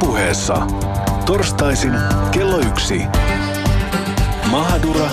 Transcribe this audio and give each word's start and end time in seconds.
Ylepuheessa 0.00 0.66
torstaisin 1.26 1.92
kello 2.32 2.58
yksi. 2.58 3.02
Mahadura 4.50 5.10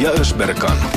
ja 0.00 0.10
Ösberkan. 0.10 0.91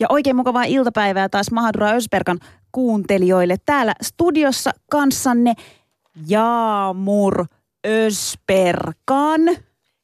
Ja 0.00 0.06
oikein 0.08 0.36
mukavaa 0.36 0.64
iltapäivää 0.64 1.28
taas 1.28 1.50
Mahadura 1.50 1.90
Ösberkan 1.90 2.38
kuuntelijoille. 2.72 3.56
Täällä 3.66 3.94
studiossa 4.02 4.70
kanssanne 4.90 5.54
Jaamur 6.28 7.46
Ösperkan. 7.86 9.40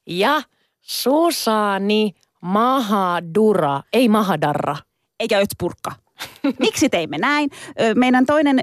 Ja 0.07 0.43
Susani 0.81 2.13
Mahadura, 2.41 3.83
ei 3.93 4.09
Mahadarra. 4.09 4.77
Eikä 5.21 5.39
Ötspurkka. 5.39 5.93
Miksi 6.59 6.89
teimme 6.89 7.19
näin? 7.19 7.51
Meidän 7.95 8.27
toinen 8.27 8.63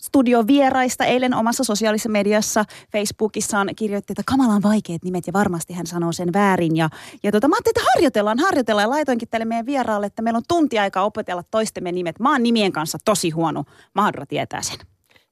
studio 0.00 0.46
vieraista 0.46 1.04
eilen 1.04 1.34
omassa 1.34 1.64
sosiaalisessa 1.64 2.08
mediassa 2.08 2.64
Facebookissaan 2.92 3.68
kirjoitti, 3.76 4.12
että 4.12 4.22
kamalan 4.26 4.62
vaikeat 4.62 5.02
nimet 5.04 5.26
ja 5.26 5.32
varmasti 5.32 5.72
hän 5.72 5.86
sanoo 5.86 6.12
sen 6.12 6.32
väärin. 6.32 6.76
Ja, 6.76 6.88
ja 7.22 7.32
tota, 7.32 7.48
mä 7.48 7.54
ajattelin, 7.56 7.78
että 7.78 7.90
harjoitellaan, 7.94 8.38
harjoitellaan 8.38 8.84
ja 8.84 8.90
laitoinkin 8.90 9.28
tälle 9.28 9.44
meidän 9.44 9.66
vieraalle, 9.66 10.06
että 10.06 10.22
meillä 10.22 10.36
on 10.36 10.42
tunti 10.48 10.78
aikaa 10.78 11.04
opetella 11.04 11.42
toistemme 11.50 11.92
nimet. 11.92 12.20
Mä 12.20 12.32
oon 12.32 12.42
nimien 12.42 12.72
kanssa 12.72 12.98
tosi 13.04 13.30
huono. 13.30 13.64
Mahadura 13.94 14.26
tietää 14.26 14.62
sen. 14.62 14.78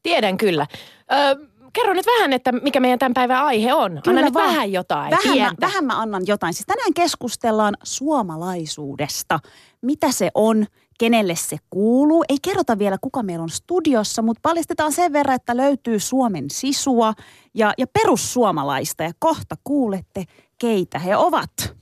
Tiedän 0.02 0.36
kyllä. 0.36 0.66
Ö, 1.12 1.46
kerro 1.72 1.94
nyt 1.94 2.06
vähän, 2.06 2.32
että 2.32 2.52
mikä 2.52 2.80
meidän 2.80 2.98
tämän 2.98 3.14
päivän 3.14 3.44
aihe 3.44 3.74
on. 3.74 3.90
Kyllä 3.90 4.18
Anna 4.18 4.22
nyt 4.22 4.34
vaan. 4.34 4.48
vähän 4.48 4.72
jotain 4.72 5.10
Vähän 5.10 5.38
mä, 5.38 5.52
vähän 5.60 5.84
mä 5.84 6.00
annan 6.00 6.22
jotain. 6.26 6.54
Siis 6.54 6.66
tänään 6.66 6.94
keskustellaan 6.94 7.76
suomalaisuudesta. 7.82 9.40
Mitä 9.82 10.12
se 10.12 10.30
on, 10.34 10.66
kenelle 10.98 11.34
se 11.36 11.56
kuuluu. 11.70 12.24
Ei 12.28 12.36
kerrota 12.42 12.78
vielä, 12.78 12.98
kuka 13.00 13.22
meillä 13.22 13.42
on 13.42 13.50
studiossa, 13.50 14.22
mutta 14.22 14.40
paljastetaan 14.42 14.92
sen 14.92 15.12
verran, 15.12 15.36
että 15.36 15.56
löytyy 15.56 16.00
Suomen 16.00 16.44
sisua 16.50 17.12
ja, 17.54 17.72
ja 17.78 17.86
perussuomalaista. 17.86 19.02
Ja 19.02 19.12
kohta 19.18 19.56
kuulette, 19.64 20.24
keitä 20.58 20.98
he 20.98 21.16
ovat. 21.16 21.76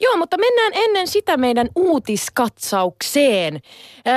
Joo, 0.00 0.16
mutta 0.16 0.38
mennään 0.38 0.72
ennen 0.74 1.08
sitä 1.08 1.36
meidän 1.36 1.68
uutiskatsaukseen. 1.76 3.60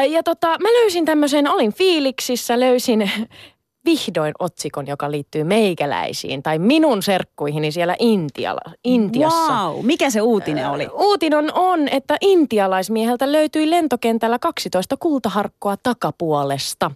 Ja 0.09 0.23
tota, 0.23 0.47
mä 0.47 0.69
löysin 0.69 1.05
tämmöisen, 1.05 1.47
olin 1.47 1.73
fiiliksissä, 1.73 2.59
löysin 2.59 3.11
vihdoin 3.85 4.33
otsikon, 4.39 4.87
joka 4.87 5.11
liittyy 5.11 5.43
meikäläisiin 5.43 6.43
tai 6.43 6.59
minun 6.59 7.03
serkkuihini 7.03 7.71
siellä 7.71 7.95
Intiala, 7.99 8.73
Intiassa. 8.83 9.53
Wow, 9.53 9.85
mikä 9.85 10.09
se 10.09 10.21
uutinen 10.21 10.69
oli? 10.69 10.87
Uutinen 10.93 11.53
on, 11.53 11.87
että 11.87 12.17
intialaismieheltä 12.21 13.31
löytyi 13.31 13.69
lentokentällä 13.69 14.39
12 14.39 14.97
kultaharkkoa 14.97 15.77
takapuolesta. 15.77 16.91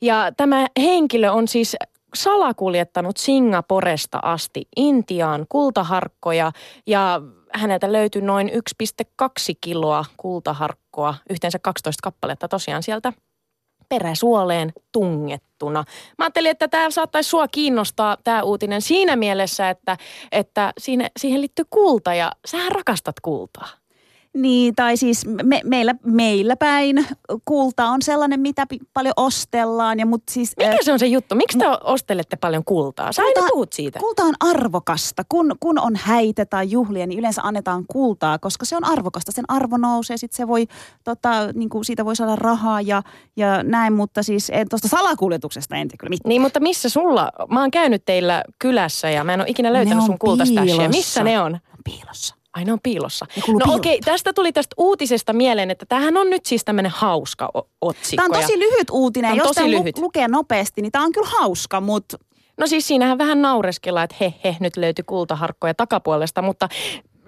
Ja 0.00 0.32
tämä 0.36 0.66
henkilö 0.78 1.30
on 1.32 1.48
siis 1.48 1.76
salakuljettanut 2.14 3.16
Singaporesta 3.16 4.18
asti 4.22 4.68
Intiaan 4.76 5.46
kultaharkkoja 5.48 6.52
ja 6.86 7.22
häneltä 7.52 7.92
löytyi 7.92 8.22
noin 8.22 8.48
1,2 8.48 8.54
kiloa 9.60 10.04
kultaharkkoa, 10.16 11.14
yhteensä 11.30 11.58
12 11.58 12.00
kappaletta 12.02 12.48
tosiaan 12.48 12.82
sieltä 12.82 13.12
peräsuoleen 13.90 14.72
tungettuna. 14.92 15.84
Mä 16.18 16.24
ajattelin, 16.24 16.50
että 16.50 16.68
tämä 16.68 16.90
saattaisi 16.90 17.30
sua 17.30 17.48
kiinnostaa 17.48 18.16
tämä 18.24 18.42
uutinen 18.42 18.82
siinä 18.82 19.16
mielessä, 19.16 19.70
että, 19.70 19.96
että 20.32 20.72
siinä, 20.78 21.10
siihen 21.16 21.40
liittyy 21.40 21.64
kulta 21.70 22.14
ja 22.14 22.32
sähän 22.46 22.72
rakastat 22.72 23.20
kultaa. 23.20 23.79
Niin, 24.36 24.74
tai 24.74 24.96
siis 24.96 25.26
me, 25.42 25.60
meillä, 25.64 25.94
meillä 26.04 26.56
päin 26.56 27.06
kulta 27.44 27.86
on 27.86 28.02
sellainen, 28.02 28.40
mitä 28.40 28.66
paljon 28.94 29.14
ostellaan. 29.16 29.98
Ja 29.98 30.06
mut 30.06 30.22
siis, 30.30 30.52
Mikä 30.56 30.70
äh, 30.70 30.78
se 30.82 30.92
on 30.92 30.98
se 30.98 31.06
juttu? 31.06 31.34
Miksi 31.34 31.58
te 31.58 31.64
ostelette 31.84 32.36
paljon 32.36 32.64
kultaa? 32.64 33.12
Sä 33.12 33.22
aina 33.22 33.34
Kulta- 33.40 33.48
puhut 33.52 33.72
siitä. 33.72 33.98
Kulta 33.98 34.22
on 34.22 34.34
arvokasta. 34.40 35.22
Kun, 35.28 35.56
kun 35.60 35.78
on 35.78 35.96
häitä 35.96 36.46
tai 36.46 36.70
juhlia, 36.70 37.06
niin 37.06 37.18
yleensä 37.18 37.42
annetaan 37.44 37.84
kultaa, 37.86 38.38
koska 38.38 38.64
se 38.64 38.76
on 38.76 38.84
arvokasta. 38.84 39.32
Sen 39.32 39.44
arvo 39.48 39.76
nousee, 39.76 40.16
sitten 40.16 40.36
se 40.36 40.48
voi, 40.48 40.66
tota, 41.04 41.52
niin 41.52 41.68
kuin 41.68 41.84
siitä 41.84 42.04
voi 42.04 42.16
saada 42.16 42.36
rahaa 42.36 42.80
ja, 42.80 43.02
ja 43.36 43.62
näin, 43.62 43.92
mutta 43.92 44.22
siis 44.22 44.52
tuosta 44.70 44.88
salakuljetuksesta 44.88 45.76
en 45.76 45.88
kyllä 45.98 46.10
mitään. 46.10 46.28
Niin, 46.28 46.42
mutta 46.42 46.60
missä 46.60 46.88
sulla? 46.88 47.32
Mä 47.50 47.60
oon 47.60 47.70
käynyt 47.70 48.04
teillä 48.04 48.44
kylässä 48.58 49.10
ja 49.10 49.24
mä 49.24 49.34
en 49.34 49.40
ole 49.40 49.48
ikinä 49.48 49.72
löytänyt 49.72 50.04
sun 50.04 50.18
kultastashia. 50.18 50.62
piilossa. 50.62 50.88
Missä 50.88 51.24
ne 51.24 51.40
on? 51.40 51.54
On 51.54 51.78
piilossa. 51.84 52.39
Ai 52.54 52.64
ne 52.64 52.72
on 52.72 52.78
piilossa. 52.82 53.26
No 53.36 53.42
piiloon. 53.46 53.70
okei, 53.78 54.00
tästä 54.00 54.32
tuli 54.32 54.52
tästä 54.52 54.74
uutisesta 54.78 55.32
mieleen, 55.32 55.70
että 55.70 55.86
tämähän 55.88 56.16
on 56.16 56.30
nyt 56.30 56.46
siis 56.46 56.64
tämmöinen 56.64 56.92
hauska 56.94 57.50
o- 57.54 57.68
otsikko. 57.80 58.22
Tämä 58.28 58.36
on 58.38 58.42
tosi 58.42 58.58
lyhyt 58.58 58.90
uutinen. 58.90 59.28
Tää 59.28 59.32
on 59.32 59.38
Jos 59.38 59.46
tosi 59.46 59.54
tämä 59.54 59.70
lyhyt. 59.70 59.98
lukee 59.98 60.28
nopeasti, 60.28 60.82
niin 60.82 60.92
tämä 60.92 61.04
on 61.04 61.12
kyllä 61.12 61.28
hauska, 61.40 61.80
mutta 61.80 62.16
No 62.56 62.66
siis 62.66 62.86
siinähän 62.86 63.18
vähän 63.18 63.42
naureskellaan, 63.42 64.04
että 64.04 64.16
he, 64.20 64.34
he, 64.44 64.56
nyt 64.60 64.76
löytyi 64.76 65.04
kultaharkkoja 65.06 65.74
takapuolesta, 65.74 66.42
mutta 66.42 66.68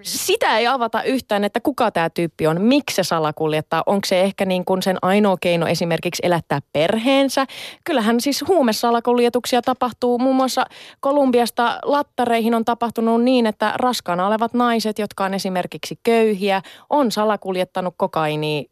sitä 0.03 0.57
ei 0.57 0.67
avata 0.67 1.03
yhtään, 1.03 1.43
että 1.43 1.59
kuka 1.59 1.91
tämä 1.91 2.09
tyyppi 2.09 2.47
on, 2.47 2.61
miksi 2.61 2.95
se 2.95 3.03
salakuljettaa. 3.03 3.83
Onko 3.85 4.05
se 4.05 4.21
ehkä 4.21 4.45
niin 4.45 4.65
kuin 4.65 4.81
sen 4.81 4.97
ainoa 5.01 5.37
keino 5.41 5.67
esimerkiksi 5.67 6.21
elättää 6.25 6.59
perheensä? 6.73 7.45
Kyllähän 7.83 8.21
siis 8.21 8.43
huumesalakuljetuksia 8.47 9.61
tapahtuu. 9.61 10.19
Muun 10.19 10.35
muassa 10.35 10.65
Kolumbiasta 10.99 11.79
lattareihin 11.83 12.55
on 12.55 12.65
tapahtunut 12.65 13.23
niin, 13.23 13.45
että 13.45 13.73
raskaana 13.75 14.27
olevat 14.27 14.53
naiset, 14.53 14.99
jotka 14.99 15.25
on 15.25 15.33
esimerkiksi 15.33 15.99
köyhiä, 16.03 16.61
on 16.89 17.11
salakuljettanut 17.11 17.93
kokainia 17.97 18.63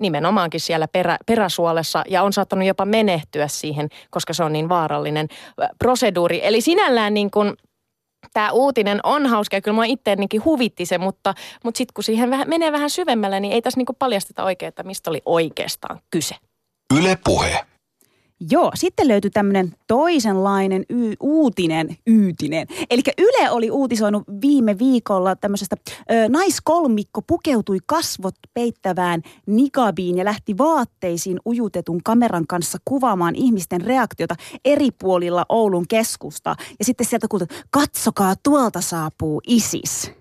nimenomaankin 0.00 0.60
siellä 0.60 0.88
perä, 0.88 1.18
peräsuolessa 1.26 2.04
ja 2.08 2.22
on 2.22 2.32
saattanut 2.32 2.66
jopa 2.66 2.84
menehtyä 2.84 3.48
siihen, 3.48 3.88
koska 4.10 4.32
se 4.32 4.44
on 4.44 4.52
niin 4.52 4.68
vaarallinen 4.68 5.28
proseduuri. 5.78 6.40
Eli 6.42 6.60
sinällään 6.60 7.14
niin 7.14 7.30
kuin 7.30 7.54
tämä 8.32 8.50
uutinen 8.50 9.00
on 9.02 9.26
hauska 9.26 9.56
ja 9.56 9.60
kyllä 9.60 9.74
mua 9.74 9.84
itteenikin 9.84 10.44
huvitti 10.44 10.86
se, 10.86 10.98
mutta, 10.98 11.34
mutta 11.64 11.78
sitten 11.78 11.94
kun 11.94 12.04
siihen 12.04 12.30
vähän, 12.30 12.48
menee 12.48 12.72
vähän 12.72 12.90
syvemmälle, 12.90 13.40
niin 13.40 13.52
ei 13.52 13.62
tässä 13.62 13.78
niin 13.78 13.86
kuin 13.86 13.96
paljasteta 13.96 14.44
oikein, 14.44 14.68
että 14.68 14.82
mistä 14.82 15.10
oli 15.10 15.22
oikeastaan 15.26 16.00
kyse. 16.10 16.34
Yle 16.98 17.18
Puhe. 17.24 17.66
Joo, 18.50 18.70
sitten 18.74 19.08
löytyi 19.08 19.30
tämmöinen 19.30 19.74
toisenlainen 19.86 20.84
y- 20.88 21.14
uutinen, 21.20 21.96
yytinen. 22.06 22.66
Eli 22.90 23.02
Yle 23.18 23.50
oli 23.50 23.70
uutisoinut 23.70 24.22
viime 24.40 24.78
viikolla 24.78 25.36
tämmöisestä 25.36 25.76
ö, 26.10 26.28
naiskolmikko 26.28 27.22
pukeutui 27.22 27.78
kasvot 27.86 28.34
peittävään 28.54 29.22
nikabiin 29.46 30.18
ja 30.18 30.24
lähti 30.24 30.58
vaatteisiin 30.58 31.40
ujutetun 31.46 32.02
kameran 32.04 32.46
kanssa 32.46 32.78
kuvaamaan 32.84 33.34
ihmisten 33.34 33.80
reaktiota 33.80 34.34
eri 34.64 34.88
puolilla 34.90 35.46
Oulun 35.48 35.88
keskusta. 35.88 36.56
Ja 36.78 36.84
sitten 36.84 37.06
sieltä 37.06 37.28
kuultu, 37.28 37.46
katsokaa 37.70 38.34
tuolta 38.42 38.80
saapuu 38.80 39.40
ISIS. 39.46 40.19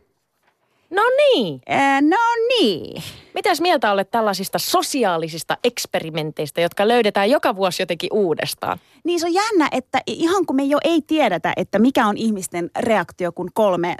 No 0.89 1.01
niin. 1.17 1.61
Ää, 1.67 2.01
no 2.01 2.17
niin. 2.47 3.03
Mitäs 3.33 3.61
mieltä 3.61 3.91
olet 3.91 4.11
tällaisista 4.11 4.59
sosiaalisista 4.59 5.57
eksperimenteistä, 5.63 6.61
jotka 6.61 6.87
löydetään 6.87 7.29
joka 7.29 7.55
vuosi 7.55 7.81
jotenkin 7.81 8.09
uudestaan? 8.13 8.79
Niin 9.03 9.19
se 9.19 9.25
on 9.25 9.33
jännä, 9.33 9.69
että 9.71 10.01
ihan 10.07 10.45
kun 10.45 10.55
me 10.55 10.63
jo 10.63 10.77
ei 10.83 11.01
tiedetä, 11.01 11.53
että 11.57 11.79
mikä 11.79 12.07
on 12.07 12.17
ihmisten 12.17 12.71
reaktio, 12.79 13.31
kun 13.31 13.49
kolme 13.53 13.89
äh, 13.89 13.95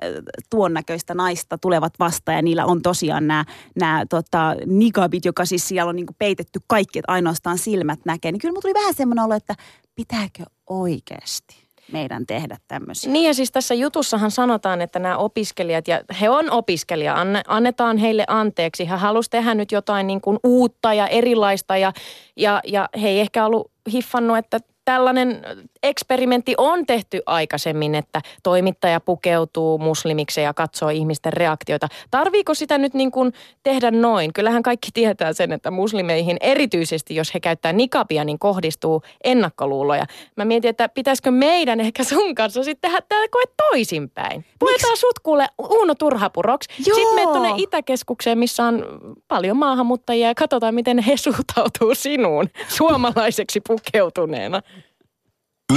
tuon 0.50 0.74
näköistä 0.74 1.14
naista 1.14 1.58
tulevat 1.58 1.94
vastaan 2.00 2.36
ja 2.36 2.42
niillä 2.42 2.66
on 2.66 2.82
tosiaan 2.82 3.28
nämä, 3.28 3.46
nämä 3.76 4.06
tota, 4.10 4.56
nigabit, 4.66 5.26
joka 5.26 5.46
siis 5.46 5.68
siellä 5.68 5.90
on 5.90 5.96
niin 5.96 6.08
peitetty 6.20 6.60
kaikki, 6.68 7.00
että 7.00 7.12
ainoastaan 7.12 7.58
silmät 7.58 8.00
näkee. 8.06 8.32
Niin 8.32 8.40
kyllä 8.40 8.52
mulla 8.52 8.62
tuli 8.62 8.74
vähän 8.74 8.94
semmoinen 8.94 9.26
olo, 9.26 9.34
että 9.34 9.56
pitääkö 9.96 10.44
oikeasti 10.70 11.69
meidän 11.92 12.26
tehdä 12.26 12.58
tämmöisiä. 12.68 13.12
Niin 13.12 13.28
ja 13.28 13.34
siis 13.34 13.52
tässä 13.52 13.74
jutussahan 13.74 14.32
sanotaan, 14.32 14.82
että 14.82 15.00
nämä 15.00 15.18
opiskelijat, 15.18 15.88
ja 15.88 16.02
he 16.22 16.30
on 16.30 16.52
opiskelija, 16.52 17.16
anne, 17.16 17.42
annetaan 17.48 17.98
heille 17.98 18.24
anteeksi. 18.28 18.90
He 18.90 18.96
halusivat 18.96 19.32
tehdä 19.32 19.56
nyt 19.56 19.72
jotain 19.72 20.08
niin 20.08 20.22
kuin 20.22 20.40
uutta 20.44 20.94
ja 20.94 21.08
erilaista 21.08 21.78
ja, 21.78 21.94
ja, 22.36 22.62
ja 22.68 22.90
he 23.02 23.08
ei 23.10 23.20
ehkä 23.20 23.46
ollut 23.46 23.72
hiffannut, 23.94 24.38
että 24.38 24.60
tällainen 24.86 25.42
eksperimentti 25.84 26.54
on 26.58 26.86
tehty 26.86 27.22
aikaisemmin, 27.26 27.96
että 27.96 28.22
toimittaja 28.44 29.00
pukeutuu 29.00 29.78
muslimiksi 29.78 30.42
ja 30.42 30.54
katsoo 30.54 30.90
ihmisten 30.90 31.34
reaktioita. 31.34 31.88
Tarviiko 32.12 32.54
sitä 32.54 32.78
nyt 32.78 32.94
niin 32.94 33.12
kuin 33.12 33.34
tehdä 33.64 33.92
noin? 33.92 34.34
Kyllähän 34.34 34.64
kaikki 34.64 34.90
tietää 34.94 35.34
sen, 35.34 35.52
että 35.52 35.72
muslimeihin 35.72 36.38
erityisesti, 36.42 37.16
jos 37.16 37.34
he 37.34 37.40
käyttää 37.40 37.74
nikabia, 37.74 38.24
niin 38.24 38.40
kohdistuu 38.40 39.02
ennakkoluuloja. 39.24 40.06
Mä 40.36 40.46
mietin, 40.46 40.70
että 40.70 40.90
pitäisikö 40.90 41.32
meidän 41.32 41.80
ehkä 41.80 42.04
sun 42.04 42.36
kanssa 42.36 42.64
sitten 42.64 42.92
tehdä 42.92 43.06
tämä 43.10 43.28
koe 43.32 43.44
toisinpäin. 43.70 44.46
Puetaan 44.60 44.98
sut 44.98 45.20
kuule 45.20 45.48
Uuno 45.58 45.96
Turhapuroksi. 45.96 46.70
Joo. 46.88 46.96
Sitten 46.96 47.16
menet 47.16 47.32
tuonne 47.32 47.54
Itäkeskukseen, 47.58 48.38
missä 48.38 48.64
on 48.66 48.86
paljon 49.28 49.58
maahanmuuttajia 49.58 50.28
ja 50.28 50.36
katsotaan, 50.36 50.76
miten 50.76 51.00
he 51.00 51.18
suhtautuu 51.18 51.96
sinuun 51.96 52.50
suomalaiseksi 52.68 53.62
pukeutuneena. 53.68 54.62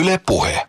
Yle 0.01 0.21
Puhe. 0.27 0.69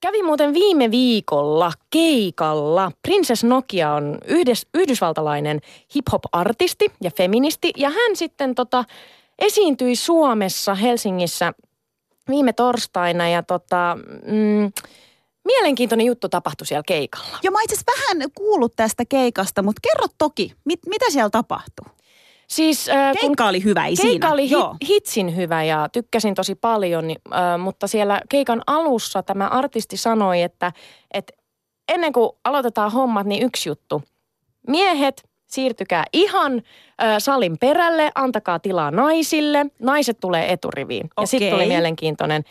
Kävin 0.00 0.24
muuten 0.24 0.54
viime 0.54 0.90
viikolla 0.90 1.72
keikalla. 1.90 2.92
Princess 3.02 3.44
Nokia 3.44 3.92
on 3.92 4.18
yhdes, 4.26 4.66
yhdysvaltalainen 4.74 5.60
hip-hop-artisti 5.94 6.86
ja 7.02 7.10
feministi. 7.10 7.72
Ja 7.76 7.90
hän 7.90 8.16
sitten 8.16 8.54
tota, 8.54 8.84
esiintyi 9.38 9.96
Suomessa 9.96 10.74
Helsingissä 10.74 11.52
viime 12.28 12.52
torstaina 12.52 13.28
ja 13.28 13.42
tota, 13.42 13.98
mm, 14.26 14.72
mielenkiintoinen 15.44 16.06
juttu 16.06 16.28
tapahtui 16.28 16.66
siellä 16.66 16.82
keikalla. 16.86 17.38
Jo 17.42 17.50
mä 17.50 17.62
itse 17.62 17.76
vähän 17.86 18.30
kuullut 18.34 18.72
tästä 18.76 19.04
keikasta, 19.08 19.62
mutta 19.62 19.80
kerro 19.82 20.06
toki, 20.18 20.52
mit, 20.64 20.80
mitä 20.86 21.10
siellä 21.10 21.30
tapahtui? 21.30 21.95
Siis, 22.46 22.88
äh, 22.88 23.12
kun 23.12 23.20
Keikka 23.20 23.48
oli 23.48 23.64
hyvä, 23.64 23.86
ei 23.86 23.96
siinä. 23.96 24.10
Keikka 24.10 24.28
oli 24.28 24.50
Joo. 24.50 24.76
hit, 24.82 24.88
hitsin 24.88 25.36
hyvä 25.36 25.62
ja 25.62 25.88
tykkäsin 25.92 26.34
tosi 26.34 26.54
paljon, 26.54 27.06
niin, 27.06 27.18
äh, 27.34 27.58
mutta 27.58 27.86
siellä 27.86 28.20
keikan 28.28 28.62
alussa 28.66 29.22
tämä 29.22 29.48
artisti 29.48 29.96
sanoi, 29.96 30.42
että, 30.42 30.72
että 31.10 31.32
ennen 31.88 32.12
kuin 32.12 32.30
aloitetaan 32.44 32.92
hommat, 32.92 33.26
niin 33.26 33.42
yksi 33.42 33.68
juttu. 33.68 34.02
Miehet, 34.68 35.28
siirtykää 35.46 36.04
ihan 36.12 36.52
äh, 37.02 37.14
salin 37.18 37.58
perälle, 37.58 38.10
antakaa 38.14 38.58
tilaa 38.58 38.90
naisille. 38.90 39.66
Naiset 39.80 40.20
tulee 40.20 40.52
eturiviin. 40.52 41.10
Ja 41.20 41.26
sitten 41.26 41.50
tuli 41.50 41.66
mielenkiintoinen. 41.66 42.42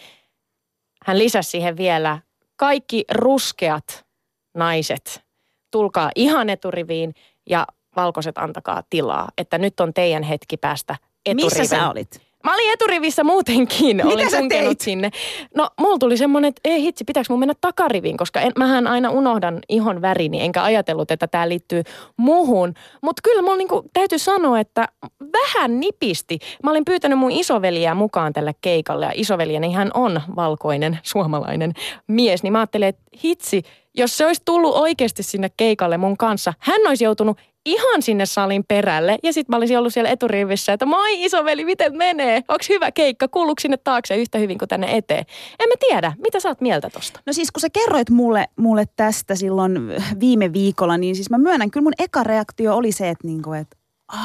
Hän 1.06 1.20
lisäsi 1.20 1.50
siihen 1.50 1.78
vielä, 1.78 2.20
kaikki 2.56 3.06
ruskeat 3.12 4.06
naiset, 4.54 5.24
tulkaa 5.72 6.12
ihan 6.16 6.50
eturiviin 6.50 7.14
ja 7.50 7.68
valkoiset 7.96 8.38
antakaa 8.38 8.84
tilaa. 8.90 9.30
Että 9.38 9.58
nyt 9.58 9.80
on 9.80 9.94
teidän 9.94 10.24
hetki 10.24 10.58
päästä 10.58 10.96
eturiviin. 11.26 11.62
Missä 11.62 11.76
sä 11.76 11.90
olit? 11.90 12.26
Mä 12.46 12.54
olin 12.54 12.74
eturivissä 12.74 13.24
muutenkin, 13.24 13.98
Mitä 13.98 14.08
olin 14.08 14.32
sä 14.32 14.38
teit? 14.50 14.82
sinne. 14.82 15.12
No 15.56 15.70
mulla 15.80 15.98
tuli 15.98 16.18
semmoinen, 16.18 16.50
että 16.50 16.62
ei 16.66 16.82
hitsi, 16.82 17.04
pitääkö 17.04 17.28
mun 17.30 17.40
mennä 17.40 17.54
takariviin, 17.62 18.18
koska 18.18 18.42
en, 18.42 18.52
mähän 18.58 18.88
aina 18.88 19.10
unohdan 19.10 19.60
ihon 19.70 20.02
värini, 20.02 20.42
enkä 20.42 20.64
ajatellut, 20.64 21.12
että 21.12 21.28
tämä 21.28 21.50
liittyy 21.50 21.84
muuhun. 22.18 22.74
Mutta 23.02 23.22
kyllä 23.24 23.42
mulla 23.42 23.58
niinku, 23.58 23.90
täytyy 23.94 24.20
sanoa, 24.20 24.60
että 24.60 24.88
vähän 25.34 25.80
nipisti. 25.80 26.40
Mä 26.64 26.72
olin 26.72 26.86
pyytänyt 26.86 27.20
mun 27.20 27.32
isoveliä 27.32 27.96
mukaan 27.96 28.34
tälle 28.34 28.56
keikalle 28.62 29.06
ja 29.06 29.12
isoveljeni 29.16 29.74
hän 29.74 29.92
on 29.94 30.22
valkoinen 30.36 31.00
suomalainen 31.04 31.74
mies, 32.08 32.44
niin 32.44 32.54
mä 32.54 32.60
ajattelin, 32.60 32.88
että 32.88 33.04
hitsi, 33.24 33.64
jos 33.98 34.18
se 34.18 34.26
olisi 34.26 34.42
tullut 34.46 34.76
oikeasti 34.76 35.24
sinne 35.24 35.50
keikalle 35.58 35.98
mun 35.98 36.18
kanssa, 36.18 36.54
hän 36.60 36.82
olisi 36.88 37.04
joutunut 37.04 37.38
ihan 37.66 38.02
sinne 38.02 38.26
salin 38.26 38.64
perälle. 38.68 39.20
Ja 39.24 39.34
sitten 39.34 39.54
mä 39.54 39.58
olisin 39.58 39.78
ollut 39.78 39.94
siellä 39.94 40.10
eturivissä, 40.10 40.74
että 40.74 40.86
moi 40.86 41.24
isoveli, 41.24 41.66
miten 41.66 41.98
menee? 41.98 42.36
Onko 42.36 42.66
hyvä 42.70 42.92
keikka? 42.92 43.28
Kuuluuko 43.28 43.60
sinne 43.60 43.78
taakse 43.78 44.16
yhtä 44.16 44.38
hyvin 44.38 44.58
kuin 44.58 44.70
tänne 44.70 44.98
eteen? 44.98 45.26
En 45.60 45.70
mä 45.70 45.76
tiedä. 45.80 46.14
Mitä 46.18 46.40
sä 46.40 46.50
oot 46.50 46.62
mieltä 46.62 46.90
tosta? 46.90 47.20
No 47.26 47.34
siis 47.34 47.52
kun 47.52 47.62
sä 47.62 47.68
kerroit 47.70 48.10
mulle, 48.10 48.48
mulle 48.56 48.86
tästä 48.96 49.36
silloin 49.36 49.74
viime 50.20 50.54
viikolla, 50.54 50.98
niin 50.98 51.16
siis 51.16 51.30
mä 51.30 51.38
myönnän, 51.38 51.72
kyllä 51.72 51.84
mun 51.84 51.94
eka 52.00 52.24
reaktio 52.24 52.76
oli 52.76 52.92
se, 52.92 53.10
että 53.10 53.28
niinku, 53.28 53.54
et, 53.54 53.68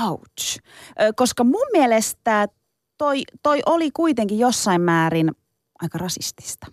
ouch. 0.09 0.61
Koska 1.17 1.45
mun 1.45 1.67
mielestä 1.73 2.49
toi, 2.99 3.23
toi 3.43 3.61
oli 3.67 3.91
kuitenkin 3.91 4.39
jossain 4.39 4.81
määrin 4.81 5.31
aika 5.83 5.99
rasistista. 5.99 6.67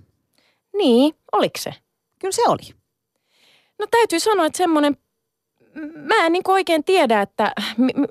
Niin, 0.77 1.15
oliko 1.31 1.59
se? 1.59 1.73
Kyllä 2.19 2.31
se 2.31 2.41
oli. 2.47 2.76
No 3.79 3.87
täytyy 3.91 4.19
sanoa, 4.19 4.45
että 4.45 4.57
semmoinen, 4.57 4.97
mä 5.95 6.25
en 6.25 6.33
niin 6.33 6.43
oikein 6.47 6.83
tiedä, 6.83 7.21
että 7.21 7.51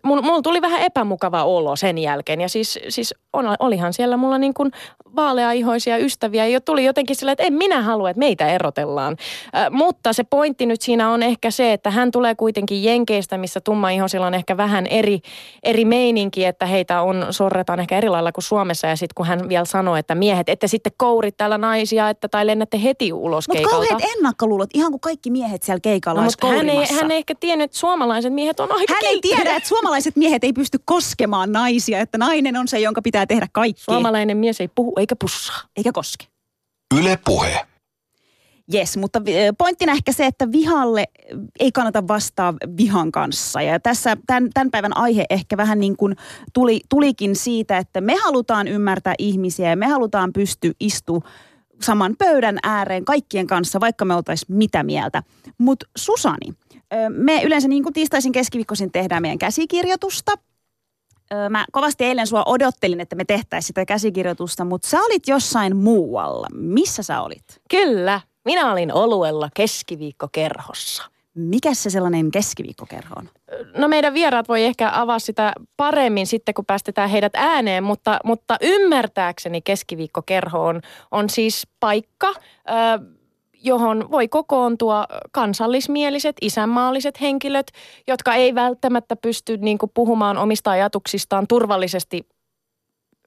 mulla 0.02 0.42
tuli 0.42 0.62
vähän 0.62 0.82
epämukava 0.82 1.44
olo 1.44 1.76
sen 1.76 1.98
jälkeen. 1.98 2.40
Ja 2.40 2.48
siis, 2.48 2.78
siis 2.88 3.14
on, 3.32 3.56
olihan 3.58 3.92
siellä 3.92 4.16
mulla 4.16 4.38
niin 4.38 4.54
kuin 4.54 4.70
vaaleaihoisia 5.16 5.96
ystäviä. 5.96 6.46
Ja 6.46 6.60
tuli 6.60 6.84
jotenkin 6.84 7.16
sillä, 7.16 7.32
että 7.32 7.44
en 7.44 7.52
minä 7.52 7.82
halua, 7.82 8.10
että 8.10 8.18
meitä 8.18 8.46
erotellaan. 8.46 9.16
Äh, 9.56 9.70
mutta 9.70 10.12
se 10.12 10.24
pointti 10.24 10.66
nyt 10.66 10.82
siinä 10.82 11.10
on 11.10 11.22
ehkä 11.22 11.50
se, 11.50 11.72
että 11.72 11.90
hän 11.90 12.10
tulee 12.10 12.34
kuitenkin 12.34 12.84
Jenkeistä, 12.84 13.38
missä 13.38 13.60
tummaihoisilla 13.60 14.26
on 14.26 14.34
ehkä 14.34 14.56
vähän 14.56 14.86
eri, 14.86 15.20
eri 15.62 15.84
meininki, 15.84 16.44
että 16.44 16.66
heitä 16.66 17.02
on, 17.02 17.26
sorretaan 17.30 17.80
ehkä 17.80 17.98
eri 17.98 18.08
lailla 18.08 18.32
kuin 18.32 18.44
Suomessa. 18.44 18.86
Ja 18.86 18.96
sitten 18.96 19.14
kun 19.14 19.26
hän 19.26 19.48
vielä 19.48 19.64
sanoi, 19.64 19.98
että 19.98 20.14
miehet, 20.14 20.48
ette 20.48 20.66
sitten 20.66 20.92
kourit 20.96 21.36
täällä 21.36 21.58
naisia, 21.58 22.10
että 22.10 22.28
tai 22.28 22.46
lennätte 22.46 22.82
heti 22.82 23.12
ulos 23.12 23.48
Mutta 23.48 23.68
kauheat 23.68 24.02
ennakkoluulot, 24.16 24.70
ihan 24.74 24.92
kuin 24.92 25.00
kaikki 25.00 25.30
miehet 25.30 25.62
siellä 25.62 25.80
keikalla 25.80 26.20
No, 26.20 26.24
olisi 26.24 26.38
mutta 26.42 26.56
hän 26.56 26.68
ei, 26.68 26.94
hän 26.94 27.10
ei 27.10 27.16
ehkä 27.18 27.34
tiennyt, 27.40 27.56
että 27.61 27.79
suomalaiset 27.79 28.32
miehet 28.32 28.61
on 28.61 28.73
aika 28.73 28.94
Hän 28.94 29.05
ei 29.05 29.20
tiedä, 29.20 29.56
että 29.56 29.69
suomalaiset 29.69 30.17
miehet 30.17 30.44
ei 30.44 30.53
pysty 30.53 30.79
koskemaan 30.85 31.53
naisia, 31.53 32.00
että 32.00 32.19
nainen 32.19 32.56
on 32.56 32.69
se, 32.69 32.79
jonka 32.79 33.03
pitää 33.03 33.26
tehdä 33.26 33.49
kaikki. 33.53 33.82
Suomalainen 33.82 34.37
mies 34.37 34.61
ei 34.61 34.69
puhu 34.69 34.93
eikä 34.99 35.17
pussaa. 35.17 35.61
Eikä 35.76 35.93
koske. 35.93 36.26
Yle 36.99 37.19
Puhe. 37.25 37.67
Yes, 38.75 38.97
mutta 38.97 39.23
eh, 39.26 39.53
pointtina 39.58 39.93
ehkä 39.93 40.12
se, 40.12 40.26
että 40.26 40.53
vihalle 40.53 41.05
ei 41.61 41.73
kannata 41.73 42.08
vastaa 42.08 42.55
vihan 42.76 43.12
kanssa. 43.12 43.62
Ja 43.62 43.81
tässä 43.81 44.17
tämän, 44.26 44.50
tämän 44.55 44.70
päivän 44.70 44.97
aihe 44.97 45.25
ehkä 45.31 45.56
vähän 45.56 45.81
niin 45.81 45.97
kuin 45.97 46.17
tuli, 46.52 46.81
tulikin 46.88 47.37
siitä, 47.37 47.79
että 47.79 48.00
me 48.00 48.14
halutaan 48.14 48.69
ymmärtää 48.69 49.14
ihmisiä 49.19 49.70
ja 49.70 49.76
me 49.76 49.87
halutaan 49.87 50.32
pystyä 50.32 50.70
istu 50.81 51.23
saman 51.82 52.14
pöydän 52.19 52.59
ääreen 52.62 53.05
kaikkien 53.05 53.47
kanssa, 53.47 53.81
vaikka 53.81 54.05
me 54.05 54.14
oltaisiin 54.14 54.56
mitä 54.56 54.82
mieltä. 54.82 55.23
Mutta 55.59 55.87
Susani, 55.97 56.52
me 57.09 57.43
yleensä 57.43 57.69
niin 57.69 57.83
kuin 57.83 57.93
tiistaisin 57.93 58.33
keskiviikkoisin 58.33 58.93
tehdään 58.93 59.23
meidän 59.23 59.38
käsikirjoitusta. 59.38 60.33
Mä 61.50 61.65
kovasti 61.73 62.05
eilen 62.05 62.27
sua 62.27 62.43
odottelin, 62.47 63.00
että 63.00 63.17
me 63.17 63.25
tehtäisiin 63.25 63.67
sitä 63.67 63.85
käsikirjoitusta, 63.85 64.65
mutta 64.65 64.88
sä 64.88 64.99
olit 65.00 65.29
jossain 65.29 65.77
muualla. 65.77 66.47
Missä 66.55 67.03
sä 67.03 67.21
olit? 67.21 67.44
Kyllä, 67.71 68.21
minä 68.44 68.73
olin 68.73 68.93
oluella 68.93 69.49
keskiviikkokerhossa. 69.55 71.03
Mikä 71.35 71.75
se 71.75 71.91
sellainen 71.91 72.31
keskiviikkokerho 72.31 73.15
on? 73.17 73.29
No 73.77 73.88
meidän 73.88 74.15
vieraat 74.15 74.49
voi 74.49 74.65
ehkä 74.65 74.91
avaa 74.94 75.19
sitä 75.19 75.53
paremmin 75.77 76.27
sitten, 76.27 76.55
kun 76.55 76.67
päästetään 76.67 77.11
heidät 77.11 77.33
ääneen, 77.35 77.85
mutta, 77.85 78.19
mutta 78.25 78.56
ymmärtääkseni 78.61 79.61
keskiviikkokerho 79.61 80.67
on, 80.67 80.81
on 81.11 81.31
siis 81.31 81.67
paikka, 81.81 82.29
ö, 82.29 83.15
johon 83.66 84.10
voi 84.10 84.28
kokoontua 84.28 85.06
kansallismieliset, 85.32 86.36
isänmaalliset 86.40 87.20
henkilöt, 87.20 87.66
jotka 88.06 88.34
ei 88.34 88.54
välttämättä 88.54 89.16
pysty 89.16 89.56
niin 89.56 89.78
kuin, 89.78 89.90
puhumaan 89.94 90.38
omista 90.38 90.70
ajatuksistaan 90.70 91.46
turvallisesti 91.46 92.28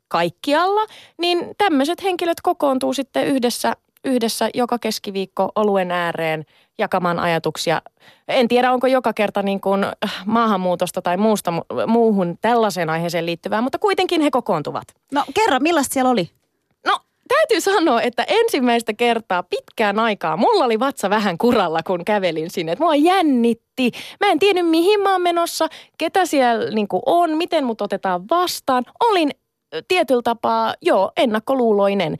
kaikkialla, 0.07 0.81
niin 1.17 1.55
tämmöiset 1.57 2.03
henkilöt 2.03 2.41
kokoontuu 2.41 2.93
sitten 2.93 3.27
yhdessä, 3.27 3.73
yhdessä 4.05 4.49
joka 4.53 4.79
keskiviikko 4.79 5.51
oluen 5.55 5.91
ääreen 5.91 6.45
jakamaan 6.77 7.19
ajatuksia. 7.19 7.81
En 8.27 8.47
tiedä, 8.47 8.71
onko 8.71 8.87
joka 8.87 9.13
kerta 9.13 9.43
niin 9.43 9.61
kuin 9.61 9.85
maahanmuutosta 10.25 11.01
tai 11.01 11.17
muusta, 11.17 11.51
mu- 11.51 11.87
muuhun 11.87 12.37
tällaiseen 12.41 12.89
aiheeseen 12.89 13.25
liittyvää, 13.25 13.61
mutta 13.61 13.79
kuitenkin 13.79 14.21
he 14.21 14.31
kokoontuvat. 14.31 14.87
No 15.11 15.23
kerro, 15.33 15.59
millaista 15.59 15.93
siellä 15.93 16.11
oli? 16.11 16.29
Täytyy 17.29 17.61
sanoa, 17.61 18.01
että 18.01 18.25
ensimmäistä 18.27 18.93
kertaa 18.93 19.43
pitkään 19.43 19.99
aikaa 19.99 20.37
mulla 20.37 20.65
oli 20.65 20.79
vatsa 20.79 21.09
vähän 21.09 21.37
kuralla, 21.37 21.83
kun 21.83 22.05
kävelin 22.05 22.49
sinne. 22.49 22.75
Mua 22.79 22.95
jännitti. 22.95 23.91
Mä 24.19 24.31
en 24.31 24.39
tiennyt, 24.39 24.67
mihin 24.67 25.01
mä 25.01 25.11
oon 25.11 25.21
menossa, 25.21 25.67
ketä 25.97 26.25
siellä 26.25 26.71
niin 26.71 26.87
on, 27.05 27.37
miten 27.37 27.63
mut 27.63 27.81
otetaan 27.81 28.29
vastaan. 28.29 28.83
Olin 29.03 29.31
tietyllä 29.87 30.21
tapaa, 30.21 30.73
joo, 30.81 31.11
ennakkoluuloinen. 31.17 32.17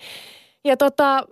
Ja 0.65 0.77
tota, 0.77 1.23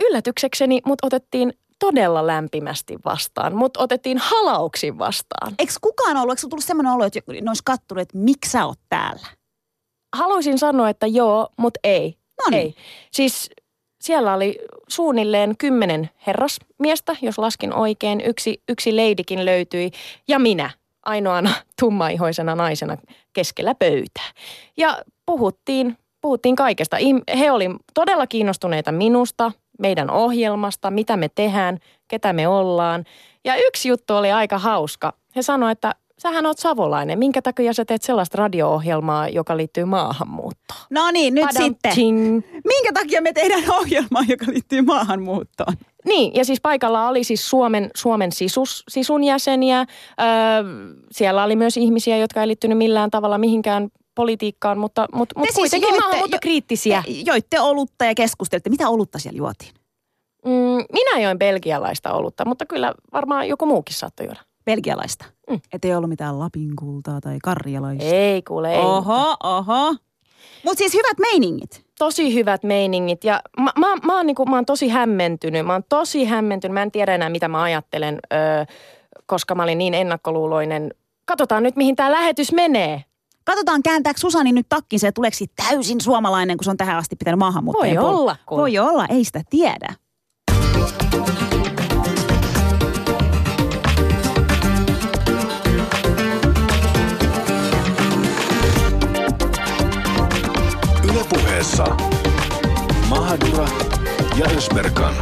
yllätyksekseni 0.00 0.80
mut 0.86 0.98
otettiin 1.02 1.52
todella 1.78 2.26
lämpimästi 2.26 2.98
vastaan. 3.04 3.56
Mut 3.56 3.76
otettiin 3.76 4.18
halauksin 4.18 4.98
vastaan. 4.98 5.54
Eikö 5.58 5.72
kukaan 5.80 6.16
ollut, 6.16 6.38
eikö 6.38 6.48
tullut 6.50 6.64
semmoinen 6.64 6.92
olo, 6.92 7.04
että 7.04 7.20
ne 7.26 7.50
olisi 7.50 7.62
kattonut, 7.64 8.02
että 8.02 8.18
miksi 8.18 8.50
sä 8.50 8.66
oot 8.66 8.80
täällä? 8.88 9.26
Haluaisin 10.16 10.58
sanoa, 10.58 10.88
että 10.88 11.06
joo, 11.06 11.48
mutta 11.56 11.80
ei. 11.84 12.19
No 12.44 12.50
niin. 12.50 12.62
Ei. 12.62 12.74
Siis 13.12 13.50
siellä 14.00 14.34
oli 14.34 14.58
suunnilleen 14.88 15.56
kymmenen 15.56 16.10
herrasmiestä, 16.26 17.16
jos 17.22 17.38
laskin 17.38 17.74
oikein. 17.74 18.20
Yksi, 18.20 18.62
yksi 18.68 18.96
leidikin 18.96 19.44
löytyi 19.44 19.90
ja 20.28 20.38
minä 20.38 20.70
ainoana 21.02 21.50
tummaihoisena 21.80 22.54
naisena 22.54 22.96
keskellä 23.32 23.74
pöytää. 23.74 24.30
Ja 24.76 25.02
puhuttiin, 25.26 25.96
puhuttiin 26.20 26.56
kaikesta. 26.56 26.96
He 27.38 27.50
oli 27.50 27.66
todella 27.94 28.26
kiinnostuneita 28.26 28.92
minusta, 28.92 29.52
meidän 29.78 30.10
ohjelmasta, 30.10 30.90
mitä 30.90 31.16
me 31.16 31.28
tehdään, 31.34 31.78
ketä 32.08 32.32
me 32.32 32.48
ollaan. 32.48 33.04
Ja 33.44 33.56
yksi 33.56 33.88
juttu 33.88 34.14
oli 34.14 34.32
aika 34.32 34.58
hauska. 34.58 35.12
He 35.36 35.42
sanoivat, 35.42 35.78
että 35.78 35.94
sähän 36.22 36.46
oot 36.46 36.58
savolainen. 36.58 37.18
Minkä 37.18 37.42
takia 37.42 37.72
sä 37.72 37.84
teet 37.84 38.02
sellaista 38.02 38.38
radio-ohjelmaa, 38.38 39.28
joka 39.28 39.56
liittyy 39.56 39.84
maahanmuuttoon? 39.84 40.80
No 40.90 41.10
niin, 41.10 41.34
nyt 41.34 41.46
Padam, 41.46 41.64
sitten. 41.64 41.92
ting. 41.94 42.42
Minkä 42.66 42.92
takia 42.94 43.22
me 43.22 43.32
tehdään 43.32 43.70
ohjelmaa, 43.80 44.22
joka 44.28 44.46
liittyy 44.48 44.82
maahanmuuttoon? 44.82 45.74
Niin, 46.04 46.34
ja 46.34 46.44
siis 46.44 46.60
paikalla 46.60 47.08
oli 47.08 47.24
siis 47.24 47.50
Suomen, 47.50 47.90
Suomen 47.96 48.32
sisus, 48.32 48.84
sisun 48.88 49.24
jäseniä. 49.24 49.78
Öö, 49.80 49.86
siellä 51.12 51.44
oli 51.44 51.56
myös 51.56 51.76
ihmisiä, 51.76 52.16
jotka 52.16 52.40
ei 52.40 52.46
liittynyt 52.46 52.78
millään 52.78 53.10
tavalla 53.10 53.38
mihinkään 53.38 53.88
politiikkaan, 54.14 54.78
mutta, 54.78 55.06
mutta, 55.14 55.38
mutta 55.38 55.54
siis 55.54 55.70
kuitenkin 55.70 55.88
joitte- 55.88 56.00
maahanmuuttokriittisiä. 56.02 57.02
Te 57.06 57.12
joitte 57.26 57.60
olutta 57.60 58.04
ja 58.04 58.14
keskustelitte. 58.14 58.70
Mitä 58.70 58.88
olutta 58.88 59.18
siellä 59.18 59.38
juotiin? 59.38 59.70
Mm, 60.44 60.84
minä 60.92 61.20
join 61.20 61.38
belgialaista 61.38 62.12
olutta, 62.12 62.44
mutta 62.44 62.66
kyllä 62.66 62.94
varmaan 63.12 63.48
joku 63.48 63.66
muukin 63.66 63.94
saattoi 63.94 64.26
juoda. 64.26 64.40
Belgialaista. 64.70 65.24
Mm. 65.50 65.60
Että 65.72 65.88
ei 65.88 65.94
ollut 65.94 66.10
mitään 66.10 66.38
Lapin 66.38 66.76
kultaa 66.76 67.20
tai 67.20 67.38
karjalaista. 67.42 68.04
Ei 68.04 68.42
kuule, 68.42 68.74
ei. 68.74 68.78
Oho, 68.78 69.36
oho. 69.42 69.94
Mutta 70.64 70.78
siis 70.78 70.94
hyvät 70.94 71.18
meiningit. 71.18 71.84
Tosi 71.98 72.34
hyvät 72.34 72.62
meiningit 72.62 73.24
ja 73.24 73.40
mä, 73.60 73.70
mä, 73.78 73.96
mä, 73.96 74.16
oon, 74.16 74.26
niinku, 74.26 74.44
mä 74.44 74.56
oon 74.56 74.66
tosi 74.66 74.88
hämmentynyt. 74.88 75.66
Mä 75.66 75.72
oon 75.72 75.84
tosi 75.88 76.24
hämmentynyt. 76.24 76.74
Mä 76.74 76.82
en 76.82 76.90
tiedä 76.90 77.14
enää, 77.14 77.28
mitä 77.28 77.48
mä 77.48 77.62
ajattelen, 77.62 78.18
öö, 78.32 78.64
koska 79.26 79.54
mä 79.54 79.62
olin 79.62 79.78
niin 79.78 79.94
ennakkoluuloinen. 79.94 80.94
Katsotaan 81.24 81.62
nyt, 81.62 81.76
mihin 81.76 81.96
tämä 81.96 82.10
lähetys 82.10 82.52
menee. 82.52 83.04
Katsotaan, 83.44 83.82
kääntääkö 83.82 84.20
Susani 84.20 84.52
nyt 84.52 84.66
takkinsa 84.68 85.06
ja 85.06 85.12
tuleeko 85.12 85.36
siitä 85.36 85.54
täysin 85.68 86.00
suomalainen, 86.00 86.56
kun 86.56 86.64
se 86.64 86.70
on 86.70 86.76
tähän 86.76 86.96
asti 86.96 87.16
pitänyt 87.16 87.38
maahanmuuttajien 87.38 88.02
Voi 88.02 88.10
olla, 88.14 88.36
kun. 88.46 88.58
Voi 88.58 88.78
olla, 88.78 89.06
ei 89.06 89.24
sitä 89.24 89.42
tiedä. 89.50 89.94
Puheessa 101.60 101.84
Mahadura 103.08 103.68
ja 104.38 104.46
Ösberkan. 104.56 105.14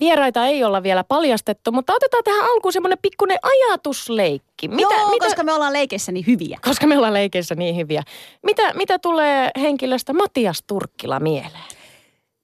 Vieraita 0.00 0.46
ei 0.46 0.64
olla 0.64 0.82
vielä 0.82 1.04
paljastettu, 1.04 1.72
mutta 1.72 1.92
otetaan 1.92 2.24
tähän 2.24 2.44
alkuun 2.44 2.72
semmoinen 2.72 2.98
pikkuinen 3.02 3.38
ajatusleikki. 3.42 4.68
Mitä, 4.68 4.82
Joo, 4.82 5.10
mitä, 5.10 5.26
koska 5.26 5.42
me 5.42 5.52
ollaan 5.52 5.72
leikeissä 5.72 6.12
niin 6.12 6.26
hyviä. 6.26 6.58
koska 6.64 6.86
me 6.86 6.96
ollaan 6.96 7.14
leikeissä 7.14 7.54
niin 7.54 7.76
hyviä. 7.76 8.02
Mitä, 8.42 8.74
mitä 8.74 8.98
tulee 8.98 9.50
henkilöstä 9.60 10.12
Matias 10.12 10.62
Turkkila 10.66 11.20
mieleen? 11.20 11.64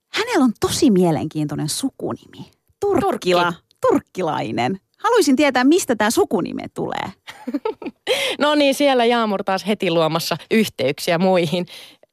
Hänellä 0.09 0.45
on 0.45 0.53
tosi 0.61 0.91
mielenkiintoinen 0.91 1.69
sukunimi. 1.69 2.51
Turkkila. 2.81 3.43
Turkki. 3.43 3.77
Turkkilainen. 3.91 4.81
Haluaisin 4.99 5.37
tietää, 5.37 5.65
mistä 5.65 5.97
tämä 5.97 6.11
sukunimi 6.11 6.63
tulee. 6.75 7.13
No 8.39 8.55
niin, 8.55 8.75
siellä 8.75 9.05
Jaamur 9.05 9.45
taas 9.45 9.67
heti 9.67 9.91
luomassa 9.91 10.37
yhteyksiä 10.51 11.19
muihin. 11.19 11.67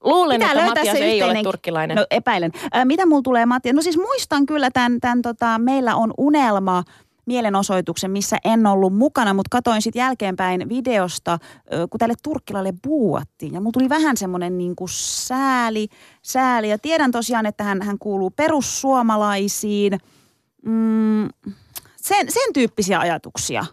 Luulen, 0.03 0.39
Pitää 0.39 0.51
että 0.51 0.65
Matias 0.65 0.95
ei 0.95 1.23
ole 1.23 1.43
turkkilainen. 1.43 1.97
No 1.97 2.05
epäilen. 2.11 2.51
Ä, 2.75 2.85
mitä 2.85 3.05
mulla 3.05 3.21
tulee 3.21 3.45
Matti? 3.45 3.73
No 3.73 3.81
siis 3.81 3.97
muistan 3.97 4.45
kyllä 4.45 4.71
tämän, 4.71 4.99
tämän 4.99 5.21
tota, 5.21 5.59
meillä 5.59 5.95
on 5.95 6.13
unelma 6.17 6.83
mielenosoituksen, 7.25 8.11
missä 8.11 8.37
en 8.45 8.67
ollut 8.67 8.93
mukana, 8.93 9.33
mutta 9.33 9.49
katoin 9.51 9.81
sitten 9.81 9.99
jälkeenpäin 9.99 10.69
videosta, 10.69 11.39
kun 11.89 11.99
tälle 11.99 12.13
Turkkilalle 12.23 12.73
buuattiin. 12.83 13.53
Ja 13.53 13.59
mulla 13.59 13.71
tuli 13.71 13.89
vähän 13.89 14.17
semmoinen 14.17 14.57
niin 14.57 14.75
kuin 14.75 14.89
sääli, 14.91 15.87
sääli. 16.21 16.69
Ja 16.69 16.77
tiedän 16.77 17.11
tosiaan, 17.11 17.45
että 17.45 17.63
hän, 17.63 17.81
hän 17.81 17.99
kuuluu 17.99 18.29
perussuomalaisiin. 18.29 19.99
Mm, 20.65 21.29
sen, 22.07 22.31
sen 22.31 22.53
tyyppisiä 22.53 22.99
ajatuksia 22.99 23.65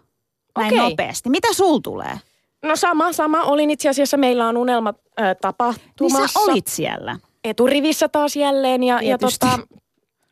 näin 0.58 0.74
Okei. 0.74 0.78
nopeasti. 0.90 1.30
Mitä 1.30 1.48
sul 1.52 1.78
tulee? 1.78 2.18
No 2.62 2.76
sama, 2.76 3.12
sama. 3.12 3.42
Olin 3.42 3.70
itse 3.70 3.88
asiassa, 3.88 4.16
meillä 4.16 4.48
on 4.48 4.56
unelma 4.56 4.90
Niin 5.20 5.36
tapahtumassa. 5.40 6.26
sä 6.26 6.40
olit 6.40 6.66
siellä. 6.66 7.18
Eturivissä 7.44 8.08
taas 8.08 8.36
jälleen 8.36 8.82
ja, 8.82 9.02
ja 9.02 9.18
tota, 9.18 9.58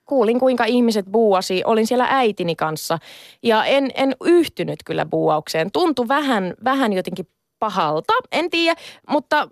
kuulin 0.05 0.41
kuinka 0.41 0.65
ihmiset 0.65 1.07
buuasi. 1.13 1.63
Olin 1.65 1.87
siellä 1.87 2.07
äitini 2.11 2.57
kanssa 2.57 2.99
ja 3.43 3.65
en, 3.65 3.91
en 3.95 4.17
yhtynyt 4.25 4.79
kyllä 4.85 5.07
buuaukseen. 5.07 5.71
Tuntui 5.73 6.09
vähän, 6.09 6.55
vähän 6.65 6.93
jotenkin 6.93 7.27
pahalta, 7.59 8.13
en 8.33 8.51
tiedä, 8.51 8.81
mutta, 9.09 9.49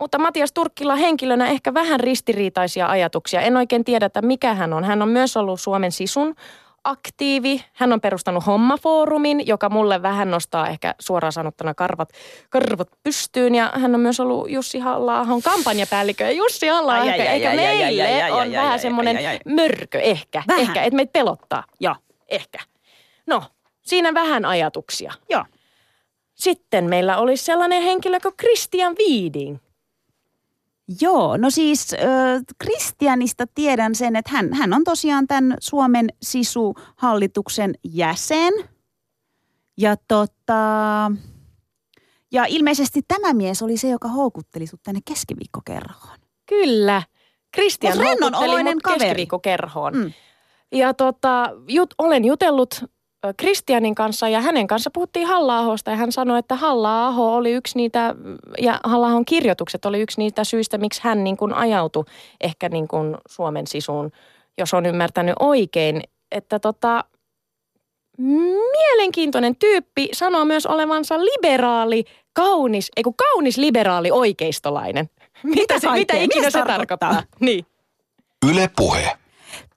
mutta 0.00 0.18
Matias 0.18 0.52
Turkkila 0.52 0.96
henkilönä 0.96 1.46
ehkä 1.46 1.74
vähän 1.74 2.00
ristiriitaisia 2.00 2.86
ajatuksia. 2.86 3.40
En 3.40 3.56
oikein 3.56 3.84
tiedä, 3.84 4.06
että 4.06 4.22
mikä 4.22 4.54
hän 4.54 4.72
on. 4.72 4.84
Hän 4.84 5.02
on 5.02 5.08
myös 5.08 5.36
ollut 5.36 5.60
Suomen 5.60 5.92
sisun 5.92 6.34
aktiivi. 6.88 7.64
Hän 7.72 7.92
on 7.92 8.00
perustanut 8.00 8.46
hommafoorumin, 8.46 9.46
joka 9.46 9.68
mulle 9.68 10.02
vähän 10.02 10.30
nostaa 10.30 10.68
ehkä 10.68 10.94
suoraan 10.98 11.32
sanottuna 11.32 11.74
karvat, 11.74 12.08
karvat 12.50 12.88
pystyyn. 13.02 13.54
Ja 13.54 13.72
hän 13.74 13.94
on 13.94 14.00
myös 14.00 14.20
ollut 14.20 14.50
Jussi 14.50 14.78
halla 14.78 15.26
kampanjapäällikkö. 15.44 16.24
Ja 16.24 16.30
Jussi 16.30 16.66
halla 16.66 16.98
eikä 17.04 17.30
ai, 17.30 17.56
meille 17.56 18.32
on 18.32 18.52
vähän 18.52 18.80
semmoinen 18.80 19.18
mörkö 19.44 20.00
ehkä. 20.00 20.42
Vähän. 20.48 20.62
Ehkä, 20.62 20.82
että 20.82 20.96
meitä 20.96 21.12
pelottaa. 21.12 21.64
Joo, 21.80 21.94
Ehkä. 22.28 22.58
No, 23.26 23.42
siinä 23.82 24.14
vähän 24.14 24.44
ajatuksia. 24.44 25.12
joo. 25.28 25.44
Sitten 26.34 26.84
meillä 26.84 27.18
olisi 27.18 27.44
sellainen 27.44 27.82
henkilö 27.82 28.20
kuin 28.20 28.34
Christian 28.36 28.94
Viiding. 28.98 29.58
Joo, 31.00 31.36
no 31.36 31.50
siis 31.50 31.94
äh, 31.94 31.98
Kristianista 32.58 33.44
tiedän 33.54 33.94
sen, 33.94 34.16
että 34.16 34.30
hän, 34.32 34.52
hän 34.52 34.72
on 34.72 34.84
tosiaan 34.84 35.26
tämän 35.26 35.56
Suomen 35.60 36.08
sisuhallituksen 36.22 37.74
jäsen. 37.84 38.52
Ja 39.76 39.96
tota, 40.08 40.62
ja 42.32 42.44
ilmeisesti 42.48 43.00
tämä 43.08 43.32
mies 43.32 43.62
oli 43.62 43.76
se, 43.76 43.88
joka 43.88 44.08
houkutteli 44.08 44.66
sut 44.66 44.82
tänne 44.82 45.00
keskiviikkokerhoon. 45.04 46.18
Kyllä. 46.46 47.02
Rennon 47.82 48.34
houkutteli 48.34 48.74
mut 48.74 48.82
keskiviikkokerhoon. 48.82 49.94
Mm. 49.96 50.12
Ja 50.72 50.94
tota, 50.94 51.50
jut, 51.68 51.94
olen 51.98 52.24
jutellut 52.24 52.84
Kristianin 53.36 53.94
kanssa 53.94 54.28
ja 54.28 54.40
hänen 54.40 54.66
kanssa 54.66 54.90
puhuttiin 54.90 55.26
halla 55.26 55.78
ja 55.86 55.96
hän 55.96 56.12
sanoi, 56.12 56.38
että 56.38 56.54
halla 56.54 57.08
oli 57.08 57.52
yksi 57.52 57.76
niitä, 57.76 58.14
ja 58.60 58.80
halla 58.84 59.24
kirjoitukset 59.24 59.84
oli 59.84 60.00
yksi 60.00 60.18
niitä 60.18 60.44
syistä, 60.44 60.78
miksi 60.78 61.00
hän 61.04 61.24
niin 61.24 61.36
kuin 61.36 61.54
ajautui 61.54 62.04
ehkä 62.40 62.68
niin 62.68 62.88
kuin 62.88 63.16
Suomen 63.28 63.66
sisuun, 63.66 64.12
jos 64.58 64.74
on 64.74 64.86
ymmärtänyt 64.86 65.34
oikein. 65.40 66.02
Että 66.32 66.58
tota, 66.58 67.04
mielenkiintoinen 68.72 69.56
tyyppi 69.56 70.08
sanoo 70.12 70.44
myös 70.44 70.66
olevansa 70.66 71.18
liberaali, 71.18 72.04
kaunis, 72.32 72.90
ei 72.96 73.02
kun 73.02 73.14
kaunis 73.14 73.58
liberaali 73.58 74.10
oikeistolainen. 74.10 75.10
Mitä, 75.42 75.80
se, 75.80 75.90
mitä 75.90 76.12
ikinä 76.16 76.26
Mitä 76.26 76.50
se 76.50 76.58
se 76.58 76.64
tarkoittaa? 76.64 77.08
tarkoittaa? 77.08 77.36
Niin. 77.40 77.66
Yle 78.50 78.70
Puhe. 78.76 79.18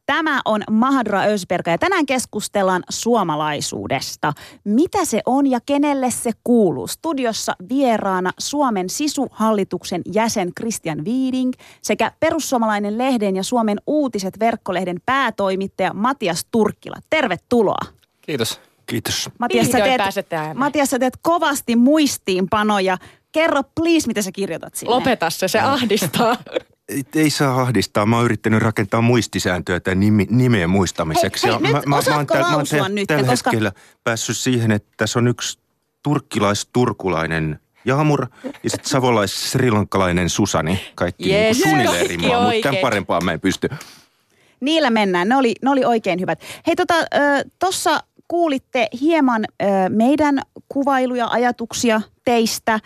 Tämä 0.10 0.42
on 0.46 0.64
Mahadra 0.72 1.22
Ösberga 1.22 1.72
ja 1.72 1.78
tänään 1.78 2.06
keskustellaan 2.06 2.84
suomalaisuudesta. 2.90 4.34
Mitä 4.64 5.06
se 5.06 5.22
on 5.26 5.48
ja 5.48 5.60
kenelle 5.66 6.12
se 6.12 6.32
kuuluu? 6.44 6.88
Studiossa 6.88 7.56
vieraana 7.70 8.32
Suomen 8.40 8.90
sisuhallituksen 8.90 10.02
jäsen 10.14 10.52
Christian 10.60 11.06
Viiding 11.06 11.54
sekä 11.82 12.12
perussuomalainen 12.20 12.98
lehden 12.98 13.36
ja 13.36 13.44
Suomen 13.44 13.78
uutiset 13.88 14.40
verkkolehden 14.40 14.98
päätoimittaja 15.06 15.94
Matias 15.94 16.46
Turkkila. 16.52 16.96
Tervetuloa. 17.10 17.86
Kiitos. 18.22 18.62
Kiitos. 18.86 19.30
Matias, 19.40 19.68
sä 19.68 19.78
teet. 19.78 20.02
Matias, 20.56 20.90
sä 20.90 21.00
teet 21.00 21.18
kovasti 21.22 21.76
muistiinpanoja. 21.76 22.98
Kerro 23.32 23.64
please, 23.76 24.08
mitä 24.08 24.22
sä 24.22 24.32
kirjoitat 24.32 24.76
sinne. 24.76 24.94
Lopeta 24.94 25.30
se, 25.30 25.48
se 25.48 25.60
ahdistaa. 25.60 26.38
Ei, 26.90 27.04
ei 27.16 27.30
saa 27.30 27.62
ahdistaa. 27.62 28.06
Mä 28.06 28.16
oon 28.16 28.26
yrittänyt 28.26 28.62
rakentaa 28.62 29.02
muistisääntöä 29.02 29.80
tämän 29.80 30.00
nimi, 30.00 30.28
nimen 30.30 30.70
muistamiseksi. 30.70 31.48
Hei, 31.48 31.54
hei, 31.54 31.62
Ja 31.62 31.68
nyt 31.68 31.86
mä, 31.86 31.96
mä, 31.96 32.02
mä 32.10 32.16
oon 32.16 32.52
lausua 32.52 32.84
tä- 32.84 32.90
nyt, 32.90 33.08
tällä 33.08 33.28
koska- 33.28 33.50
hetkellä 33.50 33.72
päässyt 34.04 34.38
siihen, 34.38 34.72
että 34.72 34.90
tässä 34.98 35.20
on 35.20 35.28
yksi 35.28 35.60
turkkilais-turkulainen 36.04 37.60
Jaamur 37.86 38.28
ja 38.64 38.70
sitten 38.70 38.90
savolais-srilankalainen 38.90 40.30
Susani. 40.30 40.80
Kaikki 40.96 41.34
Yes, 41.34 41.58
niin 41.58 41.64
suunnilleen 41.68 42.10
rimaa, 42.10 42.42
mutta 42.44 42.62
tämän 42.64 42.78
parempaa 42.82 43.22
mä 43.22 43.34
en 43.34 43.40
pysty. 43.40 43.70
Niillä 44.60 44.90
mennään. 44.90 45.30
Ne 45.30 45.36
oli, 45.36 45.54
ne 45.62 45.70
oli 45.70 45.86
oikein 45.86 46.20
hyvät. 46.20 46.42
Hei, 46.68 46.76
tota, 46.76 46.94
tuossa 47.60 48.04
kuulitte 48.28 48.88
hieman 49.02 49.46
ö, 49.62 49.66
meidän 49.90 50.42
kuvailuja, 50.70 51.28
ajatuksia 51.28 52.02
teistä, 52.26 52.74
ö, 52.74 52.80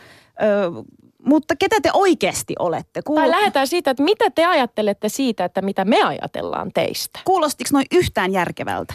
mutta 1.25 1.55
ketä 1.55 1.75
te 1.81 1.89
oikeasti 1.93 2.55
olette? 2.59 2.91
Tai 2.93 3.01
Kuulu, 3.05 3.29
lähdetään 3.29 3.67
siitä, 3.67 3.91
että 3.91 4.03
mitä 4.03 4.29
te 4.29 4.45
ajattelette 4.45 5.09
siitä, 5.09 5.45
että 5.45 5.61
mitä 5.61 5.85
me 5.85 6.03
ajatellaan 6.03 6.71
teistä. 6.73 7.19
kuulostiko 7.25 7.69
noin 7.73 7.85
yhtään 7.91 8.33
järkevältä? 8.33 8.93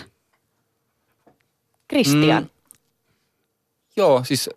Kristian. 1.88 2.42
Mm. 2.42 2.48
Joo, 3.96 4.24
siis 4.24 4.50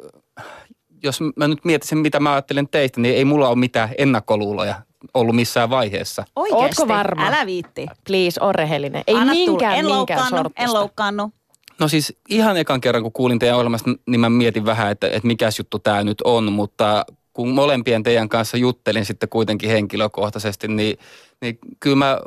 jos 1.04 1.20
mä 1.36 1.48
nyt 1.48 1.66
mietisin, 1.66 1.98
mitä 1.98 2.20
mä 2.20 2.32
ajattelen 2.32 2.68
teistä, 2.68 3.02
niin 3.02 3.16
ei 3.16 3.26
mulla 3.26 3.50
ole 3.50 3.56
mitään 3.58 3.90
ennakkoluuloja 3.98 4.76
ollut 5.14 5.36
missään 5.36 5.70
vaiheessa. 5.70 6.26
Oikeasti? 6.36 6.64
Ootko 6.64 6.88
varma? 6.88 7.28
Älä 7.28 7.46
viitti. 7.46 7.88
Please, 8.08 8.42
ole 8.42 8.54
rehellinen. 8.54 9.04
Ei 9.08 9.16
Anna 9.16 9.34
tulla. 9.34 9.50
minkään, 9.50 9.74
en 9.76 9.86
minkään 9.86 9.98
loukkaannu, 9.98 10.38
sortista. 10.38 10.64
en 10.64 10.74
loukkaannu. 10.74 11.32
No 11.80 11.88
siis 11.88 12.18
ihan 12.30 12.58
ekan 12.58 12.82
kerran, 12.82 13.04
kun 13.04 13.12
kuulin 13.12 13.40
teidän 13.40 13.58
ohjelmasta, 13.58 13.90
niin 14.06 14.20
mä 14.20 14.30
mietin 14.30 14.66
vähän, 14.66 14.92
että, 14.92 15.08
että 15.08 15.28
mikäs 15.28 15.60
juttu 15.60 15.80
tämä 15.80 16.04
nyt 16.04 16.22
on, 16.22 16.52
mutta 16.52 17.06
kun 17.34 17.50
molempien 17.50 18.04
teidän 18.04 18.30
kanssa 18.30 18.58
juttelin 18.58 19.06
sitten 19.06 19.30
kuitenkin 19.30 19.70
henkilökohtaisesti, 19.70 20.68
niin, 20.68 21.00
niin 21.42 21.60
kyllä, 21.80 21.96
mä, 21.96 22.20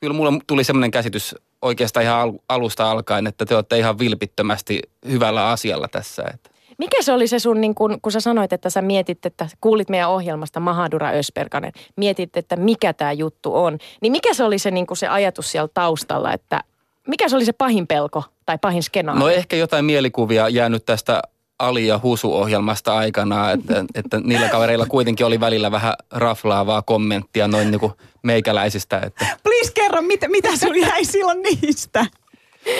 kyllä 0.00 0.14
mulla 0.14 0.32
tuli 0.46 0.64
semmoinen 0.64 0.90
käsitys 0.90 1.34
oikeastaan 1.62 2.04
ihan 2.04 2.20
al- 2.20 2.38
alusta 2.48 2.90
alkaen, 2.90 3.26
että 3.26 3.46
te 3.46 3.54
olette 3.54 3.78
ihan 3.78 3.98
vilpittömästi 3.98 4.82
hyvällä 5.08 5.48
asialla 5.48 5.88
tässä. 5.88 6.22
Että. 6.34 6.50
Mikä 6.78 7.02
se 7.02 7.12
oli 7.12 7.26
se 7.26 7.38
sun, 7.38 7.60
niin 7.60 7.74
kun, 7.74 7.98
kun 8.02 8.12
sä 8.12 8.20
sanoit, 8.20 8.52
että 8.52 8.70
sä 8.70 8.82
mietit, 8.82 9.26
että 9.26 9.48
kuulit 9.60 9.88
meidän 9.88 10.10
ohjelmasta 10.10 10.60
Mahadura 10.60 11.10
Ösperkanen, 11.10 11.72
mietit, 11.96 12.36
että 12.36 12.56
mikä 12.56 12.92
tämä 12.92 13.12
juttu 13.12 13.54
on, 13.54 13.78
niin 14.00 14.12
mikä 14.12 14.34
se 14.34 14.44
oli 14.44 14.58
se, 14.58 14.70
niin 14.70 14.86
se 14.96 15.08
ajatus 15.08 15.52
siellä 15.52 15.68
taustalla, 15.74 16.32
että 16.32 16.60
mikä 17.08 17.28
se 17.28 17.36
oli 17.36 17.44
se 17.44 17.52
pahin 17.52 17.86
pelko 17.86 18.24
tai 18.46 18.58
pahin 18.58 18.82
skenaario? 18.82 19.20
No 19.20 19.28
ehkä 19.28 19.56
jotain 19.56 19.84
mielikuvia 19.84 20.48
jäänyt 20.48 20.84
tästä 20.86 21.22
Ali- 21.58 21.86
ja 21.86 22.00
Husu-ohjelmasta 22.02 22.96
aikana, 22.96 23.50
että, 23.50 23.84
että 23.94 24.20
niillä 24.20 24.48
kavereilla 24.48 24.86
kuitenkin 24.86 25.26
oli 25.26 25.40
välillä 25.40 25.70
vähän 25.70 25.94
raflaavaa 26.10 26.82
kommenttia 26.82 27.48
noin 27.48 27.70
niin 27.70 27.80
kuin 27.80 27.92
meikäläisistä. 28.22 29.00
Että. 29.06 29.26
Please 29.42 29.72
kerro, 29.74 30.02
mitä, 30.02 30.28
mitä 30.28 30.56
sun 30.56 30.80
jäi 30.80 31.04
silloin 31.04 31.42
niistä? 31.42 32.06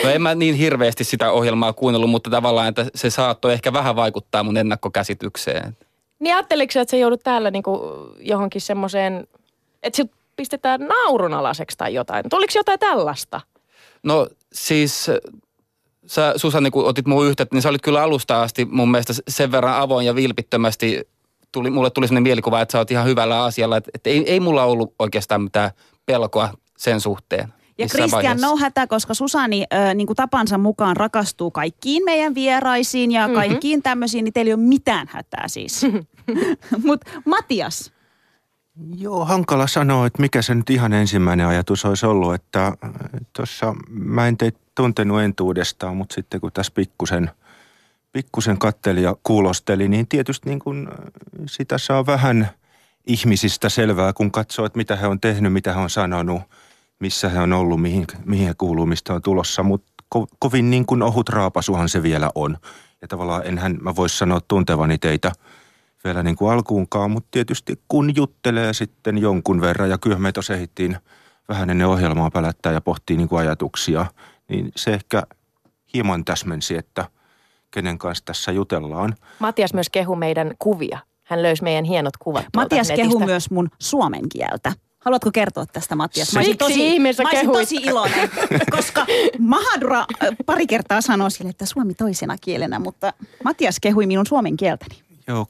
No 0.03 0.09
en 0.09 0.21
mä 0.21 0.35
niin 0.35 0.55
hirveästi 0.55 1.03
sitä 1.03 1.31
ohjelmaa 1.31 1.73
kuunnellut, 1.73 2.09
mutta 2.09 2.29
tavallaan, 2.29 2.67
että 2.67 2.85
se 2.95 3.09
saattoi 3.09 3.53
ehkä 3.53 3.73
vähän 3.73 3.95
vaikuttaa 3.95 4.43
mun 4.43 4.57
ennakkokäsitykseen. 4.57 5.77
Niin 6.19 6.35
ajatteliko 6.35 6.79
että 6.79 6.91
se 6.91 6.97
joudut 6.97 7.23
täällä 7.23 7.51
niinku 7.51 7.79
johonkin 8.19 8.61
semmoiseen, 8.61 9.27
että 9.83 9.97
se 9.97 10.05
pistetään 10.35 10.81
naurunalaiseksi 10.81 11.77
tai 11.77 11.93
jotain? 11.93 12.29
Tuliko 12.29 12.53
jotain 12.55 12.79
tällaista? 12.79 13.41
No 14.03 14.27
siis 14.53 15.07
sä 16.07 16.33
Susanni, 16.35 16.71
kun 16.71 16.85
otit 16.85 17.07
muu 17.07 17.23
yhteyttä, 17.23 17.55
niin 17.55 17.61
sä 17.61 17.69
olit 17.69 17.81
kyllä 17.81 18.03
alusta 18.03 18.41
asti 18.41 18.65
mun 18.65 18.91
mielestä 18.91 19.13
sen 19.27 19.51
verran 19.51 19.81
avoin 19.81 20.05
ja 20.05 20.15
vilpittömästi. 20.15 21.01
Tuli, 21.51 21.69
mulle 21.69 21.89
tuli 21.89 22.07
sellainen 22.07 22.23
mielikuva, 22.23 22.61
että 22.61 22.71
sä 22.71 22.77
oot 22.77 22.91
ihan 22.91 23.05
hyvällä 23.05 23.43
asialla. 23.43 23.77
Että, 23.77 23.91
että 23.93 24.09
ei, 24.09 24.31
ei 24.31 24.39
mulla 24.39 24.63
ollut 24.63 24.93
oikeastaan 24.99 25.41
mitään 25.41 25.71
pelkoa 26.05 26.49
sen 26.77 27.01
suhteen. 27.01 27.53
Ja 27.77 27.87
Kristian, 27.87 28.41
no 28.41 28.57
hätä, 28.57 28.87
koska 28.87 29.13
Susani 29.13 29.65
äh, 29.73 29.95
niin 29.95 30.07
kuin 30.07 30.15
tapansa 30.15 30.57
mukaan 30.57 30.97
rakastuu 30.97 31.51
kaikkiin 31.51 32.05
meidän 32.05 32.35
vieraisiin 32.35 33.11
ja 33.11 33.21
mm-hmm. 33.21 33.35
kaikkiin 33.35 33.83
tämmöisiin, 33.83 34.23
niin 34.23 34.33
teillä 34.33 34.49
ei 34.49 34.53
ole 34.53 34.61
mitään 34.61 35.07
hätää 35.11 35.47
siis. 35.47 35.85
Mutta 36.85 37.11
Matias. 37.25 37.91
Joo, 38.95 39.25
hankala 39.25 39.67
sanoa, 39.67 40.07
että 40.07 40.21
mikä 40.21 40.41
se 40.41 40.55
nyt 40.55 40.69
ihan 40.69 40.93
ensimmäinen 40.93 41.47
ajatus 41.47 41.85
olisi 41.85 42.05
ollut, 42.05 42.33
että 42.33 42.73
tuossa 43.35 43.75
mä 43.89 44.27
en 44.27 44.37
teitä 44.37 44.59
tuntenut 44.77 45.21
entuudestaan, 45.21 45.97
mutta 45.97 46.15
sitten 46.15 46.41
kun 46.41 46.51
tässä 46.51 46.71
pikkusen, 46.75 47.31
pikkusen 48.11 48.57
katteli 48.57 49.03
ja 49.03 49.15
kuulosteli, 49.23 49.87
niin 49.87 50.07
tietysti 50.07 50.49
niin 50.49 50.59
kuin 50.59 50.87
sitä 51.45 51.77
saa 51.77 52.05
vähän 52.05 52.49
ihmisistä 53.07 53.69
selvää, 53.69 54.13
kun 54.13 54.31
katsoo, 54.31 54.65
että 54.65 54.77
mitä 54.77 54.95
he 54.95 55.07
on 55.07 55.19
tehnyt, 55.19 55.53
mitä 55.53 55.73
he 55.73 55.79
on 55.79 55.89
sanonut, 55.89 56.41
missä 56.99 57.29
he 57.29 57.39
on 57.39 57.53
ollut, 57.53 57.81
mihin, 57.81 58.05
mihin 58.25 58.47
he 58.47 58.53
kuuluu, 58.57 58.85
mistä 58.85 59.13
on 59.13 59.21
tulossa, 59.21 59.63
mutta 59.63 59.91
ko, 60.09 60.27
kovin 60.39 60.69
niin 60.69 60.85
kuin 60.85 61.03
ohut 61.03 61.29
raapasuhan 61.29 61.89
se 61.89 62.03
vielä 62.03 62.29
on. 62.35 62.57
Ja 63.01 63.07
tavallaan 63.07 63.45
enhän 63.45 63.77
mä 63.81 63.95
voisi 63.95 64.17
sanoa 64.17 64.41
tuntevani 64.47 64.97
teitä 64.97 65.31
vielä 66.03 66.23
niin 66.23 66.35
kuin 66.35 66.51
alkuunkaan, 66.51 67.11
mutta 67.11 67.27
tietysti 67.31 67.81
kun 67.87 68.15
juttelee 68.15 68.73
sitten 68.73 69.17
jonkun 69.17 69.61
verran, 69.61 69.89
ja 69.89 69.97
kyllä 69.97 70.19
me 70.19 70.31
ehdittiin 70.53 70.97
vähän 71.49 71.69
ennen 71.69 71.87
ohjelmaa 71.87 72.31
pälättää 72.31 72.71
ja 72.71 72.81
pohtii 72.81 73.17
niin 73.17 73.29
kuin 73.29 73.39
ajatuksia– 73.39 74.05
niin 74.49 74.71
se 74.75 74.93
ehkä 74.93 75.23
hieman 75.93 76.25
täsmensi, 76.25 76.77
että 76.77 77.05
kenen 77.71 77.97
kanssa 77.97 78.25
tässä 78.25 78.51
jutellaan. 78.51 79.15
Matias 79.39 79.73
myös 79.73 79.89
kehu 79.89 80.15
meidän 80.15 80.53
kuvia. 80.59 80.99
Hän 81.23 81.43
löysi 81.43 81.63
meidän 81.63 81.85
hienot 81.85 82.17
kuvat 82.17 82.45
Matias 82.55 82.87
kehu 82.95 83.19
myös 83.19 83.51
mun 83.51 83.69
suomen 83.79 84.29
kieltä. 84.29 84.73
Haluatko 84.99 85.31
kertoa 85.33 85.65
tästä, 85.65 85.95
Matias? 85.95 86.33
Mä 86.33 86.39
olisin 86.39 86.57
tosi, 86.57 86.99
mä 86.99 87.29
olisin 87.29 87.51
tosi 87.51 87.75
iloinen, 87.75 88.29
koska 88.71 89.05
Mahadura 89.39 90.05
pari 90.45 90.67
kertaa 90.67 91.01
sanoi 91.01 91.31
sille, 91.31 91.49
että 91.49 91.65
suomi 91.65 91.93
toisena 91.93 92.35
kielenä, 92.41 92.79
mutta 92.79 93.13
Matias 93.43 93.79
kehui 93.79 94.05
minun 94.05 94.25
suomen 94.25 94.57
kieltäni. 94.57 94.95
Joo, 95.27 95.47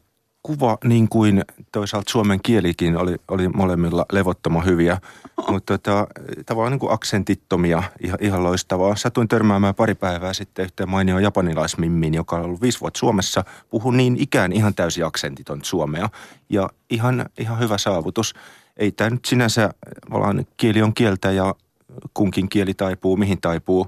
kuva 0.47 0.77
niin 0.83 1.09
kuin 1.09 1.43
toisaalta 1.71 2.11
suomen 2.11 2.39
kielikin 2.43 2.97
oli, 2.97 3.15
oli 3.27 3.49
molemmilla 3.49 4.05
levottoman 4.11 4.65
hyviä, 4.65 5.01
mutta 5.49 5.77
tota, 5.77 6.07
tavallaan 6.45 6.71
niin 6.71 6.79
kuin 6.79 6.91
aksentittomia, 6.91 7.83
ihan, 8.03 8.17
ihan 8.21 8.43
loistavaa. 8.43 8.95
Satuin 8.95 9.27
törmäämään 9.27 9.75
pari 9.75 9.95
päivää 9.95 10.33
sitten 10.33 10.65
yhteen 10.65 10.89
mainio 10.89 11.19
japanilaismimmin, 11.19 12.13
joka 12.13 12.35
on 12.35 12.41
ollut 12.45 12.61
viisi 12.61 12.81
vuotta 12.81 12.99
Suomessa. 12.99 13.43
Puhun 13.69 13.97
niin 13.97 14.17
ikään 14.19 14.51
ihan 14.51 14.75
täysin 14.75 15.05
aksentiton 15.05 15.59
suomea 15.63 16.09
ja 16.49 16.69
ihan, 16.89 17.25
ihan 17.37 17.59
hyvä 17.59 17.77
saavutus. 17.77 18.33
Ei 18.77 18.91
tämä 18.91 19.09
nyt 19.09 19.25
sinänsä, 19.25 19.73
vaan 20.11 20.45
kieli 20.57 20.81
on 20.81 20.93
kieltä 20.93 21.31
ja 21.31 21.55
kunkin 22.13 22.49
kieli 22.49 22.73
taipuu, 22.73 23.17
mihin 23.17 23.41
taipuu. 23.41 23.87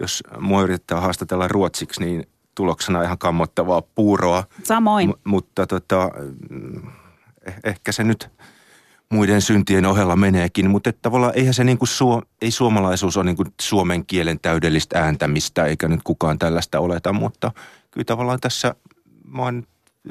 Jos 0.00 0.22
mua 0.40 0.62
yrittää 0.62 1.00
haastatella 1.00 1.48
ruotsiksi, 1.48 2.00
niin 2.00 2.26
tuloksena 2.58 3.02
ihan 3.02 3.18
kammottavaa 3.18 3.82
puuroa. 3.82 4.44
Samoin. 4.62 5.08
M- 5.08 5.12
mutta 5.24 5.66
tota, 5.66 6.10
eh- 7.48 7.60
ehkä 7.64 7.92
se 7.92 8.04
nyt 8.04 8.30
muiden 9.08 9.42
syntien 9.42 9.86
ohella 9.86 10.16
meneekin, 10.16 10.70
mutta 10.70 10.90
että 10.90 11.02
tavallaan 11.02 11.32
eihän 11.36 11.54
se 11.54 11.64
niin 11.64 11.78
kuin 11.78 11.88
suo, 11.88 12.22
ei 12.42 12.50
suomalaisuus 12.50 13.16
ole 13.16 13.24
niin 13.24 13.36
kuin 13.36 13.48
suomen 13.60 14.06
kielen 14.06 14.40
täydellistä 14.40 15.02
ääntämistä, 15.02 15.64
eikä 15.64 15.88
nyt 15.88 16.00
kukaan 16.04 16.38
tällaista 16.38 16.80
oleta, 16.80 17.12
mutta 17.12 17.52
kyllä 17.90 18.04
tavallaan 18.04 18.40
tässä 18.40 18.74
mä 19.24 19.42
oon 19.42 19.62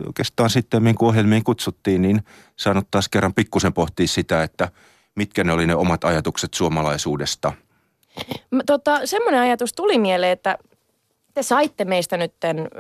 oikeastaan 0.06 0.50
sitten, 0.50 0.84
minkä 0.84 1.06
ohjelmiin 1.06 1.44
kutsuttiin, 1.44 2.02
niin 2.02 2.24
saanut 2.56 2.88
taas 2.92 3.10
kerran 3.10 3.34
pikkusen 3.34 3.74
pohtia 3.74 4.08
sitä, 4.08 4.44
että 4.44 4.72
mitkä 5.16 5.44
ne 5.44 5.52
oli 5.52 5.68
ne 5.68 5.76
omat 5.76 6.04
ajatukset 6.04 6.54
suomalaisuudesta. 6.54 7.54
Tota, 8.66 9.06
semmoinen 9.06 9.42
ajatus 9.42 9.74
tuli 9.74 9.98
mieleen, 9.98 10.32
että 10.32 10.58
te 11.38 11.44
saitte 11.44 11.86
meistä 11.86 12.18
nyt, 12.18 12.34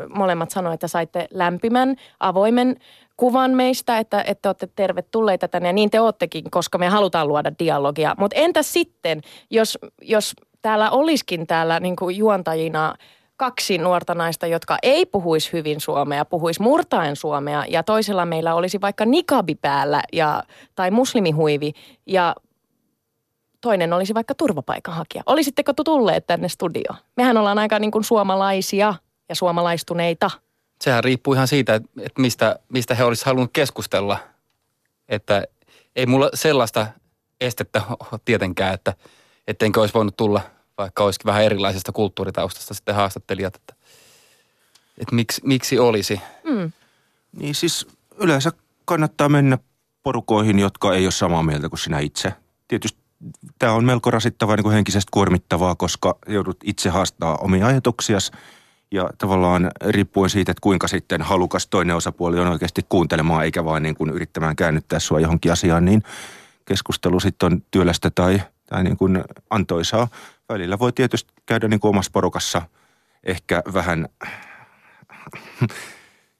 molemmat 0.10 0.52
sanoivat, 0.52 0.74
että 0.74 0.88
saitte 0.88 1.28
lämpimän, 1.32 1.96
avoimen 2.20 2.76
kuvan 3.17 3.52
meistä, 3.52 3.98
että, 3.98 4.24
että 4.28 4.50
olette 4.50 4.67
tervetulleita 4.76 5.48
tänne 5.48 5.70
ja 5.70 5.74
niin 5.74 5.89
te 5.89 6.02
oottekin, 6.02 6.52
koska 6.52 6.78
me 6.78 6.88
halutaan 6.88 7.28
luoda 7.28 7.52
dialogia. 7.60 8.15
Mutta 8.17 8.36
entä 8.36 8.63
sitten, 8.63 9.22
jos, 9.50 9.78
jos 10.02 10.34
täällä 10.62 10.91
olisikin 10.91 11.48
täällä 11.48 11.80
niin 11.80 11.96
kuin 11.96 12.17
juontajina 12.17 12.96
kaksi 13.36 13.78
nuorta 13.78 14.15
naista, 14.15 14.48
jotka 14.48 14.78
ei 14.84 15.06
puhuisi 15.06 15.54
hyvin 15.54 15.82
suomea, 15.82 16.26
puhuisi 16.26 16.62
murtaen 16.62 17.15
suomea 17.15 17.63
ja 17.67 17.84
toisella 17.84 18.26
meillä 18.26 18.56
olisi 18.56 18.82
vaikka 18.82 19.06
nikabi 19.06 19.56
päällä 19.56 20.02
ja, 20.13 20.43
tai 20.76 20.91
muslimihuivi 20.91 21.74
ja 22.06 22.36
toinen 23.67 23.93
olisi 23.93 24.13
vaikka 24.13 24.36
turvapaikanhakija. 24.36 25.23
Olisitteko 25.25 25.73
tulleet 25.73 26.27
tänne 26.27 26.49
studioon? 26.49 26.97
Mehän 27.17 27.38
ollaan 27.38 27.60
aika 27.60 27.80
niin 27.80 27.91
kuin 27.91 28.03
suomalaisia 28.03 28.93
ja 29.30 29.36
suomalaistuneita. 29.36 30.32
Sehän 30.82 31.03
riippuu 31.03 31.34
ihan 31.34 31.47
siitä, 31.47 31.75
että 31.75 32.21
mistä, 32.21 32.60
mistä 32.69 32.95
he 32.95 33.03
olisivat 33.03 33.25
halunnut 33.25 33.49
keskustella. 33.53 34.19
Että 35.10 35.43
ei 35.95 36.06
mulla 36.06 36.30
sellaista 36.34 36.88
estettä 37.41 37.82
ole 38.12 38.19
tietenkään, 38.25 38.73
että 38.73 38.93
ettenkö 39.47 39.80
olisi 39.82 39.93
voinut 39.93 40.17
tulla, 40.17 40.41
vaikka 40.77 41.03
olisikin 41.03 41.25
vähän 41.25 41.43
erilaisesta 41.43 41.91
kulttuuritaustasta 41.91 42.73
sitten 42.73 42.95
haastattelijat, 42.95 43.56
että, 43.56 43.73
että 44.97 45.15
miksi, 45.15 45.41
miksi 45.45 45.80
olisi. 45.80 46.21
Mm. 46.43 46.71
Niin 47.32 47.56
siis 47.56 47.88
yleensä 48.17 48.51
kannattaa 48.86 49.30
mennä 49.30 49.58
porukoihin, 50.03 50.60
jotka 50.60 50.93
ei 50.93 51.06
ole 51.06 51.12
samaa 51.12 51.43
mieltä 51.43 51.69
kuin 51.69 51.80
sinä 51.80 51.99
itse. 51.99 52.34
Tietysti 52.67 53.07
tämä 53.60 53.73
on 53.73 53.86
melko 53.86 54.12
rasittavaa 54.12 54.56
niin 54.56 54.63
kuin 54.63 54.73
henkisesti 54.73 55.10
kuormittavaa, 55.12 55.75
koska 55.75 56.17
joudut 56.27 56.58
itse 56.63 56.89
haastaa 56.89 57.38
omia 57.38 57.67
ajatuksiasi 57.67 58.32
ja 58.91 59.10
tavallaan 59.17 59.71
riippuen 59.89 60.30
siitä, 60.30 60.51
että 60.51 60.62
kuinka 60.62 60.88
sitten 60.88 61.21
halukas 61.21 61.67
toinen 61.67 61.95
osapuoli 61.95 62.39
on 62.39 62.47
oikeasti 62.47 62.86
kuuntelemaan 62.89 63.43
eikä 63.43 63.65
vain 63.65 63.84
niin 63.84 63.95
kuin 63.95 64.10
yrittämään 64.10 64.56
käännyttää 64.56 64.99
sua 64.99 65.19
johonkin 65.19 65.51
asiaan, 65.51 65.86
niin 65.86 66.03
keskustelu 66.65 67.19
sitten 67.19 67.53
on 67.53 67.63
työlästä 67.71 68.10
tai, 68.10 68.41
tai 68.69 68.84
niin 68.84 68.97
kuin 68.97 69.23
antoisaa. 69.49 70.08
Välillä 70.49 70.80
voi 70.80 70.93
tietysti 70.93 71.34
käydä 71.45 71.67
niin 71.67 71.80
kuin 71.80 71.89
omassa 71.89 72.12
porukassa 72.12 72.62
ehkä 73.23 73.63
vähän 73.73 74.08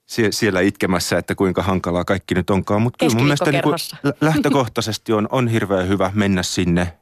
siellä 0.08 0.62
itkemässä, 0.62 1.18
että 1.18 1.36
kuinka 1.36 1.62
hankalaa 1.62 2.06
kaikki 2.06 2.36
nyt 2.36 2.50
onkaan. 2.50 2.82
Mutta 2.82 2.98
kyllä 3.00 3.16
mun 3.16 3.24
mielestä 3.24 3.52
niin 3.52 3.64
kuin 3.64 3.76
lähtökohtaisesti 4.22 5.14
on, 5.14 5.28
on 5.32 5.48
hirveän 5.48 5.88
hyvä 5.88 6.12
mennä 6.14 6.44
sinne, 6.44 6.94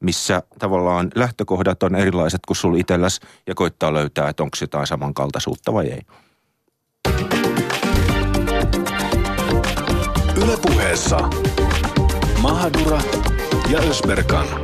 missä 0.00 0.42
tavallaan 0.58 1.10
lähtökohdat 1.14 1.82
on 1.82 1.94
erilaiset 1.94 2.40
kuin 2.46 2.56
sulla 2.56 2.78
itselläs 2.78 3.20
ja 3.46 3.54
koittaa 3.54 3.94
löytää, 3.94 4.28
että 4.28 4.42
onko 4.42 4.56
jotain 4.60 4.86
samankaltaisuutta 4.86 5.72
vai 5.72 5.86
ei. 5.86 6.00
Ylepuheessa 10.36 11.18
Mahadura 12.42 13.00
ja 13.70 13.78
Ösberkan. 13.78 14.63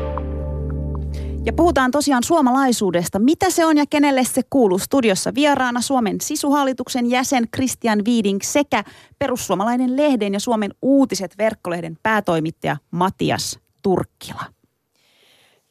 Ja 1.45 1.53
puhutaan 1.53 1.91
tosiaan 1.91 2.23
suomalaisuudesta. 2.25 3.19
Mitä 3.19 3.51
se 3.51 3.67
on 3.67 3.77
ja 3.77 3.85
kenelle 3.91 4.25
se 4.25 4.43
kuuluu? 4.51 4.79
Studiossa 4.79 5.35
vieraana 5.35 5.81
Suomen 5.81 6.21
sisuhallituksen 6.21 7.11
jäsen 7.11 7.49
Christian 7.57 8.05
Viiding 8.05 8.39
sekä 8.43 8.85
perussuomalainen 9.19 9.97
lehden 9.97 10.33
ja 10.33 10.41
Suomen 10.41 10.75
uutiset 10.83 11.39
verkkolehden 11.39 11.99
päätoimittaja 12.03 12.77
Matias 12.91 13.59
Turkkila. 13.83 14.60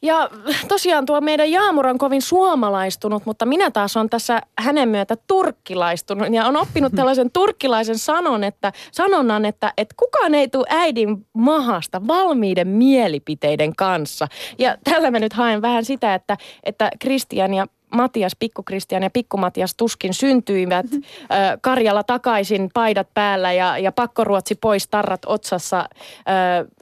Ja 0.02 0.30
tosiaan 0.68 1.06
tuo 1.06 1.20
meidän 1.20 1.50
Jaamur 1.50 1.86
on 1.86 1.98
kovin 1.98 2.22
suomalaistunut, 2.22 3.26
mutta 3.26 3.46
minä 3.46 3.70
taas 3.70 3.96
on 3.96 4.10
tässä 4.10 4.40
hänen 4.58 4.88
myötä 4.88 5.16
turkkilaistunut 5.26 6.34
ja 6.34 6.46
on 6.46 6.56
oppinut 6.56 6.92
tällaisen 6.96 7.30
turkkilaisen 7.40 7.98
sanon, 7.98 8.44
että, 8.44 8.72
sanonnan, 8.92 9.44
että, 9.44 9.72
että 9.76 9.94
kukaan 9.96 10.34
ei 10.34 10.48
tule 10.48 10.66
äidin 10.68 11.26
mahasta 11.32 12.06
valmiiden 12.06 12.68
mielipiteiden 12.68 13.76
kanssa. 13.76 14.28
Ja 14.58 14.76
tällä 14.84 15.10
mä 15.10 15.18
nyt 15.18 15.32
haen 15.32 15.62
vähän 15.62 15.84
sitä, 15.84 16.14
että, 16.14 16.36
että 16.64 16.90
Kristian 16.98 17.54
ja 17.54 17.66
Matias, 17.94 18.32
Kristian 18.64 19.02
ja 19.02 19.10
Matias 19.36 19.74
tuskin 19.74 20.14
syntyivät 20.14 20.86
Karjalla 21.60 22.02
takaisin, 22.02 22.70
paidat 22.74 23.08
päällä 23.14 23.52
ja, 23.52 23.78
ja 23.78 23.92
pakkoruotsi 23.92 24.54
pois, 24.54 24.88
tarrat 24.88 25.20
otsassa, 25.26 25.78
äh, 25.78 25.86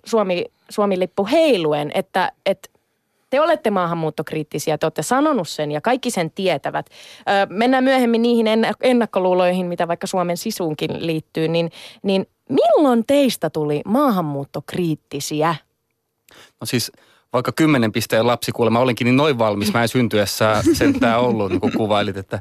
Suomi, 0.04 0.44
Suomi-lippu 0.68 1.26
heiluen, 1.26 1.90
että, 1.94 2.32
että 2.46 2.68
te 3.30 3.40
olette 3.40 3.70
maahanmuuttokriittisiä, 3.70 4.78
te 4.78 4.86
olette 4.86 5.02
sanonut 5.02 5.48
sen 5.48 5.72
ja 5.72 5.80
kaikki 5.80 6.10
sen 6.10 6.30
tietävät. 6.30 6.86
Ö, 7.20 7.46
mennään 7.50 7.84
myöhemmin 7.84 8.22
niihin 8.22 8.46
ennakkoluuloihin, 8.80 9.66
mitä 9.66 9.88
vaikka 9.88 10.06
Suomen 10.06 10.36
sisuunkin 10.36 11.06
liittyy, 11.06 11.48
niin, 11.48 11.70
niin 12.02 12.26
milloin 12.48 13.04
teistä 13.06 13.50
tuli 13.50 13.82
maahanmuuttokriittisiä? 13.84 15.54
No 16.60 16.66
siis 16.66 16.92
vaikka 17.32 17.52
kymmenen 17.52 17.92
pisteen 17.92 18.26
lapsi 18.26 18.52
kuulemma 18.52 18.80
olinkin 18.80 19.04
niin 19.04 19.16
noin 19.16 19.38
valmis, 19.38 19.72
mä 19.72 19.82
en 19.82 19.88
syntyessä 19.88 20.62
sentään 20.72 21.20
ollut, 21.20 21.50
niin 21.50 21.60
kuin 21.60 21.72
kuvailit, 21.72 22.16
että 22.16 22.40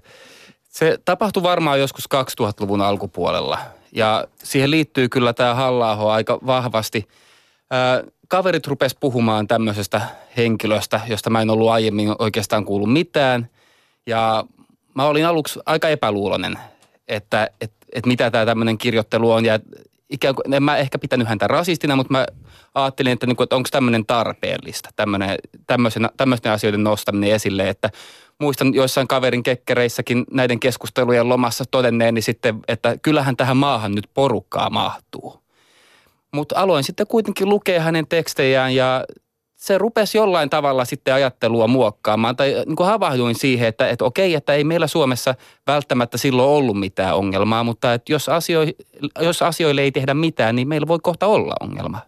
se 0.69 1.00
tapahtui 1.06 1.43
varmaan 1.43 1.80
joskus 1.80 2.06
2000-luvun 2.15 2.82
alkupuolella. 2.82 3.60
Ja 3.91 4.28
siihen 4.43 4.71
liittyy 4.71 5.10
kyllä 5.10 5.34
tämä 5.34 5.56
halla 5.56 6.13
aika 6.13 6.39
vahvasti. 6.45 7.08
Kaverit 8.28 8.68
rupes 8.68 8.96
puhumaan 9.00 9.48
tämmöisestä 9.48 10.02
henkilöstä, 10.38 11.02
josta 11.08 11.30
mä 11.30 11.42
en 11.42 11.50
ollut 11.50 11.70
aiemmin 11.70 12.16
oikeastaan 12.20 12.66
kuullut 12.66 12.94
mitään. 12.94 13.50
Ja 14.06 14.46
mä 14.94 15.06
olin 15.06 15.26
aluksi 15.26 15.60
aika 15.66 15.90
epäluulonen, 15.90 16.60
että, 17.08 17.50
että, 17.62 17.86
että 17.94 18.08
mitä 18.08 18.32
tämä 18.32 18.46
tämmöinen 18.46 18.78
kirjoittelu 18.78 19.32
on. 19.32 19.46
Ja 19.46 19.60
ikään 20.10 20.36
kuin, 20.36 20.54
en 20.54 20.63
mä 20.63 20.78
ehkä 20.78 21.00
pitänyt 21.00 21.28
häntä 21.28 21.48
rasistina, 21.48 21.96
mutta 21.96 22.13
mä 22.13 22.26
ajattelin, 22.76 23.13
että, 23.13 23.26
niin 23.26 23.36
kuin, 23.36 23.46
että 23.46 23.56
onko 23.56 23.70
tämmöinen 23.72 24.06
tarpeellista, 24.06 24.90
tämmöinen, 24.96 25.38
tämmöisten 26.18 26.52
asioiden 26.52 26.84
nostaminen 26.84 27.32
esille, 27.32 27.70
että 27.70 27.90
muistan 28.40 28.74
joissain 28.74 29.08
kaverin 29.08 29.44
kekkereissäkin 29.44 30.26
näiden 30.32 30.60
keskustelujen 30.60 31.30
lomassa 31.30 31.63
todenneeni 31.72 32.22
sitten, 32.22 32.60
että 32.68 32.98
kyllähän 33.02 33.38
tähän 33.38 33.58
maahan 33.58 33.96
nyt 33.96 34.10
porukkaa 34.13 34.70
mahtuu. 34.70 35.47
Mutta 36.34 36.60
aloin 36.60 36.84
sitten 36.84 37.08
kuitenkin 37.08 37.50
lukea 37.50 37.82
hänen 37.82 38.08
tekstejään 38.08 38.76
ja 38.76 39.04
se 39.56 39.78
rupesi 39.78 40.18
jollain 40.18 40.50
tavalla 40.50 40.86
sitten 40.86 41.13
ajattelua 41.13 41.68
muokkaamaan. 41.68 42.36
Tai 42.36 42.63
niin 42.66 42.76
kuin 42.76 42.88
havahduin 42.88 43.36
siihen, 43.36 43.68
että, 43.68 43.90
että 43.90 44.06
okei, 44.06 44.34
että 44.34 44.54
ei 44.54 44.63
meillä 44.63 44.88
Suomessa 44.88 45.36
välttämättä 45.68 46.18
silloin 46.18 46.50
ollut 46.50 46.80
mitään 46.80 47.16
ongelmaa, 47.16 47.63
mutta 47.63 47.94
että 47.94 48.12
jos, 48.12 48.30
asio, 48.30 48.60
jos 49.22 49.42
asioille 49.42 49.82
ei 49.82 49.92
tehdä 49.92 50.13
mitään, 50.13 50.56
niin 50.56 50.68
meillä 50.68 50.88
voi 50.88 51.00
kohta 51.04 51.28
olla 51.28 51.56
ongelma. 51.62 52.00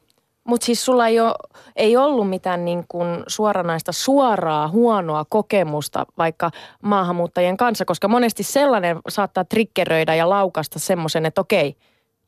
Mutta 0.43 0.65
siis 0.65 0.86
sulla 0.86 1.08
ei, 1.08 1.19
ole, 1.19 1.36
ei 1.75 1.97
ollut 1.97 2.29
mitään 2.29 2.65
niin 2.65 2.86
kuin 2.88 3.23
suoranaista 3.27 3.91
suoraa 3.91 4.67
huonoa 4.67 5.25
kokemusta 5.29 6.05
vaikka 6.17 6.51
maahanmuuttajien 6.82 7.58
kanssa, 7.58 7.86
koska 7.86 8.08
monesti 8.08 8.43
sellainen 8.43 8.99
saattaa 9.10 9.45
triggeröidä 9.45 10.15
ja 10.15 10.29
laukasta 10.29 10.79
semmoisen, 10.79 11.25
että 11.25 11.41
okei, 11.41 11.75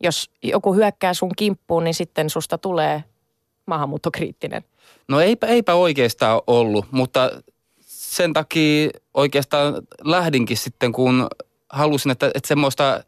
jos 0.03 0.29
joku 0.43 0.73
hyökkää 0.73 1.13
sun 1.13 1.31
kimppuun, 1.37 1.83
niin 1.83 1.93
sitten 1.93 2.29
susta 2.29 2.57
tulee 2.57 3.03
maahanmuuttokriittinen. 3.65 4.63
No 5.07 5.19
eipä, 5.19 5.47
eipä 5.47 5.73
oikeastaan 5.73 6.41
ollut, 6.47 6.85
mutta 6.91 7.31
sen 7.81 8.33
takia 8.33 8.89
oikeastaan 9.13 9.73
lähdinkin 10.03 10.57
sitten, 10.57 10.91
kun 10.91 11.27
halusin, 11.69 12.11
että, 12.11 12.31
että 12.33 12.47
semmoista, 12.47 13.03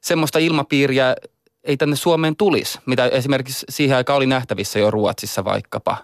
semmoista 0.00 0.38
ilmapiiriä 0.38 1.16
ei 1.64 1.76
tänne 1.76 1.96
Suomeen 1.96 2.36
tulisi, 2.36 2.78
mitä 2.86 3.06
esimerkiksi 3.06 3.66
siihen 3.68 3.96
aikaan 3.96 4.16
oli 4.16 4.26
nähtävissä 4.26 4.78
jo 4.78 4.90
Ruotsissa 4.90 5.44
vaikkapa 5.44 5.96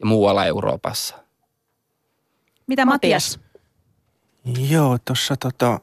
ja 0.00 0.06
muualla 0.06 0.44
Euroopassa. 0.44 1.16
Mitä 2.66 2.84
Matias? 2.84 3.40
Joo, 4.70 4.98
tuossa 5.04 5.36
tota, 5.36 5.80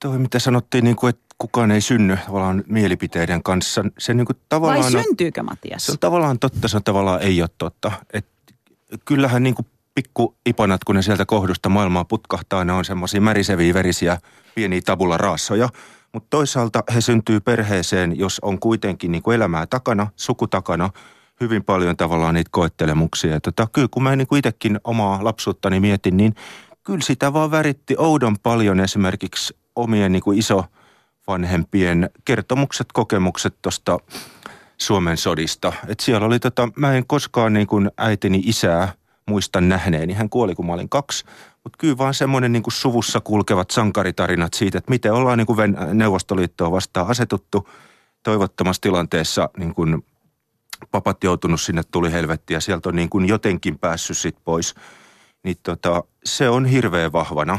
toi 0.00 0.18
mitä 0.18 0.38
sanottiin, 0.38 0.84
niin 0.84 0.96
kuin, 0.96 1.10
että 1.10 1.27
kukaan 1.38 1.70
ei 1.70 1.80
synny 1.80 2.18
tavallaan 2.26 2.64
mielipiteiden 2.66 3.42
kanssa. 3.42 3.84
Se 3.98 4.14
niin 4.14 4.26
kuin 4.26 4.36
tavallaan 4.48 4.92
Vai 4.92 5.02
syntyykö 5.02 5.42
Matias? 5.42 5.86
Se 5.86 5.92
on 5.92 5.98
tavallaan 5.98 6.38
totta, 6.38 6.68
se 6.68 6.76
on 6.76 6.84
tavallaan 6.84 7.22
ei 7.22 7.42
ole 7.42 7.50
totta. 7.58 7.92
Et 8.12 8.26
kyllähän 9.04 9.42
niin 9.42 9.54
kuin 9.54 9.66
pikku 9.94 10.36
ipanat, 10.46 10.84
kun 10.84 10.94
ne 10.94 11.02
sieltä 11.02 11.26
kohdusta 11.26 11.68
maailmaa 11.68 12.04
putkahtaa, 12.04 12.64
ne 12.64 12.72
on 12.72 12.84
semmoisia 12.84 13.20
märiseviä, 13.20 13.74
verisiä, 13.74 14.18
pieniä 14.54 14.80
tabula 14.84 15.16
raassoja. 15.16 15.68
Mutta 16.12 16.26
toisaalta 16.30 16.82
he 16.94 17.00
syntyy 17.00 17.40
perheeseen, 17.40 18.18
jos 18.18 18.38
on 18.42 18.58
kuitenkin 18.58 19.12
niin 19.12 19.22
kuin 19.22 19.34
elämää 19.34 19.66
takana, 19.66 20.06
suku 20.16 20.46
takana, 20.46 20.90
hyvin 21.40 21.64
paljon 21.64 21.96
tavallaan 21.96 22.34
niitä 22.34 22.48
koettelemuksia. 22.52 23.30
Ja 23.30 23.40
tota, 23.40 23.68
kyllä 23.72 23.88
kun 23.90 24.02
mä 24.02 24.16
niin 24.16 24.26
kuin 24.26 24.38
itsekin 24.38 24.80
omaa 24.84 25.24
lapsuuttani 25.24 25.80
mietin, 25.80 26.16
niin 26.16 26.34
kyllä 26.84 27.00
sitä 27.02 27.32
vaan 27.32 27.50
väritti 27.50 27.94
oudon 27.98 28.36
paljon 28.42 28.80
esimerkiksi 28.80 29.56
omien 29.76 30.12
niin 30.12 30.22
kuin 30.22 30.38
iso– 30.38 30.64
vanhempien 31.28 32.10
kertomukset, 32.24 32.86
kokemukset 32.92 33.54
tuosta 33.62 33.98
Suomen 34.78 35.16
sodista. 35.16 35.72
Et 35.88 36.00
siellä 36.00 36.26
oli 36.26 36.38
tota, 36.38 36.68
mä 36.76 36.94
en 36.94 37.06
koskaan 37.06 37.52
niin 37.52 37.66
kuin 37.66 37.90
äitini 37.96 38.42
isää 38.44 38.92
muista 39.26 39.60
nähneeni. 39.60 40.14
Hän 40.14 40.30
kuoli, 40.30 40.54
kun 40.54 40.66
mä 40.66 40.72
olin 40.72 40.88
kaksi. 40.88 41.24
Mutta 41.64 41.76
kyllä 41.78 41.98
vaan 41.98 42.14
semmoinen 42.14 42.52
niin 42.52 42.62
suvussa 42.68 43.20
kulkevat 43.20 43.70
sankaritarinat 43.70 44.54
siitä, 44.54 44.78
että 44.78 44.90
miten 44.90 45.12
ollaan 45.12 45.38
niin 45.38 45.46
kuin 45.46 45.76
Neuvostoliittoa 45.92 46.70
vastaan 46.70 47.06
asetuttu 47.06 47.68
toivottomassa 48.22 48.82
tilanteessa 48.82 49.50
niin 49.56 49.74
kuin 49.74 50.04
papat 50.90 51.24
joutunut 51.24 51.60
sinne 51.60 51.82
tuli 51.90 52.12
helvettiin 52.12 52.54
ja 52.54 52.60
sieltä 52.60 52.88
on 52.88 52.96
niin 52.96 53.10
kuin 53.10 53.28
jotenkin 53.28 53.78
päässyt 53.78 54.18
sit 54.18 54.36
pois. 54.44 54.74
Niin 55.42 55.56
tota, 55.62 56.04
se 56.24 56.48
on 56.48 56.66
hirveän 56.66 57.12
vahvana. 57.12 57.58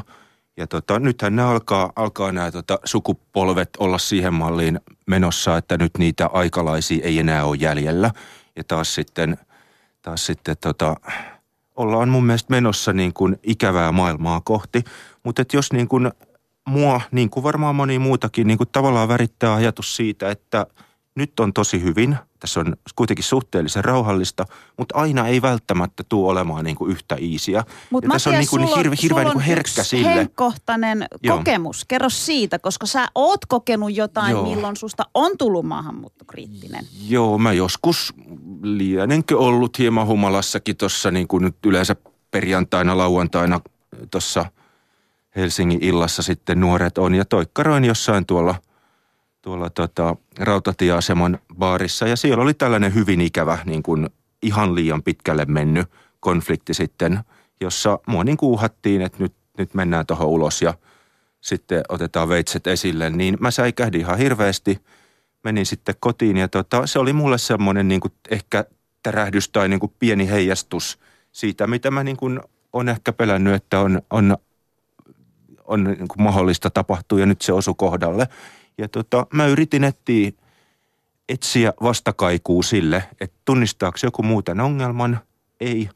Ja 0.59 0.67
tota, 0.67 0.99
nythän 0.99 1.35
nämä 1.35 1.49
alkaa, 1.49 1.91
alkaa 1.95 2.31
nämä 2.31 2.51
tota, 2.51 2.79
sukupolvet 2.85 3.69
olla 3.77 3.97
siihen 3.97 4.33
malliin 4.33 4.79
menossa, 5.05 5.57
että 5.57 5.77
nyt 5.77 5.91
niitä 5.97 6.29
aikalaisia 6.33 7.05
ei 7.05 7.19
enää 7.19 7.45
ole 7.45 7.57
jäljellä. 7.59 8.11
Ja 8.55 8.63
taas 8.63 8.95
sitten, 8.95 9.37
taas 10.01 10.25
sitten 10.25 10.55
tota, 10.61 10.95
ollaan 11.75 12.09
mun 12.09 12.25
mielestä 12.25 12.51
menossa 12.51 12.93
niin 12.93 13.13
kuin 13.13 13.39
ikävää 13.43 13.91
maailmaa 13.91 14.41
kohti. 14.41 14.83
Mutta 15.23 15.43
jos 15.53 15.73
niin 15.73 15.87
kuin 15.87 16.11
mua, 16.67 17.01
niin 17.11 17.29
kuin 17.29 17.43
varmaan 17.43 17.75
moni 17.75 17.99
muutakin, 17.99 18.47
niin 18.47 18.57
kuin 18.57 18.69
tavallaan 18.71 19.07
värittää 19.07 19.53
ajatus 19.53 19.95
siitä, 19.95 20.31
että 20.31 20.65
nyt 21.19 21.39
on 21.39 21.53
tosi 21.53 21.83
hyvin– 21.83 22.17
tässä 22.39 22.59
on 22.59 22.75
kuitenkin 22.95 23.23
suhteellisen 23.23 23.85
rauhallista, 23.85 24.45
mutta 24.77 24.95
aina 24.95 25.27
ei 25.27 25.41
välttämättä 25.41 26.03
tule 26.09 26.31
olemaan 26.31 26.65
niin 26.65 26.75
kuin 26.75 26.91
yhtä 26.91 27.15
iisiä. 27.21 27.63
Mutta 27.89 28.09
tässä 28.09 28.29
on 28.29 28.35
niin 28.35 28.49
kuin 28.49 28.67
hirve, 28.77 28.95
hirveän 29.01 29.25
niin 29.25 29.33
kuin 29.33 29.45
herkkä 29.45 29.83
sille. 29.83 30.15
henkkohtainen 30.15 31.05
Joo. 31.23 31.37
kokemus. 31.37 31.85
Kerro 31.85 32.09
siitä, 32.09 32.59
koska 32.59 32.85
sä 32.85 33.07
oot 33.15 33.45
kokenut 33.45 33.95
jotain, 33.95 34.31
Joo. 34.31 34.43
milloin 34.43 34.75
susta 34.75 35.03
on 35.13 35.37
tullut 35.37 35.65
maahanmuuttokriittinen. 35.65 36.85
Joo, 37.07 37.37
mä 37.37 37.53
joskus 37.53 38.13
lienenkö 38.61 39.37
ollut 39.37 39.79
hieman 39.79 40.07
humalassakin 40.07 40.77
tuossa 40.77 41.11
niin 41.11 41.27
kuin 41.27 41.43
nyt 41.43 41.55
yleensä 41.65 41.95
perjantaina, 42.31 42.97
lauantaina 42.97 43.59
tuossa 44.11 44.45
Helsingin 45.35 45.83
illassa 45.83 46.23
sitten 46.23 46.59
nuoret 46.59 46.97
on. 46.97 47.15
Ja 47.15 47.25
toikkaroin 47.25 47.85
jossain 47.85 48.25
tuolla– 48.25 48.55
tuolla 49.41 49.69
tota, 49.69 50.15
rautatieaseman 50.39 51.39
baarissa 51.57 52.07
ja 52.07 52.15
siellä 52.15 52.43
oli 52.43 52.53
tällainen 52.53 52.93
hyvin 52.93 53.21
ikävä 53.21 53.57
niin 53.65 53.83
kuin 53.83 54.09
ihan 54.43 54.75
liian 54.75 55.03
pitkälle 55.03 55.45
mennyt 55.45 55.87
konflikti 56.19 56.73
sitten, 56.73 57.19
jossa 57.61 57.99
mua 58.07 58.23
niin 58.23 58.37
kuin 58.37 58.49
uhattiin, 58.49 59.01
että 59.01 59.17
nyt, 59.23 59.33
nyt 59.57 59.73
mennään 59.73 60.05
tuohon 60.05 60.27
ulos 60.27 60.61
ja 60.61 60.73
sitten 61.41 61.81
otetaan 61.89 62.29
veitset 62.29 62.67
esille, 62.67 63.09
niin 63.09 63.37
mä 63.39 63.51
säikähdin 63.51 64.01
ihan 64.01 64.17
hirveästi. 64.17 64.81
Menin 65.43 65.65
sitten 65.65 65.95
kotiin 65.99 66.37
ja 66.37 66.47
tota, 66.47 66.87
se 66.87 66.99
oli 66.99 67.13
mulle 67.13 67.37
semmoinen 67.37 67.87
niin 67.87 68.01
kuin 68.01 68.13
ehkä 68.29 68.65
tärähdys 69.03 69.49
tai 69.49 69.69
niin 69.69 69.79
kuin 69.79 69.93
pieni 69.99 70.29
heijastus 70.29 70.99
siitä, 71.31 71.67
mitä 71.67 71.91
mä 71.91 72.03
niin 72.03 72.17
kuin 72.17 72.39
on 72.73 72.89
ehkä 72.89 73.13
pelännyt, 73.13 73.53
että 73.53 73.79
on, 73.79 74.01
on, 74.09 74.37
on 75.63 75.83
niin 75.83 76.07
kuin 76.07 76.21
mahdollista 76.21 76.69
tapahtua 76.69 77.19
ja 77.19 77.25
nyt 77.25 77.41
se 77.41 77.53
osu 77.53 77.73
kohdalle. 77.73 78.27
Ja 78.79 78.87
tota, 78.87 79.27
mä 79.33 79.47
yritin 79.47 79.83
etsiä, 79.83 80.31
etsiä 81.29 81.73
vastakaikuu 81.83 82.63
sille, 82.63 83.03
että 83.21 83.37
tunnistaako 83.45 83.97
joku 84.03 84.23
muuten 84.23 84.59
ongelman. 84.59 85.19
Ei. 85.59 85.89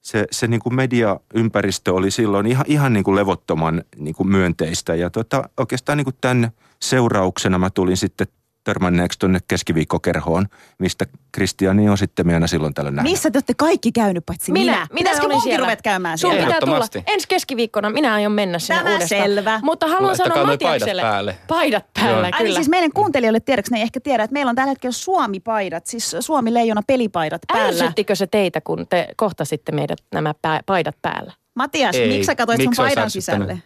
Se, 0.00 0.26
se 0.30 0.46
niin 0.46 0.60
kuin 0.60 0.74
mediaympäristö 0.74 1.94
oli 1.94 2.10
silloin 2.10 2.46
ihan, 2.46 2.64
ihan 2.68 2.92
niin 2.92 3.04
kuin 3.04 3.16
levottoman 3.16 3.84
niin 3.96 4.14
kuin 4.14 4.28
myönteistä. 4.28 4.94
Ja 4.94 5.10
tota, 5.10 5.48
oikeastaan 5.56 5.96
niin 5.98 6.04
kuin 6.04 6.16
tämän 6.20 6.50
seurauksena 6.82 7.58
mä 7.58 7.70
tulin 7.70 7.96
sitten 7.96 8.26
törmänneeksi 8.72 9.18
tuonne 9.18 9.38
keskiviikkokerhoon, 9.48 10.46
mistä 10.78 11.06
Kristiani 11.32 11.88
on 11.88 11.98
sitten 11.98 12.30
aina 12.34 12.46
silloin 12.46 12.74
tällöin 12.74 12.96
nähnyt. 12.96 13.12
Missä 13.12 13.30
te 13.30 13.36
olette 13.36 13.54
kaikki 13.54 13.92
käynyt 13.92 14.26
paitsi 14.26 14.52
minä? 14.52 14.64
Minä- 14.72 14.78
minä 14.78 14.88
Pitäisikö 14.96 15.28
munkin 15.28 15.42
siellä. 15.52 15.76
käymään 15.76 16.18
Sun 16.18 16.30
siellä? 16.30 16.46
pitää 16.46 16.60
tulla 16.60 16.86
ensi 17.06 17.28
keskiviikkona. 17.28 17.90
Minä 17.90 18.14
aion 18.14 18.32
mennä 18.32 18.58
sinne 18.58 18.78
Tämä 18.82 18.92
uudestaan. 18.94 19.22
selvä. 19.22 19.60
Mutta 19.62 19.86
haluan 19.86 20.04
Laittakaa 20.04 20.32
sanoa 20.34 20.46
noi 20.46 20.58
paidat 20.58 20.72
Matiakselle. 20.72 21.02
päälle. 21.02 21.36
Paidat 21.48 21.84
päällä, 21.94 22.12
Joo. 22.12 22.18
Ai 22.24 22.30
niin 22.30 22.38
kyllä. 22.38 22.54
siis 22.54 22.68
meidän 22.68 22.92
kuuntelijoille 22.92 23.40
tiedoksi, 23.40 23.72
ne 23.72 23.78
ei 23.78 23.82
ehkä 23.82 24.00
tiedä, 24.00 24.22
että 24.24 24.32
meillä 24.32 24.50
on 24.50 24.56
tällä 24.56 24.68
hetkellä 24.70 24.92
Suomi-paidat, 24.92 25.86
siis 25.86 26.16
Suomi-leijona 26.20 26.82
pelipaidat 26.86 27.42
päällä. 27.52 27.68
Ärsyttikö 27.68 28.14
se 28.14 28.26
teitä, 28.26 28.60
kun 28.60 28.86
te 28.90 29.08
kohtasitte 29.16 29.72
meidät 29.72 29.98
nämä 30.14 30.34
pää, 30.42 30.60
paidat 30.66 30.96
päällä? 31.02 31.32
Matias, 31.54 31.96
Ei. 31.96 32.08
miksi 32.08 32.24
sä 32.24 32.34
katsoit 32.34 32.62
sun 32.62 32.72
paidan 32.76 33.10
sisälle? 33.10 33.58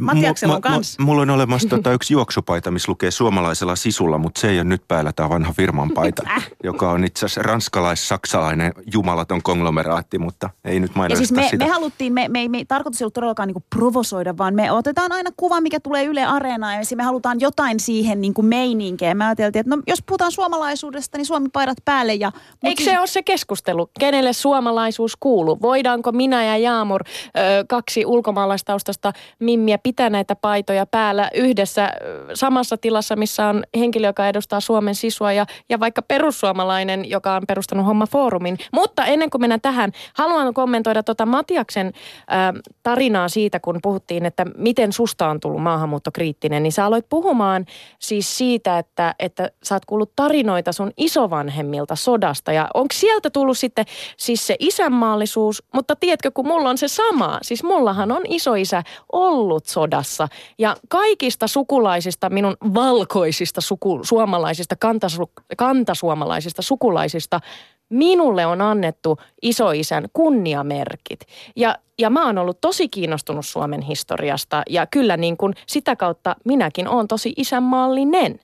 Matiaksella 0.00 0.54
on 0.54 0.60
kans. 0.62 0.96
mu- 1.00 1.04
Mulla 1.04 1.22
on 1.22 1.30
olemassa 1.30 1.68
tota 1.68 1.92
yksi 1.92 2.12
juoksupaita, 2.14 2.70
missä 2.70 2.90
lukee 2.92 3.10
suomalaisella 3.10 3.76
sisulla, 3.76 4.18
mutta 4.18 4.40
se 4.40 4.50
ei 4.50 4.56
ole 4.58 4.64
nyt 4.64 4.82
päällä. 4.88 5.12
Tämä 5.12 5.28
vanha 5.28 5.52
firman 5.52 5.90
paita, 5.90 6.22
Äh. 6.36 6.50
joka 6.64 6.90
on 6.90 7.04
itse 7.04 7.26
asiassa 7.26 7.42
ranskalais-saksalainen 7.42 8.72
jumalaton 8.92 9.42
konglomeraatti, 9.42 10.18
mutta 10.18 10.50
ei 10.64 10.80
nyt 10.80 10.90
Ja 10.90 10.96
mainosteta 10.96 11.28
siis 11.28 11.36
me, 11.40 11.48
sitä. 11.50 11.64
me 11.64 11.70
haluttiin, 11.70 12.12
me, 12.12 12.28
me, 12.28 12.48
me 12.48 12.64
tarkoitus 12.68 13.00
ei 13.00 13.04
ollut 13.04 13.14
todellakaan 13.14 13.46
niinku 13.46 13.62
provosoida, 13.74 14.38
vaan 14.38 14.54
me 14.54 14.72
otetaan 14.72 15.12
aina 15.12 15.30
kuva, 15.36 15.60
mikä 15.60 15.80
tulee 15.80 16.04
Yle 16.04 16.24
Areenaan 16.24 16.74
ja 16.74 16.96
me 16.96 17.02
halutaan 17.02 17.40
jotain 17.40 17.80
siihen 17.80 18.20
niinku 18.20 18.42
meininkiin. 18.42 19.16
Me 19.16 19.24
ajateltiin, 19.24 19.60
että 19.60 19.76
no, 19.76 19.82
jos 19.86 20.02
puhutaan 20.06 20.32
suomalaisuudesta, 20.32 21.18
niin 21.18 21.26
Suomi-paidat 21.26 21.78
päälle. 21.84 22.14
Ja, 22.14 22.32
mut 22.34 22.58
Eikö 22.62 22.82
siis- 22.82 22.90
se 22.94 22.98
ole 22.98 23.06
se 23.06 23.22
keskustelu? 23.22 23.90
Kenelle 24.00 24.32
suomalaisuus 24.32 25.16
kuuluu? 25.20 25.58
Voidaanko 25.62 26.12
minä 26.12 26.44
ja 26.44 26.56
Jaamur, 26.56 27.00
ö, 27.06 27.64
kaksi 27.68 28.06
ulkomaalaistaustasta 28.06 29.12
mimmiä, 29.38 29.78
pitää 29.86 30.10
näitä 30.10 30.36
paitoja 30.36 30.86
päällä 30.86 31.30
yhdessä 31.34 31.92
samassa 32.34 32.76
tilassa, 32.76 33.16
missä 33.16 33.46
on 33.46 33.64
henkilö, 33.78 34.06
joka 34.06 34.28
edustaa 34.28 34.60
Suomen 34.60 34.94
sisua 34.94 35.32
ja, 35.32 35.46
ja 35.68 35.80
vaikka 35.80 36.02
perussuomalainen, 36.02 37.10
joka 37.10 37.36
on 37.36 37.42
perustanut 37.48 37.86
homma 37.86 38.06
foorumin. 38.06 38.58
Mutta 38.72 39.04
ennen 39.04 39.30
kuin 39.30 39.40
mennään 39.40 39.60
tähän, 39.60 39.92
haluan 40.14 40.54
kommentoida 40.54 41.02
tuota 41.02 41.26
Matiaksen 41.26 41.86
ö, 41.86 41.92
tarinaa 42.82 43.28
siitä, 43.28 43.60
kun 43.60 43.78
puhuttiin, 43.82 44.26
että 44.26 44.46
miten 44.56 44.92
susta 44.92 45.28
on 45.28 45.40
tullut 45.40 45.62
maahanmuuttokriittinen, 45.62 46.62
niin 46.62 46.72
sä 46.72 46.84
aloit 46.84 47.08
puhumaan 47.08 47.66
siis 47.98 48.38
siitä, 48.38 48.78
että, 48.78 49.14
että 49.18 49.50
sä 49.62 49.74
oot 49.74 49.84
kuullut 49.84 50.12
tarinoita 50.16 50.72
sun 50.72 50.90
isovanhemmilta 50.96 51.96
sodasta. 51.96 52.52
Ja 52.52 52.68
onko 52.74 52.92
sieltä 52.92 53.30
tullut 53.30 53.58
sitten 53.58 53.84
siis 54.16 54.46
se 54.46 54.56
isänmaallisuus, 54.58 55.62
mutta 55.74 55.96
tiedätkö, 55.96 56.30
kun 56.30 56.46
mulla 56.46 56.70
on 56.70 56.78
se 56.78 56.88
sama, 56.88 57.38
siis 57.42 57.64
mullahan 57.64 58.12
on 58.12 58.22
isoisä 58.28 58.82
ollut 59.12 59.66
sodassa 59.76 60.28
ja 60.58 60.76
kaikista 60.88 61.46
sukulaisista, 61.46 62.30
minun 62.30 62.56
valkoisista 62.74 63.60
suku, 63.60 64.00
suomalaisista, 64.02 64.76
kantasu, 64.76 65.30
kantasuomalaisista 65.56 66.62
sukulaisista, 66.62 67.40
minulle 67.88 68.46
on 68.46 68.60
annettu 68.60 69.16
isoisän 69.42 70.04
kunniamerkit. 70.12 71.20
Ja, 71.56 71.76
ja 71.98 72.10
mä 72.10 72.26
oon 72.26 72.38
ollut 72.38 72.60
tosi 72.60 72.88
kiinnostunut 72.88 73.46
Suomen 73.46 73.82
historiasta 73.82 74.62
ja 74.70 74.86
kyllä 74.86 75.16
niin 75.16 75.36
kuin 75.36 75.54
sitä 75.66 75.96
kautta 75.96 76.36
minäkin 76.44 76.88
oon 76.88 77.08
tosi 77.08 77.32
isänmaallinen. 77.36 78.40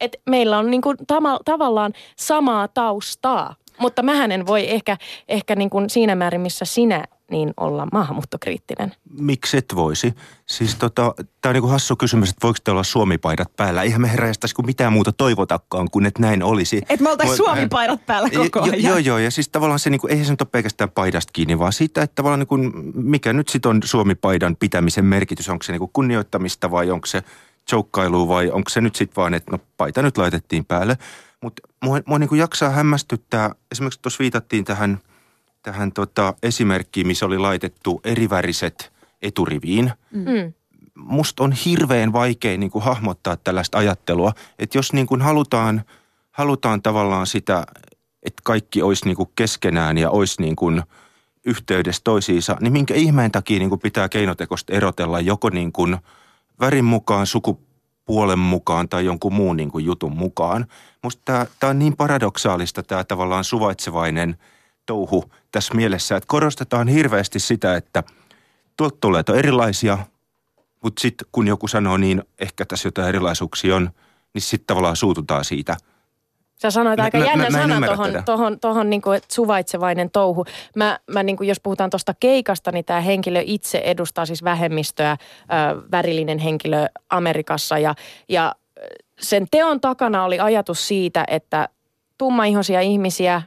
Et 0.00 0.16
meillä 0.30 0.58
on 0.58 0.70
niin 0.70 0.82
kuin 0.82 0.96
tama, 1.06 1.38
tavallaan 1.44 1.92
samaa 2.16 2.68
taustaa, 2.68 3.54
mutta 3.78 4.02
mähän 4.02 4.32
en 4.32 4.46
voi 4.46 4.70
ehkä, 4.70 4.96
ehkä 5.28 5.56
niin 5.56 5.70
kuin 5.70 5.90
siinä 5.90 6.14
määrin, 6.14 6.40
missä 6.40 6.64
sinä, 6.64 7.04
niin 7.32 7.54
olla 7.56 7.88
maahanmuuttokriittinen. 7.92 8.92
Miksi 9.18 9.56
et 9.56 9.72
voisi? 9.74 10.14
Siis 10.46 10.74
tota, 10.74 11.14
tämä 11.40 11.50
on 11.50 11.54
niinku 11.54 11.68
hassu 11.68 11.96
kysymys, 11.96 12.28
että 12.28 12.46
voiko 12.46 12.58
te 12.64 12.70
olla 12.70 12.82
suomipaidat 12.82 13.56
päällä? 13.56 13.82
Eihän 13.82 14.00
me 14.00 14.10
herrästäisi 14.12 14.54
kuin 14.54 14.66
mitään 14.66 14.92
muuta 14.92 15.12
toivotakaan, 15.12 15.90
kuin 15.90 16.06
että 16.06 16.22
näin 16.22 16.42
olisi. 16.42 16.76
Että 16.88 17.02
me 17.02 17.10
oltaisiin 17.10 17.36
Suomi-paidat 17.36 18.06
päällä 18.06 18.30
koko 18.30 18.58
Jo- 18.58 18.72
ajan. 18.72 18.82
Joo, 18.82 18.98
joo, 18.98 19.18
ja 19.18 19.30
siis 19.30 19.48
tavallaan 19.48 19.78
se, 19.78 19.90
niinku, 19.90 20.06
eihän 20.06 20.26
se 20.26 20.32
nyt 20.32 20.40
ole 20.40 20.48
pelkästään 20.52 20.90
paidasta 20.90 21.30
kiinni, 21.32 21.58
vaan 21.58 21.72
siitä, 21.72 22.02
että 22.02 22.14
tavallaan 22.14 22.38
niinku, 22.38 22.58
mikä 22.94 23.32
nyt 23.32 23.48
sitten 23.48 23.70
on 23.70 23.80
Suomi-paidan 23.84 24.56
pitämisen 24.56 25.04
merkitys, 25.04 25.48
onko 25.48 25.62
se 25.62 25.72
niinku 25.72 25.90
kunnioittamista 25.92 26.70
vai 26.70 26.90
onko 26.90 27.06
se 27.06 27.22
joukkailua 27.72 28.28
vai 28.28 28.50
onko 28.50 28.70
se 28.70 28.80
nyt 28.80 28.96
sitten 28.96 29.16
vaan, 29.16 29.34
että 29.34 29.52
no 29.52 29.58
paita 29.76 30.02
nyt 30.02 30.18
laitettiin 30.18 30.64
päälle. 30.64 30.98
Mutta 31.42 31.62
mua, 31.84 32.00
mua 32.06 32.18
niinku 32.18 32.34
jaksaa 32.34 32.70
hämmästyttää, 32.70 33.50
esimerkiksi 33.72 34.00
tuossa 34.02 34.18
viitattiin 34.18 34.64
tähän, 34.64 34.98
tähän 35.62 35.92
tota 35.92 36.34
esimerkkiin, 36.42 37.06
missä 37.06 37.26
oli 37.26 37.38
laitettu 37.38 38.00
eriväriset 38.04 38.92
eturiviin 39.22 39.92
Mm. 40.10 40.52
musta 40.94 41.44
on 41.44 41.52
hirveän 41.52 42.12
vaikea 42.12 42.58
niin 42.58 42.70
kuin 42.70 42.84
hahmottaa 42.84 43.36
tällaista 43.36 43.78
ajattelua, 43.78 44.32
että 44.58 44.78
jos 44.78 44.92
niin 44.92 45.06
kuin 45.06 45.22
halutaan, 45.22 45.84
halutaan 46.32 46.82
tavallaan 46.82 47.26
sitä, 47.26 47.66
että 48.22 48.42
kaikki 48.44 48.82
olisi 48.82 49.04
niin 49.04 49.16
kuin 49.16 49.30
keskenään 49.36 49.98
ja 49.98 50.10
olisi 50.10 50.42
niin 50.42 50.56
kuin 50.56 50.82
yhteydessä 51.46 52.00
toisiinsa, 52.04 52.56
niin 52.60 52.72
minkä 52.72 52.94
ihmeen 52.94 53.30
takia 53.30 53.58
niin 53.58 53.68
kuin 53.68 53.80
pitää 53.80 54.08
keinotekoista 54.08 54.72
erotella 54.72 55.20
joko 55.20 55.50
niin 55.50 55.72
kuin 55.72 55.96
värin 56.60 56.84
mukaan, 56.84 57.26
sukupuolen 57.26 58.38
mukaan 58.38 58.88
tai 58.88 59.04
jonkun 59.04 59.34
muun 59.34 59.56
niin 59.56 59.70
kuin 59.70 59.84
jutun 59.84 60.16
mukaan. 60.16 60.66
Musta 61.02 61.46
tämä 61.60 61.70
on 61.70 61.78
niin 61.78 61.96
paradoksaalista 61.96 62.82
tämä 62.82 63.04
tavallaan 63.04 63.44
suvaitsevainen 63.44 64.36
touhu 64.86 65.24
tässä 65.52 65.74
mielessä, 65.74 66.16
että 66.16 66.26
korostetaan 66.26 66.88
hirveästi 66.88 67.38
sitä, 67.38 67.76
että 67.76 68.02
tuolta 68.76 68.96
tulee 69.00 69.22
erilaisia, 69.34 69.98
mutta 70.82 71.00
sitten 71.00 71.26
kun 71.32 71.48
joku 71.48 71.68
sanoo 71.68 71.96
niin, 71.96 72.22
ehkä 72.38 72.64
tässä 72.64 72.86
jotain 72.86 73.08
erilaisuuksia 73.08 73.76
on, 73.76 73.90
niin 74.34 74.42
sitten 74.42 74.66
tavallaan 74.66 74.96
suututaan 74.96 75.44
siitä. 75.44 75.76
Sä 76.62 76.70
sanoit 76.70 77.00
aika 77.00 77.18
mä- 77.18 77.24
jännän 77.24 77.52
mä- 77.52 77.58
mä 77.58 77.64
en 77.64 77.70
sanan 77.70 77.76
ymmärrä 77.76 78.22
tohon, 78.22 78.60
tohon, 78.60 78.90
niinku, 78.90 79.10
että 79.10 79.34
suvaitsevainen 79.34 80.10
touhu. 80.10 80.44
Mä, 80.76 80.98
mä 81.10 81.22
niinku, 81.22 81.44
jos 81.44 81.60
puhutaan 81.60 81.90
tuosta 81.90 82.14
keikasta, 82.20 82.72
niin 82.72 82.84
tämä 82.84 83.00
henkilö 83.00 83.42
itse 83.44 83.78
edustaa 83.84 84.26
siis 84.26 84.44
vähemmistöä, 84.44 85.12
ö, 85.12 85.82
värillinen 85.92 86.38
henkilö 86.38 86.86
Amerikassa. 87.10 87.78
Ja, 87.78 87.94
ja 88.28 88.54
sen 89.20 89.46
teon 89.50 89.80
takana 89.80 90.24
oli 90.24 90.40
ajatus 90.40 90.88
siitä, 90.88 91.24
että 91.28 91.68
tummaihoisia 92.22 92.80
ihmisiä, 92.80 93.42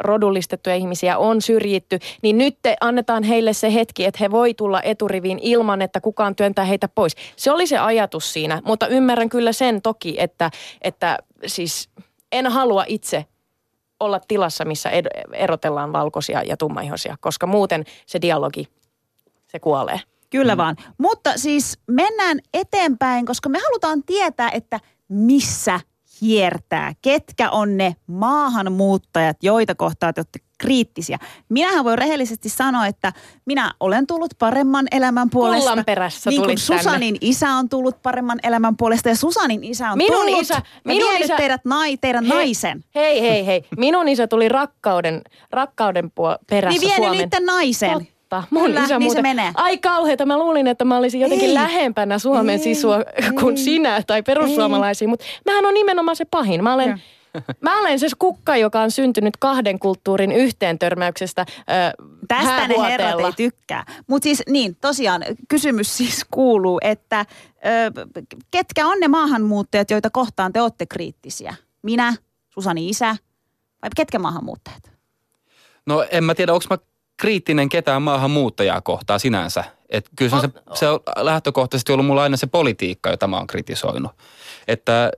rodullistettuja 0.00 0.76
ihmisiä 0.76 1.18
on 1.18 1.42
syrjitty, 1.42 1.98
niin 2.22 2.38
nyt 2.38 2.58
te 2.62 2.76
annetaan 2.80 3.22
heille 3.22 3.52
se 3.52 3.74
hetki, 3.74 4.04
että 4.04 4.18
he 4.20 4.30
voi 4.30 4.54
tulla 4.54 4.82
eturiviin 4.82 5.38
ilman, 5.42 5.82
että 5.82 6.00
kukaan 6.00 6.36
työntää 6.36 6.64
heitä 6.64 6.88
pois. 6.88 7.16
Se 7.36 7.50
oli 7.50 7.66
se 7.66 7.78
ajatus 7.78 8.32
siinä, 8.32 8.62
mutta 8.64 8.86
ymmärrän 8.86 9.28
kyllä 9.28 9.52
sen 9.52 9.82
toki, 9.82 10.16
että, 10.18 10.50
että 10.82 11.18
siis 11.46 11.88
en 12.32 12.46
halua 12.46 12.84
itse 12.86 13.24
olla 14.00 14.20
tilassa, 14.28 14.64
missä 14.64 14.90
ed- 14.90 15.32
erotellaan 15.32 15.92
valkoisia 15.92 16.42
ja 16.42 16.56
tummaihoisia, 16.56 17.16
koska 17.20 17.46
muuten 17.46 17.84
se 18.06 18.20
dialogi, 18.20 18.68
se 19.46 19.58
kuolee. 19.58 20.00
Kyllä 20.30 20.56
vaan. 20.56 20.76
Mutta 20.98 21.32
siis 21.36 21.78
mennään 21.86 22.38
eteenpäin, 22.54 23.26
koska 23.26 23.48
me 23.48 23.58
halutaan 23.58 24.02
tietää, 24.02 24.50
että 24.50 24.80
missä 25.08 25.80
hiertää. 26.20 26.92
Ketkä 27.02 27.50
on 27.50 27.76
ne 27.76 27.96
maahanmuuttajat, 28.06 29.36
joita 29.42 29.74
kohtaa 29.74 30.12
te 30.12 30.20
olette 30.20 30.38
kriittisiä. 30.58 31.18
Minähän 31.48 31.84
voi 31.84 31.96
rehellisesti 31.96 32.48
sanoa, 32.48 32.86
että 32.86 33.12
minä 33.46 33.72
olen 33.80 34.06
tullut 34.06 34.34
paremman 34.38 34.86
elämän 34.90 35.30
puolesta. 35.30 35.68
Kullan 35.70 35.84
perässä 35.84 36.30
niin 36.30 36.40
kuin 36.40 36.46
tulit 36.46 36.66
tänne. 36.66 36.82
Susanin 36.82 37.16
isä 37.20 37.50
on 37.50 37.68
tullut 37.68 38.02
paremman 38.02 38.38
elämän 38.42 38.76
puolesta 38.76 39.08
ja 39.08 39.16
Susanin 39.16 39.64
isä 39.64 39.90
on 39.90 39.98
Minun 39.98 40.26
tullut. 40.26 40.42
isä- 40.42 40.62
minun 40.84 41.16
isä- 41.16 41.36
teidät 41.36 41.64
nai, 41.64 41.96
teidän 41.96 42.24
Hei, 42.24 42.34
naisen. 42.36 42.84
Hei, 42.94 43.20
hei, 43.20 43.46
hei. 43.46 43.64
Minun 43.76 44.08
isä 44.08 44.26
tuli 44.26 44.48
rakkauden, 44.48 45.22
rakkauden 45.50 46.04
puol- 46.04 46.38
perässä 46.50 46.80
Niin 46.80 46.88
vienyt 46.88 46.96
Suomen. 46.96 47.18
niiden 47.18 47.46
naisen. 47.46 47.90
Totta. 47.92 48.15
Mun 48.50 48.64
Kyllä, 48.64 48.84
isä 48.84 48.98
niin 48.98 49.02
se 49.02 49.04
muuten, 49.04 49.22
menee. 49.22 49.52
Ai 49.54 49.78
kauheeta, 49.78 50.26
mä 50.26 50.38
luulin, 50.38 50.66
että 50.66 50.84
mä 50.84 50.96
olisin 50.96 51.20
jotenkin 51.20 51.48
Ei. 51.48 51.54
lähempänä 51.54 52.18
Suomen 52.18 52.58
Ei, 52.58 52.58
sisua 52.58 52.98
kuin 53.40 53.56
ei. 53.56 53.64
sinä 53.64 54.02
tai 54.06 54.22
perussuomalaisia, 54.22 55.08
mutta 55.08 55.24
mähän 55.44 55.66
on 55.66 55.74
nimenomaan 55.74 56.16
se 56.16 56.24
pahin. 56.24 56.62
Mä 56.64 56.74
olen, 56.74 57.02
mä 57.60 57.80
olen 57.80 57.98
se 57.98 58.06
kukka, 58.18 58.56
joka 58.56 58.80
on 58.80 58.90
syntynyt 58.90 59.36
kahden 59.36 59.78
kulttuurin 59.78 60.32
yhteentörmäyksestä 60.32 61.40
äh, 61.40 61.46
Tästä 62.28 62.68
ne 62.68 62.74
herrat 62.78 63.20
ei 63.20 63.32
tykkää. 63.36 63.84
Mutta 64.06 64.24
siis 64.24 64.42
niin, 64.48 64.76
tosiaan 64.80 65.24
kysymys 65.48 65.96
siis 65.96 66.26
kuuluu, 66.30 66.78
että 66.82 67.20
ö, 67.20 68.06
ketkä 68.50 68.86
on 68.86 69.00
ne 69.00 69.08
maahanmuuttajat, 69.08 69.90
joita 69.90 70.10
kohtaan 70.10 70.52
te 70.52 70.60
olette 70.60 70.86
kriittisiä? 70.86 71.54
Minä, 71.82 72.14
Susani 72.48 72.88
isä 72.88 73.16
vai 73.82 73.90
ketkä 73.96 74.18
maahanmuuttajat? 74.18 74.90
No 75.86 76.06
en 76.10 76.24
mä 76.24 76.34
tiedä, 76.34 76.52
onko 76.52 76.64
mä 76.70 76.78
kriittinen 77.16 77.68
ketään 77.68 78.02
maahanmuuttajaa 78.02 78.80
kohtaa 78.80 79.18
sinänsä. 79.18 79.64
Et 79.88 80.10
kyllä 80.16 80.30
se 80.30 80.36
on, 80.36 80.42
se, 80.42 80.78
se 80.78 80.88
on 80.88 81.00
lähtökohtaisesti 81.16 81.92
ollut 81.92 82.06
mulla 82.06 82.22
aina 82.22 82.36
se 82.36 82.46
politiikka, 82.46 83.10
jota 83.10 83.26
mä 83.26 83.36
oon 83.36 83.46
kritisoinut. 83.46 84.12
Että, 84.68 85.12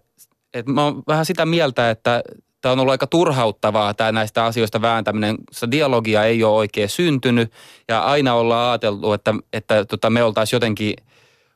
että 0.54 0.72
mä 0.72 0.84
oon 0.84 1.02
vähän 1.08 1.26
sitä 1.26 1.46
mieltä, 1.46 1.90
että 1.90 2.22
tämä 2.60 2.72
on 2.72 2.80
ollut 2.80 2.92
aika 2.92 3.06
turhauttavaa 3.06 3.94
tämä 3.94 4.12
näistä 4.12 4.44
asioista 4.44 4.82
vääntäminen. 4.82 5.36
Se 5.52 5.70
dialogia 5.70 6.24
ei 6.24 6.44
ole 6.44 6.56
oikein 6.56 6.88
syntynyt 6.88 7.52
ja 7.88 8.00
aina 8.00 8.34
ollaan 8.34 8.70
ajateltu, 8.70 9.12
että, 9.12 9.34
että 9.52 9.84
tota, 9.84 10.10
me 10.10 10.22
oltaisiin 10.22 10.56
jotenkin 10.56 10.94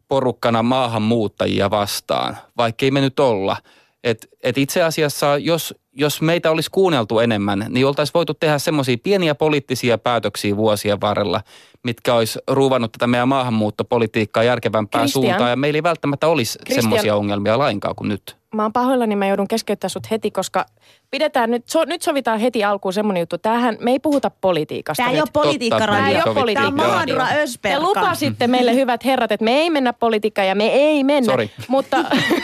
porukkana 0.08 0.62
maahanmuuttajia 0.62 1.70
vastaan, 1.70 2.38
vaikkei 2.56 2.90
me 2.90 3.00
nyt 3.00 3.20
olla. 3.20 3.56
Et, 4.04 4.28
et 4.42 4.58
itse 4.58 4.82
asiassa, 4.82 5.38
jos, 5.38 5.74
jos 5.92 6.22
meitä 6.22 6.50
olisi 6.50 6.70
kuunneltu 6.70 7.18
enemmän, 7.18 7.66
niin 7.68 7.86
oltaisiin 7.86 8.14
voitu 8.14 8.34
tehdä 8.34 8.58
semmoisia 8.58 8.96
pieniä 9.02 9.34
poliittisia 9.34 9.98
päätöksiä 9.98 10.56
vuosien 10.56 11.00
varrella, 11.00 11.40
mitkä 11.84 12.14
olisi 12.14 12.38
ruuvannut 12.50 12.92
tätä 12.92 13.06
meidän 13.06 13.28
maahanmuuttopolitiikkaa 13.28 14.42
järkevämpään 14.42 15.04
Christian. 15.04 15.24
suuntaan. 15.24 15.50
Ja 15.50 15.56
meillä 15.56 15.76
ei 15.76 15.82
välttämättä 15.82 16.28
olisi 16.28 16.58
Christian. 16.58 16.82
semmoisia 16.82 17.16
ongelmia 17.16 17.58
lainkaan 17.58 17.94
kuin 17.94 18.08
nyt. 18.08 18.41
Mä 18.54 18.62
oon 18.62 18.72
pahoillani, 18.72 19.16
mä 19.16 19.26
joudun 19.26 19.48
keskeyttää 19.48 19.88
sut 19.88 20.10
heti, 20.10 20.30
koska 20.30 20.66
pidetään 21.10 21.50
nyt, 21.50 21.68
so, 21.68 21.84
nyt 21.84 22.02
sovitaan 22.02 22.40
heti 22.40 22.64
alkuun 22.64 22.92
semmoinen 22.92 23.20
juttu. 23.20 23.38
Tämähän, 23.38 23.76
me 23.80 23.90
ei 23.90 23.98
puhuta 23.98 24.30
politiikasta 24.40 25.02
Tämä 25.02 25.10
ei 25.10 25.16
nyt. 25.16 25.22
ole 25.36 25.44
politiikkaradio. 25.44 25.94
Totta, 25.94 25.96
Tämä 25.96 26.08
ei 26.08 26.16
ole 26.16 26.22
sovittiin. 26.22 26.54
Tämä 26.54 26.66
on 26.66 26.74
politiikka. 26.74 27.16
Mahadura 27.18 27.26
Te 27.62 27.80
lupasitte 27.80 28.46
meille 28.46 28.74
hyvät 28.74 29.04
herrat, 29.04 29.32
että 29.32 29.44
me 29.44 29.52
ei 29.52 29.70
mennä 29.70 29.92
politiikkaan 29.92 30.48
ja 30.48 30.54
me 30.54 30.66
ei 30.66 31.04
mennä. 31.04 31.32
Sori. 31.32 31.50
Mutta 31.68 31.96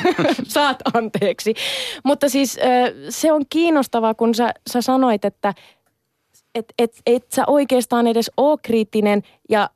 saat 0.48 0.76
anteeksi. 0.94 1.54
Mutta 2.04 2.28
siis 2.28 2.58
se 3.08 3.32
on 3.32 3.42
kiinnostavaa, 3.50 4.14
kun 4.14 4.34
sä, 4.34 4.54
sä 4.70 4.82
sanoit, 4.82 5.24
että 5.24 5.54
et, 6.54 6.74
et, 6.78 6.92
et 7.06 7.32
sä 7.32 7.44
oikeastaan 7.46 8.06
edes 8.06 8.30
oo 8.36 8.58
kriittinen 8.62 9.22
ja 9.48 9.70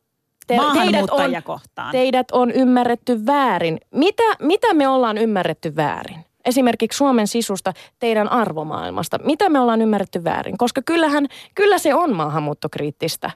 te, 0.57 0.81
teidät, 0.81 1.11
on, 1.11 1.43
kohtaan. 1.45 1.93
teidät 1.93 2.27
on 2.33 2.51
ymmärretty 2.51 3.27
väärin. 3.27 3.81
Mitä, 3.91 4.23
mitä 4.41 4.75
me 4.75 4.89
ollaan 4.89 5.19
ymmärretty 5.19 5.77
väärin? 5.77 6.25
Esimerkiksi 6.45 6.97
Suomen 6.97 7.27
sisusta, 7.27 7.73
teidän 7.99 8.33
arvomaailmasta. 8.33 9.19
Mitä 9.25 9.49
me 9.49 9.61
ollaan 9.61 9.83
ymmärretty 9.83 10.25
väärin? 10.25 10.59
Koska 10.59 10.83
kyllähän, 10.83 11.27
kyllä 11.55 11.79
se 11.79 11.95
on 11.95 12.17
maahanmuuttokriittistä. 12.17 13.31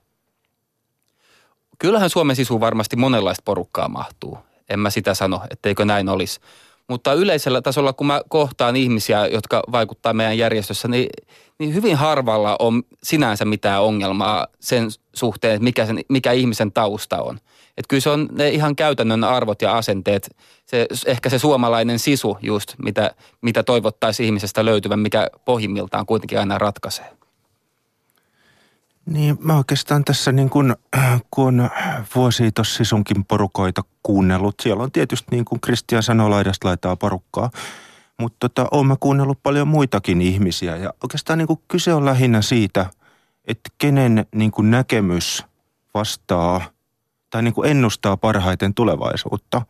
Kyllähän 1.79 2.11
Suomen 2.11 2.37
sisuun 2.37 2.61
varmasti 2.61 2.96
monenlaista 2.96 3.42
porukkaa 3.44 3.88
mahtuu. 3.88 4.38
En 4.68 4.81
mä 4.81 4.90
sitä 4.90 5.14
sano, 5.14 5.40
etteikö 5.50 5.85
näin 5.85 6.09
olisi. 6.09 6.40
Mutta 6.88 7.12
yleisellä 7.12 7.62
tasolla, 7.62 7.92
kun 7.92 8.07
mä 8.07 8.20
kohtaan 8.29 8.77
ihmisiä, 8.77 9.27
jotka 9.27 9.62
vaikuttaa 9.72 10.12
meidän 10.12 10.38
järjestössä, 10.38 10.88
niin, 10.88 11.09
niin 11.59 11.75
hyvin 11.75 11.96
harvalla 11.96 12.57
on 12.59 12.83
sinänsä 13.03 13.44
mitään 13.44 13.83
ongelmaa 13.83 14.46
sen 14.61 14.88
suhteen, 15.14 15.55
että 15.55 15.64
mikä, 15.64 15.87
sen, 15.87 16.01
mikä 16.09 16.33
ihmisen 16.33 16.72
tausta 16.72 17.22
on. 17.22 17.37
Että 17.77 17.88
kyllä 17.88 18.01
se 18.01 18.11
on 18.11 18.29
ne 18.33 18.49
ihan 18.49 18.77
käytännön 18.77 19.25
arvot 19.25 19.62
ja 19.62 19.77
asenteet, 19.77 20.37
se, 20.66 20.87
ehkä 21.07 21.31
se 21.31 21.38
suomalainen 21.38 21.99
sisu 21.99 22.38
just, 22.42 22.75
mitä, 22.83 23.14
mitä 23.40 23.62
toivottaisiin 23.62 24.27
ihmisestä 24.27 24.64
löytyvän, 24.64 25.01
mikä 25.01 25.27
pohjimmiltaan 25.44 26.07
kuitenkin 26.07 26.38
aina 26.38 26.59
ratkaisee. 26.59 27.15
Niin 29.06 29.38
mä 29.40 29.56
oikeastaan 29.56 30.04
tässä 30.04 30.32
niin 30.32 30.50
kun, 30.50 30.76
äh, 30.96 31.22
kun 31.30 31.70
vuosia 32.14 32.50
tuossa 32.52 32.76
sisunkin 32.76 33.24
porukoita 33.24 33.82
kuunnellut, 34.02 34.54
siellä 34.62 34.82
on 34.82 34.92
tietysti 34.92 35.28
niin 35.30 35.44
kuin 35.44 35.60
Kristian 35.60 36.02
sanoi 36.02 36.30
laidasta 36.30 36.68
laitaa 36.68 36.96
porukkaa, 36.96 37.50
mutta 38.20 38.48
tota, 38.48 38.68
oon 38.70 38.86
mä 38.86 38.96
kuunnellut 39.00 39.42
paljon 39.42 39.68
muitakin 39.68 40.20
ihmisiä 40.20 40.76
ja 40.76 40.92
oikeastaan 41.02 41.38
niin 41.38 41.58
kyse 41.68 41.94
on 41.94 42.04
lähinnä 42.04 42.42
siitä, 42.42 42.86
että 43.44 43.70
kenen 43.78 44.26
niin 44.34 44.52
näkemys 44.62 45.44
vastaa 45.94 46.60
tai 47.30 47.42
niin 47.42 47.54
kuin 47.54 47.70
ennustaa 47.70 48.16
parhaiten 48.16 48.74
tulevaisuutta. 48.74 49.62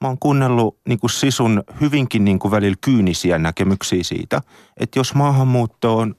Mä 0.00 0.08
oon 0.08 0.18
kuunnellut 0.18 0.78
niin 0.88 0.98
kuin 1.00 1.10
sisun 1.10 1.62
hyvinkin 1.80 2.24
niin 2.24 2.38
kuin 2.38 2.50
välillä 2.50 2.76
kyynisiä 2.80 3.38
näkemyksiä 3.38 4.02
siitä, 4.02 4.42
että 4.76 4.98
jos 4.98 5.14
maahanmuutto 5.14 5.98
on 5.98 6.14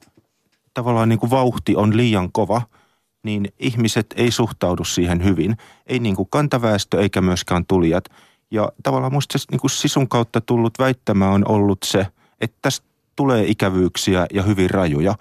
tavallaan 0.73 1.09
niin 1.09 1.19
kuin 1.19 1.29
vauhti 1.29 1.75
on 1.75 1.97
liian 1.97 2.31
kova, 2.31 2.61
niin 3.23 3.53
ihmiset 3.59 4.13
ei 4.15 4.31
suhtaudu 4.31 4.83
siihen 4.83 5.23
hyvin. 5.23 5.57
Ei 5.87 5.99
niin 5.99 6.15
kuin 6.15 6.29
kantaväestö 6.29 7.01
eikä 7.01 7.21
myöskään 7.21 7.65
tulijat. 7.65 8.05
Ja 8.51 8.71
tavallaan 8.83 9.13
musta 9.13 9.37
se 9.37 9.45
niin 9.51 9.59
kuin 9.59 9.71
sisun 9.71 10.09
kautta 10.09 10.41
tullut 10.41 10.79
väittämä 10.79 11.29
on 11.29 11.47
ollut 11.47 11.77
se, 11.85 12.07
että 12.41 12.57
tästä 12.61 12.87
tulee 13.15 13.45
ikävyyksiä 13.47 14.25
ja 14.33 14.43
hyvin 14.43 14.69
rajuja. 14.69 15.15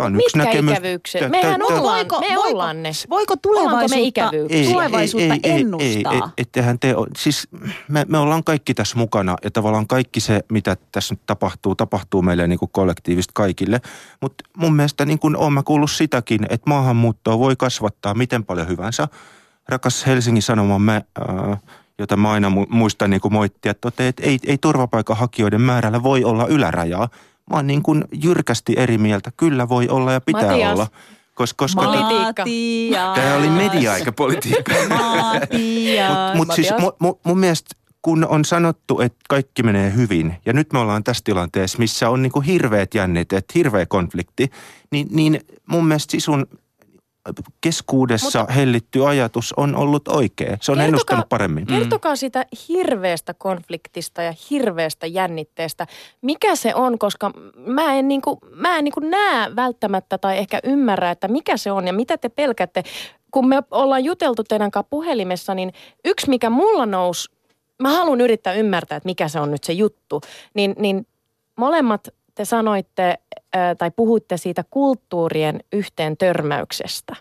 Tämä 0.00 0.06
on 0.06 0.16
yksi 0.16 0.36
Mitkä 0.36 0.48
näkemys. 0.48 0.72
ikävyyksiä? 0.72 1.28
Mehän 1.28 1.62
ollaan, 1.62 1.82
Voiko- 1.82 2.20
me 2.20 2.26
voiko- 2.28 2.48
ollaan 2.48 2.82
ne. 2.82 2.90
Voiko 3.10 3.34
Ollaanko 3.34 3.34
me 3.34 3.40
tulevaisuutta, 3.40 3.96
ikävyyksiä? 4.06 4.72
tulevaisuutta 4.72 5.34
ennustaa? 5.42 6.12
Ei, 6.12 6.18
ei, 6.18 6.20
ettehän 6.38 6.78
te, 6.78 6.96
ole- 6.96 7.08
siis 7.18 7.48
me, 7.88 8.06
me 8.08 8.18
ollaan 8.18 8.44
kaikki 8.44 8.74
tässä 8.74 8.98
mukana 8.98 9.36
ja 9.44 9.50
tavallaan 9.50 9.86
kaikki 9.86 10.20
se, 10.20 10.40
mitä 10.52 10.76
tässä 10.92 11.14
nyt 11.14 11.20
tapahtuu, 11.26 11.74
tapahtuu 11.74 12.22
meille 12.22 12.46
niin 12.46 12.58
kuin 12.58 12.70
kollektiivisesti 12.72 13.32
kaikille. 13.34 13.80
Mutta 14.20 14.44
mun 14.56 14.74
mielestä 14.74 15.04
niin 15.04 15.18
kuin 15.18 15.36
olen 15.36 15.52
mä 15.52 15.62
kuullut 15.62 15.90
sitäkin, 15.90 16.46
että 16.48 16.70
maahanmuuttoa 16.70 17.38
voi 17.38 17.56
kasvattaa 17.56 18.14
miten 18.14 18.44
paljon 18.44 18.68
hyvänsä. 18.68 19.08
Rakas 19.68 20.06
Helsingin 20.06 20.42
Sanomamme, 20.42 20.94
äh, 20.96 21.58
jota 21.98 22.16
mä 22.16 22.30
aina 22.30 22.48
mu- 22.48 22.66
muistan 22.74 23.10
niin 23.10 23.20
kuin 23.20 23.32
moittia, 23.32 23.70
että 23.70 23.80
tote, 23.90 24.08
että 24.08 24.22
ei, 24.22 24.38
ei 24.46 24.58
turvapaikanhakijoiden 24.58 25.60
määrällä 25.60 26.02
voi 26.02 26.24
olla 26.24 26.46
ylärajaa. 26.46 27.08
Mä 27.50 27.56
oon 27.56 27.66
niin 27.66 27.82
kuin 27.82 28.04
jyrkästi 28.22 28.74
eri 28.76 28.98
mieltä. 28.98 29.32
Kyllä 29.36 29.68
voi 29.68 29.88
olla 29.88 30.12
ja 30.12 30.20
pitää 30.20 30.50
Matias. 30.50 30.72
olla. 30.72 30.86
Koska, 31.34 31.64
koska 31.64 31.82
Politiikka. 31.82 32.44
Tämä 33.20 33.36
oli 33.36 33.50
media 33.50 33.96
eikä 33.96 34.12
politiikka. 34.12 34.74
Mutta 36.34 36.54
siis 36.54 36.70
Matias. 36.70 36.94
mun, 37.00 37.18
mun, 37.24 37.38
mielestä 37.38 37.70
kun 38.02 38.26
on 38.26 38.44
sanottu, 38.44 39.00
että 39.00 39.18
kaikki 39.28 39.62
menee 39.62 39.94
hyvin, 39.94 40.36
ja 40.46 40.52
nyt 40.52 40.72
me 40.72 40.78
ollaan 40.78 41.04
tässä 41.04 41.24
tilanteessa, 41.24 41.78
missä 41.78 42.08
on 42.08 42.22
niinku 42.22 42.40
hirveät 42.40 42.94
jännitteet, 42.94 43.44
hirveä 43.54 43.86
konflikti, 43.86 44.50
niin, 44.90 45.08
niin 45.10 45.40
mun 45.66 45.86
mielestä 45.86 46.12
sisun 46.12 46.46
keskuudessa 47.60 48.38
Mutta, 48.38 48.52
hellitty 48.52 49.06
ajatus 49.06 49.52
on 49.56 49.76
ollut 49.76 50.08
oikea. 50.08 50.46
Se 50.60 50.72
on 50.72 50.78
Kertokaa- 50.78 50.84
ennustanut 50.84 51.28
paremmin. 51.28 51.66
Kertokaa 51.66 52.16
sitä 52.16 52.46
hirveästä 52.68 53.34
konfliktista 53.34 54.22
ja 54.22 54.34
hirveästä 54.50 55.06
jännitteestä. 55.06 55.86
Mikä 56.22 56.56
se 56.56 56.74
on, 56.74 56.98
koska 56.98 57.30
mä 57.66 57.94
en, 57.94 58.08
niinku, 58.08 58.38
mä 58.54 58.78
en 58.78 58.84
niinku 58.84 59.00
näe 59.00 59.56
välttämättä 59.56 60.18
tai 60.18 60.38
ehkä 60.38 60.60
ymmärrä, 60.64 61.10
että 61.10 61.28
mikä 61.28 61.56
se 61.56 61.72
on 61.72 61.86
ja 61.86 61.92
mitä 61.92 62.18
te 62.18 62.28
pelkäätte. 62.28 62.82
Kun 63.30 63.48
me 63.48 63.62
ollaan 63.70 64.04
juteltu 64.04 64.44
teidän 64.44 64.70
kanssa 64.70 64.88
puhelimessa, 64.90 65.54
niin 65.54 65.72
yksi 66.04 66.28
mikä 66.28 66.50
mulla 66.50 66.86
nousi, 66.86 67.30
mä 67.82 67.90
haluan 67.90 68.20
yrittää 68.20 68.54
ymmärtää, 68.54 68.96
että 68.96 69.06
mikä 69.08 69.28
se 69.28 69.40
on 69.40 69.50
nyt 69.50 69.64
se 69.64 69.72
juttu, 69.72 70.20
niin, 70.54 70.74
niin 70.78 71.06
molemmat 71.56 72.08
te 72.34 72.44
sanoitte 72.44 73.18
tai 73.78 73.90
puhuitte 73.90 74.36
siitä 74.36 74.64
kulttuurien 74.70 75.60
yhteen 75.72 76.16
törmäyksestä 76.16 77.16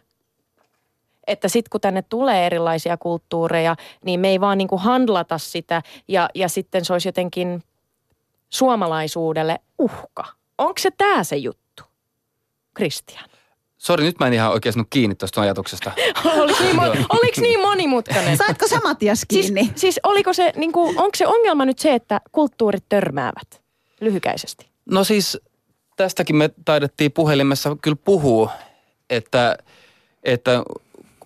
että 1.30 1.48
sitten 1.48 1.70
kun 1.70 1.82
tänne 1.82 2.02
tulee 2.02 2.46
erilaisia 2.46 2.98
kulttuureja, 2.98 3.76
niin 4.06 4.20
me 4.20 4.30
ei 4.30 4.42
vaan 4.42 4.58
niin 4.58 4.68
kuin 4.68 4.82
handlata 4.82 5.38
sitä 5.38 5.82
ja, 6.08 6.30
ja 6.36 6.50
sitten 6.50 6.86
se 6.86 6.94
olisi 6.94 7.08
jotenkin 7.08 7.64
suomalaisuudelle 8.50 9.60
uhka. 9.80 10.26
Onko 10.58 10.74
se 10.80 10.92
tämä 10.92 11.24
se 11.24 11.36
juttu, 11.36 11.84
Kristian? 12.74 13.30
Sori, 13.78 14.04
nyt 14.04 14.20
mä 14.20 14.28
en 14.28 14.34
ihan 14.34 14.52
oikein 14.52 14.74
saanut 14.74 14.88
kiinni 14.90 15.16
tuosta 15.16 15.42
ajatuksesta. 15.42 15.92
Oliko 16.42 16.64
niin, 16.64 16.76
mo- 16.76 17.06
oliko 17.10 17.42
niin 17.42 17.62
monimutkainen? 17.62 18.38
Saatko 18.38 18.68
sä 18.68 18.80
Matias 18.84 19.26
kiinni? 19.28 19.64
Siis, 19.64 19.82
siis 19.82 20.00
oliko 20.04 20.34
se, 20.34 20.54
niin 20.56 20.72
kuin, 20.72 20.98
onko 20.98 21.16
se 21.16 21.28
ongelma 21.28 21.66
nyt 21.66 21.80
se, 21.80 21.94
että 21.94 22.22
kulttuurit 22.32 22.84
törmäävät 22.90 23.62
lyhykäisesti? 24.02 24.69
No 24.90 25.04
siis 25.04 25.38
tästäkin 25.96 26.36
me 26.36 26.50
taidettiin 26.66 27.12
puhelimessa 27.12 27.78
kyllä 27.82 27.98
puhua, 28.06 28.52
että, 29.10 29.58
että 30.24 30.64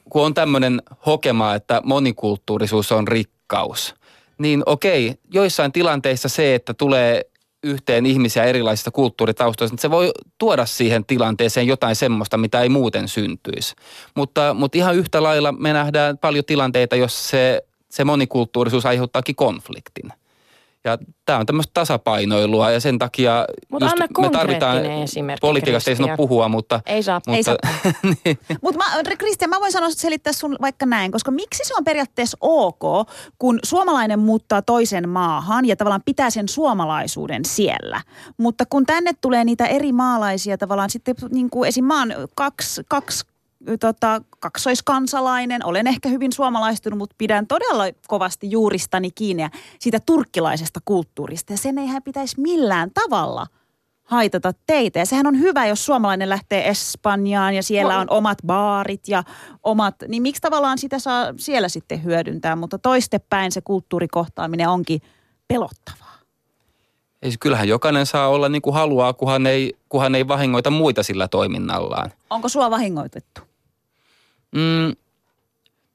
kun 0.10 0.26
on 0.26 0.34
tämmöinen 0.34 0.82
hokema, 1.06 1.56
että 1.56 1.82
monikulttuurisuus 1.86 2.91
on 2.91 3.08
rikkaus, 3.08 3.95
niin 4.38 4.63
okei, 4.65 5.15
joissain 5.34 5.71
tilanteissa 5.71 6.30
se, 6.30 6.56
että 6.56 6.73
tulee 6.73 7.26
yhteen 7.63 8.06
ihmisiä 8.06 8.43
erilaisista 8.43 8.91
kulttuuritaustoista, 8.91 9.73
niin 9.73 9.82
se 9.82 9.91
voi 9.91 10.12
tuoda 10.38 10.65
siihen 10.65 11.06
tilanteeseen 11.06 11.67
jotain 11.67 11.95
semmoista, 11.95 12.38
mitä 12.38 12.62
ei 12.62 12.69
muuten 12.69 13.08
syntyisi. 13.08 13.76
Mutta, 14.15 14.54
mutta 14.54 14.78
ihan 14.78 14.95
yhtä 14.95 15.23
lailla 15.23 15.52
me 15.52 15.73
nähdään 15.73 16.17
paljon 16.17 16.45
tilanteita, 16.45 16.95
jos 16.95 17.30
se, 17.30 17.63
se 17.89 18.04
monikulttuurisuus 18.04 18.86
aiheuttaakin 18.86 19.36
konfliktin. 19.36 20.13
Ja 20.84 20.98
tämä 21.26 21.39
on 21.39 21.46
tämmöistä 21.46 21.72
tasapainoilua 21.74 22.72
ja 22.72 22.80
sen 22.80 23.00
takia 23.00 23.46
Mutta 23.72 23.86
just 23.86 23.93
anna 24.02 24.22
me 24.22 24.30
tarvitaan, 24.30 24.78
politiikasta 25.41 25.89
ei 25.89 25.96
sano 25.96 26.17
puhua, 26.17 26.48
mutta... 26.48 26.82
Ei 26.86 27.04
saa. 27.04 27.22
mutta 27.28 27.38
Ei 27.38 27.43
saa. 27.43 27.58
Mutta 28.62 28.84
Kristian, 29.17 29.50
mä 29.50 29.60
voin 29.60 29.72
sanoa 29.72 29.89
selittää 29.89 30.34
sun 30.34 30.55
vaikka 30.62 30.86
näin, 30.86 31.12
koska 31.12 31.32
miksi 31.32 31.64
se 31.64 31.74
on 31.78 31.84
periaatteessa 31.84 32.38
ok, 32.41 33.10
kun 33.39 33.60
suomalainen 33.64 34.20
muuttaa 34.20 34.62
toisen 34.62 35.10
maahan 35.10 35.66
ja 35.66 35.76
tavallaan 35.76 36.03
pitää 36.05 36.30
sen 36.30 36.49
suomalaisuuden 36.49 37.45
siellä. 37.45 38.01
Mutta 38.38 38.66
kun 38.70 38.86
tänne 38.86 39.12
tulee 39.22 39.43
niitä 39.43 39.66
eri 39.66 39.91
maalaisia 39.91 40.58
tavallaan 40.58 40.89
sitten 40.89 41.16
niin 41.32 41.49
kuin 41.49 41.68
esim. 41.68 41.86
mä 41.86 41.99
oon 41.99 42.14
kaksi, 42.36 42.82
kaksi 42.89 43.26
tota, 43.80 44.22
kaksoiskansalainen, 44.39 45.66
olen 45.66 45.88
ehkä 45.88 46.09
hyvin 46.09 46.34
suomalaistunut, 46.34 46.97
mutta 46.99 47.16
pidän 47.18 47.47
todella 47.47 47.84
kovasti 48.07 48.51
juuristani 48.51 49.11
kiinni 49.11 49.43
ja 49.43 49.49
siitä 49.80 49.99
turkkilaisesta 49.99 50.80
kulttuurista. 50.86 51.53
Ja 51.53 51.57
sen 51.57 51.78
eihän 51.78 52.03
pitäisi 52.03 52.41
millään 52.41 52.91
tavalla 52.93 53.47
haitata 54.03 54.53
teitä. 54.66 54.99
Ja 54.99 55.05
sehän 55.05 55.28
on 55.28 55.39
hyvä, 55.39 55.66
jos 55.66 55.86
suomalainen 55.86 56.30
lähtee 56.30 56.70
Espanjaan 56.70 57.53
ja 57.55 57.64
siellä 57.64 57.93
Mo- 57.93 58.01
on 58.01 58.09
omat 58.09 58.38
baarit 58.45 59.07
ja 59.07 59.24
omat, 59.64 59.95
niin 60.07 60.22
miksi 60.22 60.41
tavallaan 60.41 60.78
sitä 60.78 60.99
saa 60.99 61.34
siellä 61.38 61.70
sitten 61.70 62.03
hyödyntää, 62.03 62.55
mutta 62.55 62.78
toistepäin 62.78 63.51
se 63.51 63.61
kulttuurikohtaaminen 63.61 64.70
onkin 64.70 65.01
pelottavaa. 65.47 66.14
Ei, 67.22 67.32
se- 67.32 67.38
kyllähän 67.39 67.68
jokainen 67.68 68.05
saa 68.05 68.28
olla 68.28 68.49
niin 68.49 68.61
kuin 68.61 68.74
haluaa, 68.74 69.14
kunhan 69.14 69.47
ei, 69.47 69.74
kunhan 69.89 70.16
ei 70.16 70.28
vahingoita 70.28 70.70
muita 70.70 71.03
sillä 71.03 71.28
toiminnallaan. 71.28 72.11
Onko 72.30 72.49
sua 72.49 72.72
vahingoitettu? 72.72 73.41
Mm, 74.54 74.95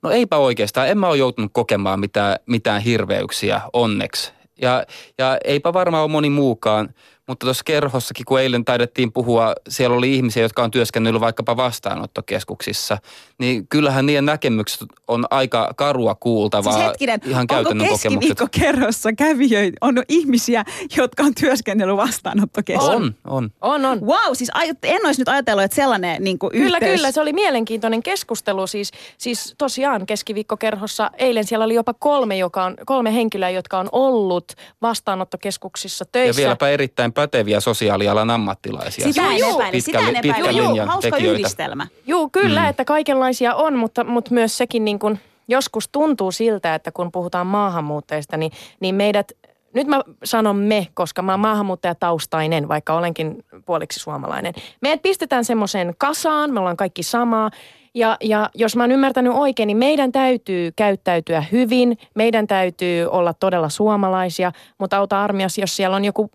no 0.03 0.11
eipä 0.11 0.37
oikeastaan. 0.37 0.89
En 0.89 0.99
mä 0.99 1.09
ole 1.09 1.17
joutunut 1.17 1.51
kokemaan 1.55 2.01
mitään, 2.01 2.37
mitään 2.47 2.83
hirveyksiä 2.83 3.61
onneksi. 3.73 4.33
Ja, 4.61 4.85
ja 5.19 5.39
eipä 5.45 5.73
varmaan 5.73 6.03
ole 6.03 6.11
moni 6.11 6.31
muukaan. 6.31 6.95
Mutta 7.29 7.47
tuossa 7.47 7.65
kerhossakin, 7.65 8.25
kun 8.25 8.41
eilen 8.41 8.65
taidettiin 8.65 9.13
puhua, 9.13 9.55
siellä 9.69 9.97
oli 9.97 10.15
ihmisiä, 10.15 10.43
jotka 10.43 10.63
on 10.63 10.71
työskennellyt 10.71 11.21
vaikkapa 11.21 11.57
vastaanottokeskuksissa. 11.57 12.99
Niin 13.39 13.67
kyllähän 13.69 14.07
niiden 14.07 14.25
näkemykset 14.27 14.81
on 15.09 15.25
aika 15.31 15.75
karua 15.77 16.15
kuultavaa. 16.15 16.73
Siis 16.73 16.85
hetkinen, 16.87 17.21
ihan 17.27 17.41
onko 17.41 17.55
käytännön 17.55 17.89
kokemukset. 17.89 18.11
keskiviikkokerrossa 18.11 19.13
kävijöitä, 19.13 19.77
on 19.81 20.03
ihmisiä, 20.09 20.65
jotka 20.97 21.23
on 21.23 21.35
työskennellyt 21.41 21.97
vastaanottokeskuksessa? 21.97 22.97
On, 22.97 23.15
on. 23.25 23.51
On, 23.61 23.85
on. 23.85 24.01
Wow, 24.01 24.33
siis 24.33 24.51
en 24.83 25.07
olisi 25.07 25.21
nyt 25.21 25.29
ajatellut, 25.29 25.65
että 25.65 25.75
sellainen 25.75 26.25
niin 26.25 26.39
kuin 26.39 26.53
Kyllä, 26.53 26.77
yhteys. 26.79 26.97
kyllä. 26.97 27.13
Se 27.13 27.21
oli 27.21 27.33
mielenkiintoinen 27.33 28.03
keskustelu. 28.03 28.67
Siis, 28.67 28.91
siis 29.19 29.55
tosiaan 29.59 30.07
keskiviikkokerhossa 30.07 31.11
eilen 31.19 31.45
siellä 31.45 31.65
oli 31.65 31.75
jopa 31.75 31.95
kolme, 31.95 32.37
joka 32.37 32.65
on, 32.65 32.77
kolme 32.87 33.15
henkilöä, 33.15 33.51
jotka 33.51 33.79
on 33.79 33.89
ollut 33.93 34.53
vastaanottokeskuksissa 34.83 36.03
Ja 36.03 36.07
töissä. 36.13 36.43
vieläpä 36.43 36.69
erittäin 36.69 37.13
päteviä 37.19 37.61
sosiaalialan 37.61 38.31
ammattilaisia. 38.31 39.05
Sitä 39.05 39.23
en 39.31 39.39
Joo, 39.39 39.55
epäile, 39.55 39.81
sitä 39.81 39.99
en 39.99 40.17
epäile. 40.17 40.51
Joo, 40.51 40.69
linjan 40.69 40.89
hauska 40.89 41.11
tekijöitä. 41.11 41.39
yhdistelmä. 41.39 41.87
Joo, 42.07 42.29
kyllä, 42.33 42.61
mm. 42.61 42.69
että 42.69 42.85
kaikenlaisia 42.85 43.55
on, 43.55 43.77
mutta, 43.79 44.05
mutta 44.05 44.35
myös 44.35 44.59
sekin 44.59 44.85
niin 44.85 44.99
kuin, 44.99 45.21
joskus 45.49 45.89
tuntuu 45.89 46.33
siltä, 46.33 46.75
että 46.75 46.93
kun 46.93 47.13
puhutaan 47.13 47.47
maahanmuuttajista, 47.47 48.37
niin, 48.37 48.53
niin 48.81 48.95
meidät, 48.95 49.33
nyt 49.75 49.87
mä 49.87 50.01
sanon 50.25 50.57
me, 50.57 50.87
koska 50.95 51.23
mä 51.23 51.33
oon 51.33 51.41
maahanmuuttajataustainen, 51.41 52.69
vaikka 52.69 52.95
olenkin 52.95 53.45
puoliksi 53.67 54.01
suomalainen. 54.01 54.55
Meidät 54.81 55.03
pistetään 55.03 55.45
semmoiseen 55.45 55.95
kasaan, 55.99 56.53
me 56.53 56.61
ollaan 56.61 56.77
kaikki 56.77 57.03
samaa. 57.03 57.51
Ja, 57.95 58.17
ja 58.21 58.51
jos 58.55 58.77
mä 58.77 58.83
oon 58.83 58.93
ymmärtänyt 58.93 59.33
oikein, 59.33 59.67
niin 59.67 59.77
meidän 59.77 60.13
täytyy 60.13 60.73
käyttäytyä 60.77 61.45
hyvin, 61.53 61.99
meidän 62.15 62.47
täytyy 62.47 63.07
olla 63.07 63.35
todella 63.35 63.69
suomalaisia, 63.69 64.53
mutta 64.79 64.97
auta 64.97 65.25
armias, 65.25 65.59
jos 65.59 65.77
siellä 65.77 65.97
on 65.97 66.05
joku 66.05 66.31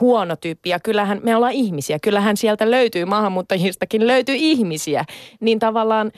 huono 0.00 0.36
tyyppi 0.36 0.70
ja 0.70 0.80
kyllähän 0.80 1.20
me 1.22 1.36
ollaan 1.36 1.52
ihmisiä. 1.52 1.98
Kyllähän 1.98 2.36
sieltä 2.36 2.70
löytyy, 2.70 3.04
maahanmuuttajistakin 3.04 4.06
löytyy 4.06 4.34
ihmisiä. 4.38 5.04
Niin 5.40 5.58
tavallaan 5.58 6.12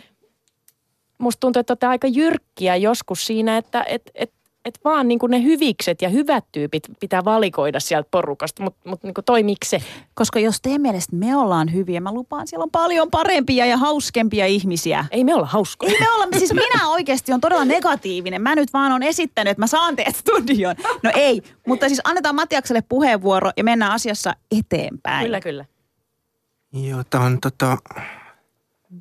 musta 1.18 1.40
tuntuu, 1.40 1.60
että 1.60 1.90
aika 1.90 2.06
jyrkkiä 2.06 2.76
joskus 2.76 3.26
siinä, 3.26 3.56
että 3.56 3.84
et, 3.88 4.10
et, 4.14 4.32
et 4.64 4.80
vaan 4.84 5.08
niin 5.08 5.18
ne 5.28 5.42
hyvikset 5.42 6.02
ja 6.02 6.08
hyvät 6.08 6.44
tyypit 6.52 6.82
pitää 7.00 7.24
valikoida 7.24 7.80
sieltä 7.80 8.08
porukasta, 8.10 8.62
mutta 8.62 8.88
mut 8.88 9.02
niin 9.02 9.14
toimiiko 9.24 9.64
se? 9.64 9.82
Koska 10.14 10.40
jos 10.40 10.60
teidän 10.60 10.82
mielestä 10.82 11.16
me 11.16 11.36
ollaan 11.36 11.72
hyviä, 11.72 12.00
mä 12.00 12.12
lupaan, 12.12 12.48
siellä 12.48 12.62
on 12.62 12.70
paljon 12.70 13.10
parempia 13.10 13.66
ja 13.66 13.76
hauskempia 13.76 14.46
ihmisiä. 14.46 15.04
Ei 15.10 15.24
me 15.24 15.34
olla 15.34 15.46
hauskoja. 15.46 15.92
Ei 15.92 16.00
me 16.00 16.12
olla, 16.12 16.26
siis 16.38 16.54
minä 16.54 16.88
oikeasti 16.88 17.32
on 17.32 17.40
todella 17.40 17.64
negatiivinen. 17.64 18.42
Mä 18.42 18.54
nyt 18.54 18.72
vaan 18.72 18.92
on 18.92 19.02
esittänyt, 19.02 19.50
että 19.50 19.62
mä 19.62 19.66
saan 19.66 19.96
teidät 19.96 20.16
studioon. 20.16 20.76
No 21.02 21.10
ei, 21.14 21.42
mutta 21.66 21.88
siis 21.88 22.00
annetaan 22.04 22.34
Matiakselle 22.34 22.82
puheenvuoro 22.88 23.50
ja 23.56 23.64
mennään 23.64 23.92
asiassa 23.92 24.34
eteenpäin. 24.58 25.24
Kyllä, 25.24 25.40
kyllä. 25.40 25.64
Joo, 26.72 27.04
tämä 27.10 27.24
on 27.24 27.40
tota, 27.40 27.78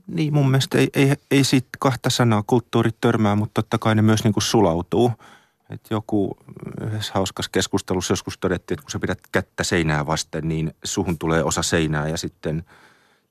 niin 0.07 0.33
mun 0.33 0.49
mielestä 0.51 0.77
ei, 0.77 0.89
ei, 0.93 1.13
ei 1.31 1.43
siitä 1.43 1.69
kahta 1.79 2.09
sanaa 2.09 2.43
kulttuurit 2.47 2.95
törmää, 3.01 3.35
mutta 3.35 3.61
totta 3.61 3.77
kai 3.77 3.95
ne 3.95 4.01
myös 4.01 4.23
niin 4.23 4.33
kuin 4.33 4.43
sulautuu. 4.43 5.11
Et 5.71 5.81
joku 5.89 6.37
yhdessä 6.81 7.11
hauskassa 7.13 7.51
keskustelussa 7.51 8.11
joskus 8.11 8.37
todettiin, 8.37 8.75
että 8.75 8.83
kun 8.83 8.91
sä 8.91 8.99
pidät 8.99 9.19
kättä 9.31 9.63
seinää 9.63 10.05
vasten, 10.05 10.47
niin 10.47 10.73
suhun 10.83 11.17
tulee 11.17 11.43
osa 11.43 11.63
seinää 11.63 12.07
ja 12.07 12.17
sitten 12.17 12.63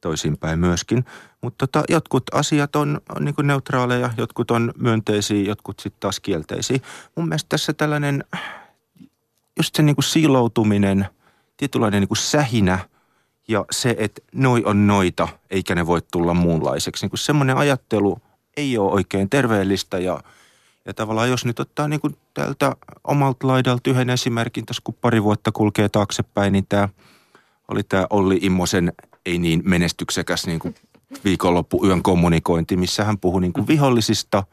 toisinpäin 0.01 0.59
myöskin. 0.59 1.05
Mutta 1.41 1.67
tota, 1.67 1.85
jotkut 1.89 2.23
asiat 2.33 2.77
on, 2.77 3.01
niin 3.21 3.35
neutraaleja, 3.43 4.11
jotkut 4.17 4.51
on 4.51 4.73
myönteisiä, 4.77 5.43
jotkut 5.43 5.81
sitten 5.81 6.01
taas 6.01 6.21
kielteisiä. 6.21 6.79
Mun 7.17 7.29
mielestä 7.29 7.49
tässä 7.49 7.73
tällainen, 7.73 8.25
just 9.57 9.75
se 9.75 9.83
niin 9.83 9.97
siiloutuminen, 10.01 11.07
tietynlainen 11.57 12.01
niin 12.01 12.09
kuin 12.09 12.19
sähinä 12.19 12.79
ja 13.49 13.65
se, 13.71 13.97
että 13.99 14.23
noi 14.33 14.63
on 14.65 14.87
noita, 14.87 15.29
eikä 15.51 15.75
ne 15.75 15.87
voi 15.87 16.01
tulla 16.13 16.35
muunlaiseksi. 16.35 17.07
Niin 17.07 17.19
semmoinen 17.19 17.57
ajattelu 17.57 18.19
ei 18.57 18.79
ole 18.79 18.93
oikein 18.93 19.31
terveellistä 19.31 19.99
ja, 19.99 20.21
ja 20.85 20.95
tavallaan 20.95 21.31
jos 21.31 21.45
nyt 21.45 21.61
ottaa 21.61 21.89
niin 21.89 22.01
kuin 22.01 22.17
tältä 22.35 22.77
omalta 23.05 23.47
laidalta 23.47 23.91
yhden 23.91 24.11
esimerkin, 24.11 24.67
tässä 24.67 24.83
kun 24.85 24.95
pari 25.01 25.23
vuotta 25.23 25.53
kulkee 25.53 25.89
taaksepäin, 25.89 26.53
niin 26.53 26.67
tämä 26.69 26.89
oli 27.69 27.83
tämä 27.83 28.07
Olli 28.11 28.39
Immosen 28.43 28.93
ei 29.27 29.39
niin 29.39 29.63
menestyksekäs 29.65 30.47
niin 30.47 30.59
kuin 30.59 30.75
viikonloppuyön 31.25 32.03
kommunikointi, 32.03 32.77
missä 32.77 33.05
hän 33.05 33.19
puhui 33.19 33.41
niin 33.41 33.53
kuin 33.53 33.67
vihollisista, 33.67 34.45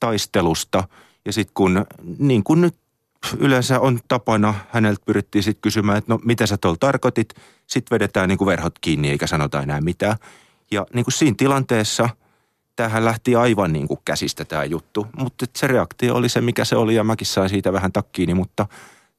taistelusta 0.00 0.88
ja 1.24 1.32
sitten 1.32 1.54
kun 1.54 1.86
niin 2.18 2.44
kuin 2.44 2.60
nyt 2.60 2.74
yleensä 3.38 3.80
on 3.80 4.00
tapana, 4.08 4.54
häneltä 4.70 5.02
pyrittiin 5.06 5.42
sitten 5.42 5.62
kysymään, 5.62 5.98
että 5.98 6.12
no 6.12 6.20
mitä 6.24 6.46
sä 6.46 6.56
tuolla 6.56 6.76
tarkoitit, 6.80 7.34
sitten 7.66 7.94
vedetään 7.94 8.28
niin 8.28 8.38
kuin 8.38 8.46
verhot 8.46 8.78
kiinni 8.80 9.10
eikä 9.10 9.26
sanota 9.26 9.62
enää 9.62 9.80
mitään. 9.80 10.16
Ja 10.70 10.86
niin 10.94 11.04
kuin 11.04 11.12
siinä 11.12 11.34
tilanteessa 11.38 12.08
tämähän 12.76 13.04
lähti 13.04 13.36
aivan 13.36 13.72
niin 13.72 13.88
kuin 13.88 14.00
käsistä 14.04 14.44
tämä 14.44 14.64
juttu, 14.64 15.06
mutta 15.18 15.46
se 15.56 15.66
reaktio 15.66 16.14
oli 16.14 16.28
se, 16.28 16.40
mikä 16.40 16.64
se 16.64 16.76
oli 16.76 16.94
ja 16.94 17.04
mäkin 17.04 17.26
sain 17.26 17.48
siitä 17.48 17.72
vähän 17.72 17.92
takkiini, 17.92 18.34
mutta 18.34 18.66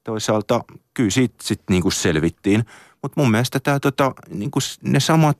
toisaalta 0.03 0.63
kyllä 0.93 1.09
siitä 1.09 1.35
sitten 1.41 1.73
niin 1.73 1.81
kuin 1.81 1.93
selvittiin. 1.93 2.65
Mutta 3.01 3.21
mun 3.21 3.31
mielestä 3.31 3.59
tämä 3.59 3.79
tota, 3.79 4.13
niin 4.29 4.51
kuin 4.51 4.63
ne 4.81 4.99
samat 4.99 5.37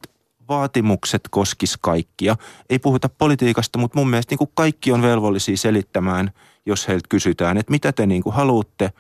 vaatimukset 0.50 1.22
koskis 1.32 1.78
kaikkia. 1.82 2.36
Ei 2.70 2.80
puhuta 2.80 3.10
politiikasta, 3.10 3.80
mutta 3.80 3.98
mun 3.98 4.10
mielestä 4.10 4.32
niin 4.32 4.38
kuin 4.38 4.52
kaikki 4.54 4.92
on 4.92 5.02
velvollisia 5.02 5.58
selittämään, 5.58 6.32
jos 6.66 6.88
heiltä 6.88 7.08
kysytään, 7.10 7.58
että 7.58 7.72
mitä 7.72 7.92
te 7.92 8.06
niin 8.06 8.24
kuin 8.24 8.36
haluatte. 8.36 8.92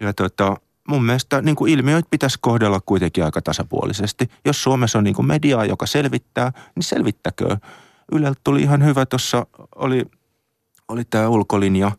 Ja 0.00 0.12
tota, 0.12 0.56
mun 0.88 1.04
mielestä 1.04 1.42
niin 1.42 1.56
kuin 1.56 1.72
ilmiöitä 1.72 2.08
pitäisi 2.10 2.38
kohdella 2.40 2.80
kuitenkin 2.86 3.24
aika 3.24 3.42
tasapuolisesti. 3.42 4.30
Jos 4.44 4.62
Suomessa 4.62 4.98
on 4.98 5.04
niin 5.04 5.14
kuin 5.14 5.26
mediaa, 5.26 5.64
joka 5.64 5.86
selvittää, 5.86 6.52
niin 6.74 6.84
selvittäköön. 6.84 7.58
Yleltä 8.12 8.40
tuli 8.44 8.62
ihan 8.62 8.84
hyvä, 8.84 9.06
tuossa 9.06 9.46
oli, 9.76 10.04
oli 10.88 11.04
tämä 11.04 11.28
ulkolinja, 11.28 11.92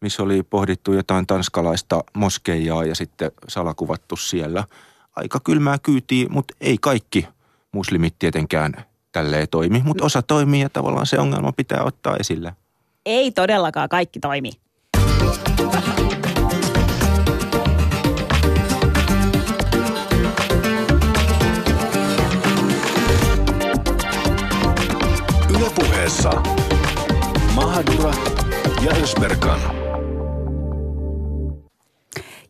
missä 0.00 0.22
oli 0.22 0.42
pohdittu 0.42 0.92
jotain 0.92 1.26
tanskalaista 1.26 2.04
moskeijaa 2.16 2.84
ja 2.84 2.94
sitten 2.94 3.32
salakuvattu 3.48 4.16
siellä. 4.16 4.64
Aika 5.16 5.40
kylmää 5.44 5.78
kyytiä, 5.78 6.28
mutta 6.28 6.54
ei 6.60 6.78
kaikki 6.80 7.28
muslimit 7.72 8.14
tietenkään 8.18 8.72
tälleen 9.12 9.48
toimi, 9.48 9.82
mutta 9.84 10.04
osa 10.04 10.22
toimii 10.22 10.60
ja 10.60 10.68
tavallaan 10.68 11.06
se 11.06 11.18
ongelma 11.18 11.52
pitää 11.52 11.82
ottaa 11.84 12.16
esille. 12.16 12.54
Ei 13.06 13.30
todellakaan 13.30 13.88
kaikki 13.88 14.20
toimi. 14.20 14.50
Ylepuheessa 26.12 26.42
Mahadura 27.54 28.14
ja 28.84 28.92
Ösberkan. 29.02 29.60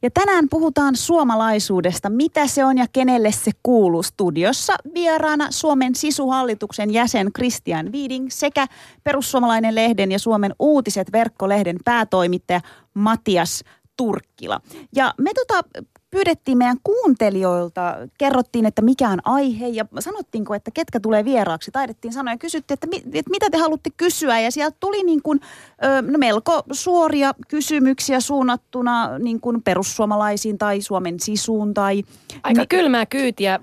Ja 0.02 0.10
tänään 0.14 0.48
puhutaan 0.50 0.96
suomalaisuudesta, 0.96 2.10
mitä 2.10 2.46
se 2.46 2.64
on 2.64 2.78
ja 2.78 2.86
kenelle 2.92 3.32
se 3.32 3.50
kuuluu. 3.62 4.02
Studiossa 4.02 4.76
vieraana 4.94 5.50
Suomen 5.50 5.94
sisuhallituksen 5.94 6.92
jäsen 6.92 7.32
Christian 7.32 7.92
Viiding 7.92 8.26
sekä 8.30 8.66
perussuomalainen 9.04 9.74
lehden 9.74 10.12
ja 10.12 10.18
Suomen 10.18 10.54
uutiset 10.58 11.12
verkkolehden 11.12 11.76
päätoimittaja 11.84 12.60
Matias 12.94 13.64
Turkkila. 13.96 14.60
Ja 14.96 15.14
me 15.18 15.30
tota, 15.34 15.68
pyydettiin 16.12 16.58
meidän 16.58 16.76
kuuntelijoilta, 16.82 17.96
kerrottiin, 18.18 18.66
että 18.66 18.82
mikä 18.82 19.08
on 19.08 19.18
aihe 19.24 19.68
ja 19.68 19.84
sanottiinko, 19.98 20.54
että 20.54 20.70
ketkä 20.70 21.00
tulee 21.00 21.24
vieraaksi. 21.24 21.70
Taidettiin 21.70 22.12
sanoa 22.12 22.34
ja 22.34 22.38
kysyttiin, 22.38 22.74
että, 22.74 22.86
mi, 22.86 22.96
että 22.96 23.30
mitä 23.30 23.50
te 23.50 23.58
haluatte 23.58 23.90
kysyä 23.96 24.40
ja 24.40 24.50
sieltä 24.50 24.76
tuli 24.80 25.02
niin 25.02 25.22
kuin, 25.22 25.40
ö, 25.84 26.02
no 26.02 26.18
melko 26.18 26.62
suoria 26.72 27.34
kysymyksiä 27.48 28.20
suunnattuna 28.20 29.18
niin 29.18 29.40
kuin 29.40 29.62
perussuomalaisiin 29.62 30.58
tai 30.58 30.80
Suomen 30.80 31.20
sisuun 31.20 31.74
tai... 31.74 32.02
Aika 32.42 32.66
kylmää 32.68 33.06
kyytiä, 33.06 33.60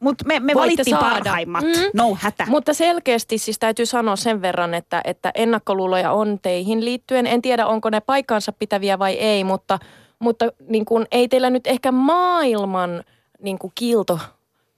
Mutta 0.00 0.24
me, 0.24 0.40
me 0.40 0.54
valittiin 0.54 0.96
saada. 0.96 1.14
parhaimmat. 1.14 1.64
Mm. 1.64 1.90
No 1.94 2.16
hätä. 2.20 2.46
Mutta 2.48 2.74
selkeästi 2.74 3.38
siis 3.38 3.58
täytyy 3.58 3.86
sanoa 3.86 4.16
sen 4.16 4.42
verran, 4.42 4.74
että, 4.74 5.00
että 5.04 5.30
ennakkoluuloja 5.34 6.12
on 6.12 6.38
teihin 6.42 6.84
liittyen. 6.84 7.26
En 7.26 7.42
tiedä, 7.42 7.66
onko 7.66 7.90
ne 7.90 8.00
paikkansa 8.00 8.52
pitäviä 8.52 8.98
vai 8.98 9.12
ei, 9.14 9.44
mutta, 9.44 9.78
mutta 10.18 10.48
niin 10.68 10.84
kuin, 10.84 11.06
ei 11.10 11.28
teillä 11.28 11.50
nyt 11.50 11.66
ehkä 11.66 11.92
maailman 11.92 13.04
niin 13.42 13.58
kuin 13.58 13.72
kiilto, 13.74 14.18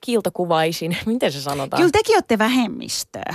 kiiltokuvaisin, 0.01 0.97
miten 1.07 1.32
se 1.32 1.41
sanotaan? 1.41 1.80
Kyllä 1.80 1.93
tekin 1.93 2.16
olette 2.16 2.38
vähemmistöä. 2.38 3.34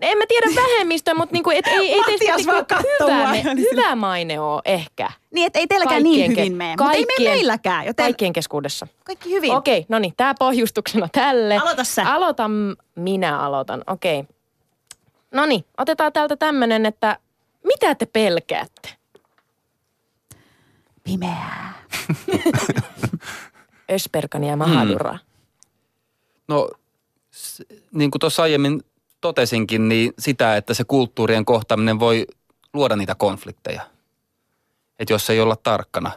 en 0.00 0.18
mä 0.18 0.24
tiedä 0.28 0.46
vähemmistöä, 0.56 1.14
mutta 1.14 1.32
niinku, 1.32 1.50
et, 1.50 1.66
ei, 1.66 1.92
ei 1.92 2.02
teistä 2.06 2.36
niinku 2.36 2.52
hyvä, 3.00 3.30
me, 3.30 3.42
sillä- 3.42 3.70
hyvä 3.72 3.96
maine 3.96 4.40
ole 4.40 4.62
ehkä. 4.64 5.10
Niin, 5.30 5.46
että 5.46 5.58
ei 5.58 5.66
teilläkään 5.66 6.02
Kaikkien 6.02 6.28
niin 6.30 6.38
ke- 6.38 6.40
hyvin 6.40 6.56
mene, 6.56 6.70
mutta 6.70 6.92
ei 6.92 7.00
me 7.00 7.06
kaikkien- 7.06 7.30
meilläkään, 7.32 7.86
joten 7.86 8.04
Kaikkien 8.04 8.32
keskuudessa. 8.32 8.86
kaikki 9.04 9.30
hyvin. 9.30 9.52
Okei, 9.52 9.86
no 9.88 9.98
niin, 9.98 10.14
tämä 10.16 10.34
pohjustuksena 10.38 11.08
tälle. 11.12 11.56
Aloita 11.56 11.84
sä. 11.84 12.14
Aloitan, 12.14 12.76
minä 12.94 13.38
aloitan, 13.40 13.84
okei. 13.86 14.24
No 15.30 15.46
niin, 15.46 15.64
otetaan 15.78 16.12
täältä 16.12 16.36
tämmönen, 16.36 16.86
että 16.86 17.18
mitä 17.64 17.94
te 17.94 18.06
pelkäätte? 18.06 18.88
Pimeää. 21.06 21.82
Ösperkani 23.92 24.48
ja 24.48 24.56
Mahadura. 24.56 25.18
No, 26.48 26.70
s- 27.34 27.62
niin 27.92 28.10
kuin 28.10 28.20
tuossa 28.20 28.42
aiemmin 28.42 28.82
totesinkin, 29.20 29.88
niin 29.88 30.12
sitä, 30.18 30.56
että 30.56 30.74
se 30.74 30.84
kulttuurien 30.84 31.44
kohtaaminen 31.44 32.00
voi 32.00 32.26
luoda 32.72 32.96
niitä 32.96 33.14
konflikteja. 33.14 33.82
Että 34.98 35.12
jos 35.14 35.30
ei 35.30 35.40
olla 35.40 35.56
tarkkana. 35.56 36.10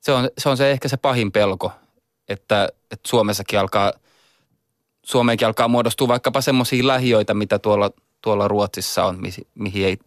Se 0.00 0.12
on 0.12 0.28
se, 0.38 0.48
on 0.48 0.56
se 0.56 0.70
ehkä 0.70 0.88
se 0.88 0.96
pahin 0.96 1.32
pelko, 1.32 1.72
että, 2.28 2.68
että 2.90 3.08
Suomessakin 3.08 3.58
alkaa, 3.60 3.92
Suomeenkin 5.06 5.46
alkaa 5.46 5.68
muodostua 5.68 6.08
vaikkapa 6.08 6.40
semmoisia 6.40 6.86
lähiöitä, 6.86 7.34
mitä 7.34 7.58
tuolla, 7.58 7.90
tuolla 8.20 8.48
Ruotsissa 8.48 9.04
on, 9.04 9.18
mihin 9.54 9.86
ei, 9.86 9.98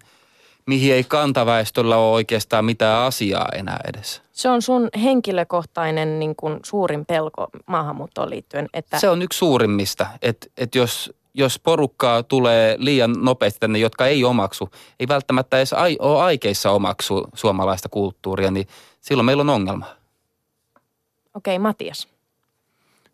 mihin 0.68 0.94
ei 0.94 1.04
kantaväestöllä 1.04 1.98
ole 1.98 2.14
oikeastaan 2.14 2.66
mitään 2.66 3.06
asiaa 3.06 3.48
enää 3.56 3.80
edessä. 3.88 4.22
Se 4.32 4.50
on 4.50 4.62
sun 4.62 4.90
henkilökohtainen 5.04 6.20
niin 6.20 6.36
kuin, 6.36 6.60
suurin 6.66 7.06
pelko 7.06 7.48
maahanmuuttoon 7.66 8.30
liittyen. 8.30 8.70
Että 8.74 9.00
Se 9.00 9.10
on 9.10 9.22
yksi 9.22 9.38
suurimmista, 9.38 10.08
että 10.22 10.48
et 10.58 10.76
jos, 10.76 11.14
jos 11.34 11.60
porukkaa 11.60 12.24
tulee 12.24 12.76
liian 12.80 13.14
nopeasti 13.18 13.60
tänne, 13.60 13.80
jotka 13.80 14.08
ei 14.08 14.24
omaksu, 14.24 14.70
ei 15.00 15.08
välttämättä 15.08 15.58
edes 15.58 15.74
ai, 15.74 15.98
ole 16.00 16.22
aikeissa 16.22 16.72
omaksu 16.72 17.28
suomalaista 17.34 17.90
kulttuuria, 17.90 18.52
niin 18.52 18.68
silloin 19.02 19.26
meillä 19.26 19.42
on 19.42 19.50
ongelma. 19.50 19.86
Okei, 21.34 21.56
okay, 21.56 21.62
Matias. 21.62 22.17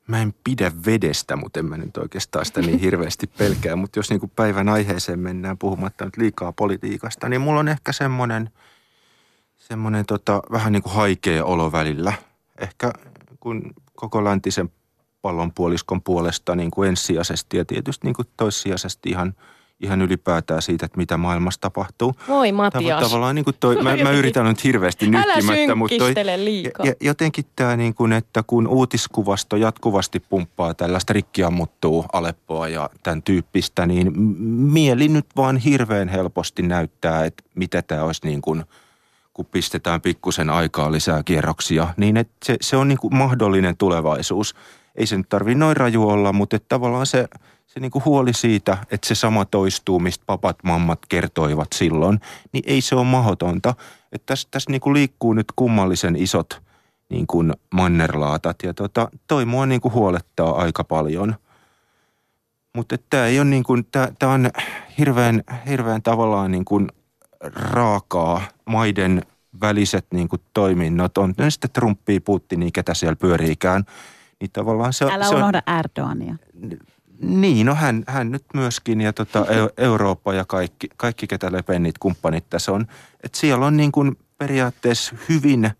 Mä 0.07 0.21
en 0.21 0.33
pidä 0.43 0.71
vedestä, 0.85 1.35
mutta 1.35 1.59
en 1.59 1.65
mä 1.65 1.77
nyt 1.77 1.97
oikeastaan 1.97 2.45
sitä 2.45 2.61
niin 2.61 2.79
hirveästi 2.79 3.27
pelkää. 3.27 3.75
Mutta 3.75 3.99
jos 3.99 4.09
niinku 4.09 4.31
päivän 4.35 4.69
aiheeseen 4.69 5.19
mennään 5.19 5.57
puhumatta 5.57 6.05
nyt 6.05 6.17
liikaa 6.17 6.51
politiikasta, 6.51 7.29
niin 7.29 7.41
mulla 7.41 7.59
on 7.59 7.67
ehkä 7.67 7.91
semmoinen, 7.91 8.49
semmoinen 9.57 10.05
tota, 10.05 10.41
vähän 10.51 10.73
niin 10.73 10.83
kuin 10.83 10.93
haikea 10.93 11.45
olo 11.45 11.71
välillä. 11.71 12.13
Ehkä 12.57 12.91
kun 13.39 13.73
koko 13.95 14.23
läntisen 14.23 14.69
pallonpuoliskon 15.21 16.01
puolesta 16.01 16.55
niin 16.55 16.71
kuin 16.71 16.89
ensisijaisesti 16.89 17.57
ja 17.57 17.65
tietysti 17.65 18.07
niin 18.07 18.15
kuin 18.15 18.27
toissijaisesti 18.37 19.09
ihan, 19.09 19.33
ihan 19.79 20.01
ylipäätään 20.01 20.61
siitä, 20.61 20.85
että 20.85 20.97
mitä 20.97 21.17
maailmassa 21.17 21.61
tapahtuu. 21.61 22.15
Voi 22.27 22.49
Tav- 22.49 22.53
Matias. 22.53 23.03
tavallaan 23.03 23.35
niin 23.35 23.45
kuin 23.45 23.55
toi, 23.59 23.75
mä, 23.75 23.95
mä 23.95 24.11
yritän 24.21 24.45
nyt 24.45 24.63
hirveästi 24.63 25.05
Älä 25.07 25.35
nytkimättä, 25.35 25.75
mutta 25.75 25.97
toi, 25.97 26.13
liikaa. 26.35 26.85
ja, 26.85 26.93
jotenkin 27.01 27.45
tämä 27.55 27.77
niin 27.77 27.93
kuin, 27.93 28.13
että 28.13 28.43
kun 28.47 28.67
uutiskuvasto 28.67 29.55
jatkuvasti 29.55 30.19
pumppaa 30.19 30.73
tällaista 30.73 31.13
rikkiammuttuu 31.13 32.05
Aleppoa 32.13 32.67
ja 32.67 32.89
tämän 33.03 33.23
tyyppistä, 33.23 33.85
niin 33.85 34.19
mieli 34.49 35.07
nyt 35.07 35.25
vaan 35.35 35.57
hirveän 35.57 36.07
helposti 36.07 36.61
näyttää, 36.61 37.25
että 37.25 37.43
mitä 37.55 37.81
tämä 37.81 38.03
olisi 38.03 38.21
niin 38.27 38.41
kuin, 38.41 38.63
kun 39.33 39.45
pistetään 39.45 40.01
pikkusen 40.01 40.49
aikaa 40.49 40.91
lisää 40.91 41.23
kierroksia, 41.23 41.87
niin 41.97 42.17
että 42.17 42.33
se, 42.45 42.55
se 42.61 42.77
on 42.77 42.87
niin 42.87 42.99
kuin 42.99 43.15
mahdollinen 43.15 43.77
tulevaisuus. 43.77 44.55
Ei 44.95 45.07
se 45.07 45.17
nyt 45.17 45.29
tarvitse 45.29 45.59
noin 45.59 45.77
raju 45.77 46.09
olla, 46.09 46.33
mutta 46.33 46.55
että 46.55 46.69
tavallaan 46.69 47.05
se, 47.05 47.27
se 47.73 47.79
niin 47.79 47.91
kuin 47.91 48.05
huoli 48.05 48.33
siitä, 48.33 48.77
että 48.91 49.07
se 49.07 49.15
sama 49.15 49.45
toistuu, 49.45 49.99
mistä 49.99 50.23
papat 50.25 50.57
mammat 50.63 50.99
kertoivat 51.09 51.67
silloin, 51.75 52.19
niin 52.51 52.63
ei 52.67 52.81
se 52.81 52.95
ole 52.95 53.03
mahdotonta. 53.03 53.73
Että 54.11 54.25
tässä, 54.25 54.47
tässä 54.51 54.71
niin 54.71 54.81
kuin 54.81 54.93
liikkuu 54.93 55.33
nyt 55.33 55.47
kummallisen 55.55 56.15
isot 56.15 56.61
niin 57.09 57.27
kuin 57.27 57.53
mannerlaatat 57.73 58.55
ja 58.63 58.73
tota, 58.73 59.09
toi 59.27 59.45
mua 59.45 59.65
niin 59.65 59.81
kuin 59.81 59.93
huolettaa 59.93 60.55
aika 60.55 60.83
paljon. 60.83 61.35
Mutta 62.75 62.95
tämä 63.09 63.25
ei 63.25 63.39
ole 63.39 63.49
niin 63.49 63.63
kuin, 63.63 63.85
tämä 64.19 64.33
on 64.33 64.49
hirveän, 64.97 65.43
hirveän 65.69 66.01
tavallaan 66.01 66.51
niin 66.51 66.65
kuin 66.65 66.87
raakaa 67.55 68.41
maiden 68.65 69.21
väliset 69.61 70.05
niin 70.13 70.29
kuin 70.29 70.41
toiminnot. 70.53 71.17
On 71.17 71.33
ne 71.37 71.49
sitten 71.51 71.71
Trumpia, 71.71 72.21
Putinia, 72.25 72.69
ketä 72.73 72.93
siellä 72.93 73.15
pyöriikään. 73.15 73.83
Niin 74.39 74.51
tavallaan 74.51 74.93
se, 74.93 75.05
on- 75.05 75.11
Älä 75.11 75.25
se 75.25 75.29
on, 75.35 75.37
unohda 75.37 75.61
Erdoania. 75.79 76.35
Niin, 77.23 77.65
no 77.65 77.75
hän, 77.75 78.03
hän 78.07 78.31
nyt 78.31 78.45
myöskin 78.53 79.01
ja 79.01 79.13
tota, 79.13 79.39
Eu- 79.59 79.73
Eurooppa 79.77 80.33
ja 80.33 80.45
kaikki, 80.45 80.87
kaikki 80.97 81.27
ketä 81.27 81.51
Le 81.51 81.63
Penit 81.63 81.97
kumppanit 81.97 82.49
tässä 82.49 82.71
on. 82.71 82.87
Että 83.23 83.37
siellä 83.37 83.65
on 83.65 83.77
niin 83.77 83.91
kuin 83.91 84.17
periaatteessa 84.37 85.15
hyvin 85.29 85.71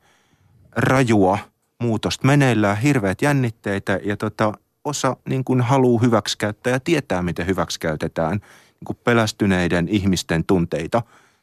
rajua 0.71 1.37
muutosta 1.79 2.27
meneillään, 2.27 2.77
hirveät 2.77 3.21
jännitteitä 3.21 3.99
ja 4.03 4.17
tota, 4.17 4.53
osa 4.83 5.17
niin 5.29 5.43
kuin 5.43 5.61
haluaa 5.61 6.01
hyväksikäyttää 6.01 6.73
ja 6.73 6.79
tietää, 6.79 7.21
miten 7.21 7.47
hyväksikäytetään 7.47 8.31
niin 8.31 8.85
kuin 8.85 8.97
pelästyneiden 9.03 9.87
ihmisten 9.87 10.45
tunteita 10.45 11.01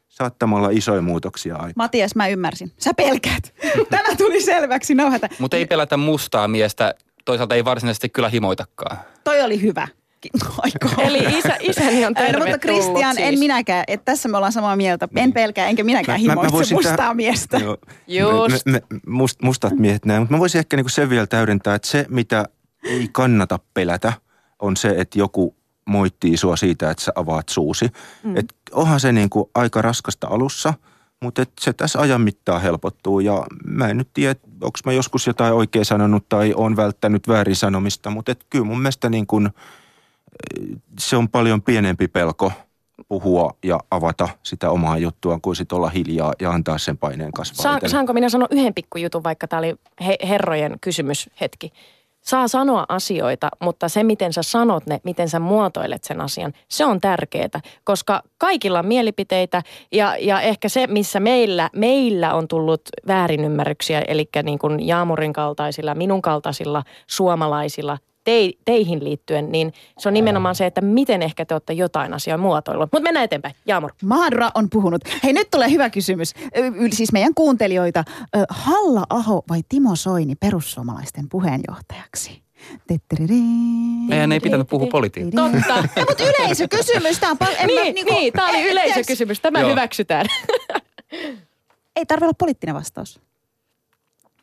saattamalla 0.09 0.69
isoja 0.71 1.03
muutoksia 1.03 1.55
aikaan. 1.55 1.73
Matias, 1.77 2.15
mä 2.15 2.29
ymmärsin. 2.29 2.73
Sä 2.79 2.95
pelkäät. 2.95 3.55
Tämä 3.91 4.17
tuli 4.17 4.43
selväksi, 4.43 4.95
nauhata. 4.95 5.29
Mutta 5.39 5.57
ei 5.57 5.67
pelätä 5.67 5.97
mustaa 5.97 6.49
miestä, 6.49 6.95
toisaalta 7.31 7.55
ei 7.55 7.65
varsinaisesti 7.65 8.09
kyllä 8.09 8.29
himoitakaan. 8.29 8.99
Toi 9.25 9.43
oli 9.43 9.63
hyvä. 9.63 9.89
Aiko. 10.63 11.03
Eli 11.03 11.39
isä, 11.39 11.57
isäni 11.61 12.07
on 12.07 12.13
Ei, 12.17 12.27
tervetullut 12.27 12.39
no, 12.39 12.53
mutta 12.53 12.59
Kristian, 12.59 13.15
siis. 13.15 13.29
en 13.29 13.39
minäkään. 13.39 13.85
Että 13.89 14.05
tässä 14.05 14.29
me 14.29 14.37
ollaan 14.37 14.53
samaa 14.53 14.77
mieltä. 14.77 15.09
En 15.17 15.33
pelkää, 15.33 15.67
enkä 15.67 15.85
minäkään 15.85 16.19
himoitse 16.21 16.75
mustaa 16.75 16.97
tähän- 16.97 17.17
miestä. 17.17 17.59
Joo. 18.07 18.47
Just. 18.49 18.67
Me, 18.67 18.83
me, 18.91 19.01
must, 19.07 19.43
mustat 19.43 19.73
miehet 19.73 20.05
näin, 20.05 20.23
mutta 20.23 20.35
mä 20.35 20.41
voisin 20.41 20.59
ehkä 20.59 20.77
niinku 20.77 20.89
sen 20.89 21.11
vielä 21.11 21.27
täydentää, 21.27 21.75
että 21.75 21.89
se 21.89 22.07
mitä 22.09 22.45
ei 22.85 23.09
kannata 23.13 23.59
pelätä 23.75 24.13
on 24.59 24.77
se, 24.77 24.95
että 24.97 25.19
joku 25.19 25.57
moittii 25.87 26.37
sua 26.37 26.57
siitä, 26.57 26.91
että 26.91 27.05
sä 27.05 27.13
avaat 27.15 27.49
suusi. 27.49 27.87
Mm. 28.25 28.37
Et 28.37 28.55
onhan 28.73 29.01
se 29.01 29.13
niinku 29.13 29.51
aika 29.55 29.83
raskasta 29.83 30.27
alussa, 30.31 30.75
mutta 31.25 31.45
se 31.61 31.73
tässä 31.73 32.01
ajan 32.01 32.21
mittaan 32.21 32.63
helpottuu 32.63 33.21
ja 33.21 33.47
mä 33.65 33.89
en 33.89 33.97
nyt 33.97 34.09
tiedä, 34.15 34.41
onko 34.53 34.79
mä 34.85 34.93
joskus 34.93 35.27
jotain 35.27 35.55
oikein 35.55 35.85
sanonut 35.85 36.29
tai 36.29 36.55
on 36.57 36.77
välttänyt 36.77 37.29
väärin 37.29 37.57
sanomista, 37.57 38.11
mutta 38.11 38.33
et 38.33 38.47
kyllä 38.51 38.65
mun 38.65 38.79
mielestä 38.79 39.09
niin 39.09 39.27
kun, 39.27 39.51
se 40.99 41.17
on 41.17 41.29
paljon 41.29 41.63
pienempi 41.63 42.09
pelko 42.09 42.53
puhua 43.09 43.55
ja 43.65 43.81
avata 43.91 44.29
sitä 44.43 44.71
omaa 44.71 44.99
juttua 44.99 45.39
kuin 45.43 45.57
sit 45.57 45.73
olla 45.73 45.89
hiljaa 45.89 46.33
ja 46.41 46.51
antaa 46.51 46.79
sen 46.79 46.99
paineen 46.99 47.33
kasvaa. 47.33 47.63
Saan, 47.63 47.81
saanko 47.87 48.13
minä 48.13 48.29
sanoa 48.29 48.49
yhden 48.51 48.75
pikkujutun, 48.75 49.23
vaikka 49.23 49.49
tämä 49.49 49.59
oli 49.59 49.77
he, 50.07 50.19
herrojen 50.29 50.77
kysymyshetki? 50.81 51.73
Saa 52.21 52.49
sanoa 52.49 52.85
asioita, 52.89 53.49
mutta 53.61 53.89
se, 53.89 54.03
miten 54.03 54.33
sä 54.33 54.43
sanot 54.43 54.87
ne, 54.87 55.01
miten 55.05 55.29
sä 55.29 55.39
muotoilet 55.39 56.05
sen 56.05 56.21
asian, 56.21 56.53
se 56.69 56.85
on 56.85 57.01
tärkeää, 57.01 57.61
koska 57.85 58.23
kaikilla 58.39 58.79
on 58.79 58.87
mielipiteitä 58.87 59.63
ja, 59.93 60.17
ja 60.17 60.41
ehkä 60.41 60.69
se, 60.69 60.87
missä 60.87 61.21
meillä, 61.21 61.71
meillä 61.77 62.35
on 62.35 62.49
tullut 62.49 62.83
väärinymmärryksiä, 63.07 64.03
eli 64.09 64.29
niin 64.43 64.59
kuin 64.59 64.87
Jaamurin 64.87 65.33
kaltaisilla, 65.33 65.95
minun 65.95 66.23
kaltaisilla 66.23 66.83
suomalaisilla, 67.07 67.99
tei, 68.25 68.59
teihin 68.65 69.05
liittyen, 69.05 69.53
niin 69.53 69.73
se 69.99 70.09
on 70.09 70.15
nimenomaan 70.15 70.55
se, 70.55 70.67
että 70.67 70.81
miten 70.81 71.23
ehkä 71.23 71.45
te 71.45 71.55
olette 71.55 71.73
jotain 71.73 72.15
asiaa 72.15 72.39
muotoillut. 72.39 72.89
Mutta 72.93 73.03
mennään 73.03 73.25
eteenpäin. 73.25 73.55
Jaamur. 73.67 73.93
Mahadura 74.05 74.51
on 74.55 74.71
puhunut. 74.71 75.03
Hei, 75.25 75.33
nyt 75.33 75.51
tulee 75.51 75.71
hyvä 75.71 75.91
kysymys. 75.91 76.35
Siis 76.91 77.13
meidän 77.13 77.35
kuuntelijoita. 77.35 78.05
Ö, 78.37 78.45
Halla-aho 78.51 79.43
vai 79.49 79.61
Timo 79.69 79.97
Soini 79.97 80.35
perussuomalaisten 80.35 81.29
puheenjohtajaksi? 81.29 82.43
Meidän 84.09 84.33
ei 84.33 84.41
pitänyt 84.41 84.69
puhua 84.69 84.87
politiikkaa. 84.87 85.51
Totta. 85.51 85.89
Mutta 86.09 86.25
yleisökysymys, 86.25 87.19
tämä 87.19 87.37
on 87.41 87.47
en 87.59 87.75
mä 87.75 87.83
niin, 87.83 87.95
niinku- 87.95 88.15
niin, 88.15 88.33
tämä 88.33 88.49
oli 88.49 88.71
yleisökysymys. 88.71 89.41
Tämä 89.41 89.61
Joo. 89.61 89.71
hyväksytään. 89.71 90.27
Ei 91.97 92.07
tarvitse 92.07 92.25
olla 92.25 92.35
poliittinen 92.39 92.75
vastaus. 92.75 93.21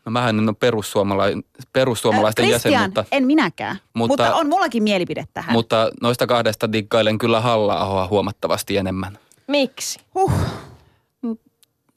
No 0.07 0.11
mähän 0.11 0.39
en 0.39 0.49
ole 0.49 0.55
perussuomala- 0.59 1.41
perussuomalaisten 1.73 2.45
Ö, 2.45 2.47
jäsen, 2.47 2.81
mutta, 2.81 3.05
en 3.11 3.25
minäkään. 3.27 3.75
Mutta, 3.75 3.93
Mutta- 3.93 4.23
mutta 4.23 4.35
on 4.35 4.49
mullakin 4.49 4.83
mielipide 4.83 5.25
tähän. 5.33 5.53
mutta 5.53 5.89
noista 6.01 6.27
kahdesta 6.27 6.71
diggailen 6.71 7.17
kyllä 7.17 7.41
halla 7.41 8.07
huomattavasti 8.07 8.77
enemmän. 8.77 9.17
Miksi? 9.47 9.99
huh. 10.15 10.31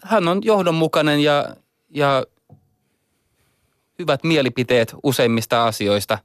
hän 0.04 0.28
on 0.28 0.40
johdonmukainen 0.44 1.20
ja, 1.20 1.56
ja 1.90 2.24
hyvät 3.98 4.24
mielipiteet 4.24 4.94
useimmista 5.02 5.66
asioista. 5.66 6.18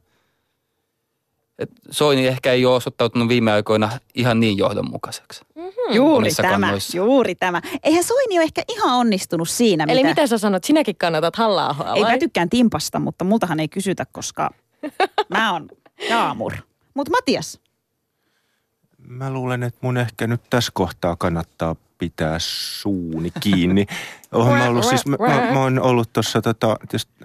Et 1.59 1.69
Soini 1.91 2.27
ehkä 2.27 2.51
ei 2.51 2.65
ole 2.65 2.75
osoittautunut 2.75 3.29
viime 3.29 3.51
aikoina 3.51 3.91
ihan 4.15 4.39
niin 4.39 4.57
johdonmukaiseksi. 4.57 5.45
Juuri 5.91 6.17
Omissa 6.17 6.43
tämä, 6.43 6.51
kannoissa. 6.51 6.97
juuri 6.97 7.35
tämä. 7.35 7.61
Eihän 7.83 8.03
Soini 8.03 8.37
ole 8.37 8.43
ehkä 8.43 8.63
ihan 8.67 8.93
onnistunut 8.99 9.49
siinä, 9.49 9.85
Eli 9.87 9.99
mitä... 9.99 10.09
mitä 10.09 10.27
sä 10.27 10.37
sanot? 10.37 10.63
Sinäkin 10.63 10.95
kannatat 10.95 11.35
halla 11.35 11.75
Ei 11.95 12.03
mä 12.03 12.17
tykkään 12.17 12.49
timpasta, 12.49 12.99
mutta 12.99 13.25
multahan 13.25 13.59
ei 13.59 13.67
kysytä, 13.67 14.05
koska 14.11 14.49
mä 15.29 15.53
oon 15.53 15.69
jaamur. 16.09 16.53
Mutta 16.93 17.11
Matias, 17.11 17.59
Mä 19.07 19.33
luulen, 19.33 19.63
että 19.63 19.79
mun 19.81 19.97
ehkä 19.97 20.27
nyt 20.27 20.41
tässä 20.49 20.71
kohtaa 20.75 21.15
kannattaa 21.15 21.75
pitää 21.97 22.37
suuni 22.39 23.31
kiinni. 23.39 23.85
Olen 24.31 24.57
mä, 24.57 24.69
ollut, 24.69 24.85
siis, 24.85 25.05
mä, 25.05 25.17
mä, 25.19 25.51
mä 25.53 25.59
oon 25.59 25.79
ollut 25.79 26.13
tuossa 26.13 26.41
tota, 26.41 26.77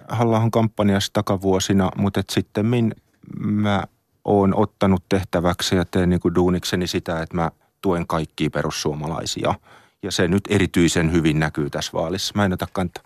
halla 0.08 0.48
kampanjassa 0.52 1.12
takavuosina, 1.12 1.90
mutta 1.96 2.22
sitten 2.30 2.66
mä 3.40 3.84
oon 4.24 4.54
ottanut 4.56 5.02
tehtäväksi 5.08 5.76
ja 5.76 5.84
teen 5.84 6.10
niin 6.10 6.20
kuin 6.20 6.34
duunikseni 6.34 6.86
sitä, 6.86 7.22
että 7.22 7.36
mä 7.36 7.50
tuen 7.80 8.06
kaikkia 8.06 8.50
perussuomalaisia. 8.50 9.54
Ja 10.02 10.12
se 10.12 10.28
nyt 10.28 10.42
erityisen 10.48 11.12
hyvin 11.12 11.40
näkyy 11.40 11.70
tässä 11.70 11.92
vaalissa. 11.92 12.32
Mä 12.36 12.44
en 12.44 12.52
ota 12.52 12.68
kantaa. 12.72 13.04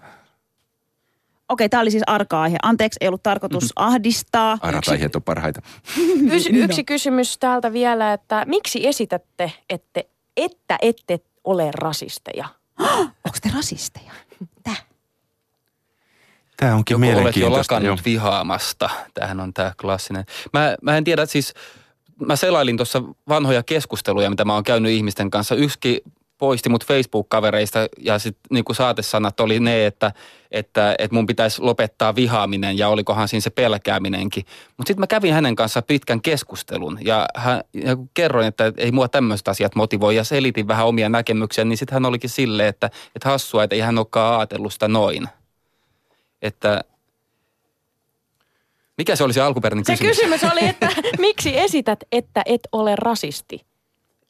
Okei, 1.48 1.68
tämä 1.68 1.80
oli 1.80 1.90
siis 1.90 2.02
arka-aihe. 2.06 2.56
Anteeksi, 2.62 2.98
ei 3.00 3.08
ollut 3.08 3.22
tarkoitus 3.22 3.64
mhm. 3.64 3.72
ahdistaa. 3.76 4.58
Arka-aiheet 4.60 5.16
on 5.16 5.22
parhaita. 5.22 5.62
Yksi, 6.32 6.50
yksi 6.50 6.84
kysymys 6.84 7.38
täältä 7.38 7.72
vielä, 7.72 8.12
että 8.12 8.44
miksi 8.46 8.86
esitätte, 8.86 9.52
ette, 9.70 10.08
että 10.36 10.78
ette 10.82 11.20
ole 11.44 11.70
rasisteja? 11.74 12.48
Onko 13.24 13.38
te 13.42 13.50
rasisteja? 13.54 14.12
Tää. 14.62 14.76
Tämä 16.56 16.74
onkin 16.74 17.00
mielenkiintoista. 17.00 17.46
olet 17.46 17.52
jo 17.52 17.58
lakannut 17.58 17.98
jo. 17.98 18.04
vihaamasta. 18.04 18.90
Tämähän 19.14 19.40
on 19.40 19.54
tämä 19.54 19.72
klassinen. 19.80 20.24
Mä, 20.52 20.76
mä 20.82 20.96
en 20.96 21.04
tiedä, 21.04 21.26
siis 21.26 21.54
mä 22.26 22.36
selailin 22.36 22.76
tuossa 22.76 23.02
vanhoja 23.28 23.62
keskusteluja, 23.62 24.30
mitä 24.30 24.44
mä 24.44 24.54
oon 24.54 24.64
käynyt 24.64 24.92
ihmisten 24.92 25.30
kanssa. 25.30 25.54
Yksi 25.54 26.02
poisti 26.38 26.68
mut 26.68 26.84
Facebook-kavereista 26.84 27.78
ja 27.98 28.18
sitten 28.18 28.42
niinku 28.50 28.74
saatesanat 28.74 29.40
oli 29.40 29.60
ne, 29.60 29.86
että, 29.86 30.12
että, 30.50 30.94
että 30.98 31.14
mun 31.14 31.26
pitäisi 31.26 31.62
lopettaa 31.62 32.14
vihaaminen 32.14 32.78
ja 32.78 32.88
olikohan 32.88 33.28
siinä 33.28 33.40
se 33.40 33.50
pelkääminenkin. 33.50 34.44
Mutta 34.76 34.88
sitten 34.88 35.00
mä 35.00 35.06
kävin 35.06 35.34
hänen 35.34 35.56
kanssa 35.56 35.82
pitkän 35.82 36.20
keskustelun 36.20 36.98
ja, 37.00 37.26
hän, 37.36 37.60
ja 37.84 37.96
kun 37.96 38.10
kerroin, 38.14 38.46
että 38.46 38.72
ei 38.76 38.92
mua 38.92 39.08
tämmöiset 39.08 39.48
asiat 39.48 39.74
motivoi 39.74 40.16
ja 40.16 40.24
selitin 40.24 40.68
vähän 40.68 40.86
omia 40.86 41.08
näkemyksiä, 41.08 41.64
niin 41.64 41.78
sitten 41.78 41.94
hän 41.94 42.04
olikin 42.04 42.30
silleen, 42.30 42.68
että, 42.68 42.90
että 43.14 43.28
hassua, 43.28 43.64
että 43.64 43.76
ei 43.76 43.80
hän 43.80 43.98
olekaan 43.98 44.38
ajatellut 44.38 44.72
sitä 44.72 44.88
noin. 44.88 45.28
Että 46.44 46.84
mikä 48.98 49.16
se 49.16 49.24
oli 49.24 49.32
se 49.32 49.40
alkuperäinen 49.40 49.84
se 49.84 49.92
kysymys? 49.92 50.16
Se 50.16 50.22
kysymys 50.22 50.52
oli, 50.52 50.68
että 50.68 50.88
miksi 51.18 51.58
esität, 51.58 52.04
että 52.12 52.42
et 52.46 52.68
ole 52.72 52.96
rasisti? 52.96 53.66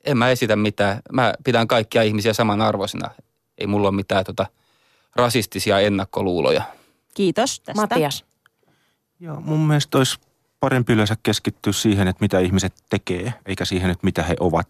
en 0.04 0.18
mä 0.18 0.30
esitä 0.30 0.56
mitään. 0.56 1.02
Mä 1.12 1.34
pidän 1.44 1.68
kaikkia 1.68 2.02
ihmisiä 2.02 2.32
samanarvoisina. 2.32 3.10
Ei 3.58 3.66
mulla 3.66 3.88
ole 3.88 3.96
mitään 3.96 4.24
tota 4.24 4.46
rasistisia 5.16 5.80
ennakkoluuloja. 5.80 6.62
Kiitos 7.14 7.60
tästä. 7.60 7.82
Matias. 7.82 8.24
Joo, 9.20 9.40
mun 9.40 9.60
mielestä 9.60 9.98
olisi 9.98 10.18
parempi 10.60 10.92
yleensä 10.92 11.16
keskittyä 11.22 11.72
siihen, 11.72 12.08
että 12.08 12.20
mitä 12.20 12.38
ihmiset 12.38 12.74
tekee, 12.90 13.34
eikä 13.46 13.64
siihen, 13.64 13.90
että 13.90 14.04
mitä 14.04 14.22
he 14.22 14.36
ovat. 14.40 14.66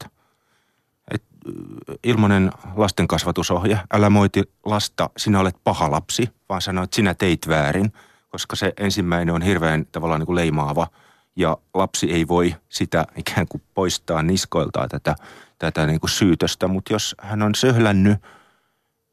Et, 1.46 1.98
ilmanen 2.04 2.50
lastenkasvatusohje, 2.76 3.80
älä 3.94 4.10
moiti 4.10 4.42
lasta, 4.64 5.10
sinä 5.16 5.40
olet 5.40 5.56
paha 5.64 5.90
lapsi, 5.90 6.30
vaan 6.48 6.62
sano, 6.62 6.82
että 6.82 6.96
sinä 6.96 7.14
teit 7.14 7.48
väärin, 7.48 7.92
koska 8.30 8.56
se 8.56 8.72
ensimmäinen 8.76 9.34
on 9.34 9.42
hirveän 9.42 9.86
tavallaan 9.92 10.20
niin 10.20 10.26
kuin 10.26 10.36
leimaava– 10.36 10.86
ja 11.36 11.58
lapsi 11.74 12.12
ei 12.12 12.28
voi 12.28 12.56
sitä 12.68 13.06
ikään 13.16 13.48
kuin 13.48 13.62
poistaa 13.74 14.22
niskoiltaan 14.22 14.88
tätä, 14.88 15.16
tätä 15.58 15.86
niin 15.86 16.00
kuin 16.00 16.10
syytöstä, 16.10 16.68
mutta 16.68 16.92
jos 16.92 17.14
hän 17.18 17.42
on 17.42 17.54
söhlännyt, 17.54 18.18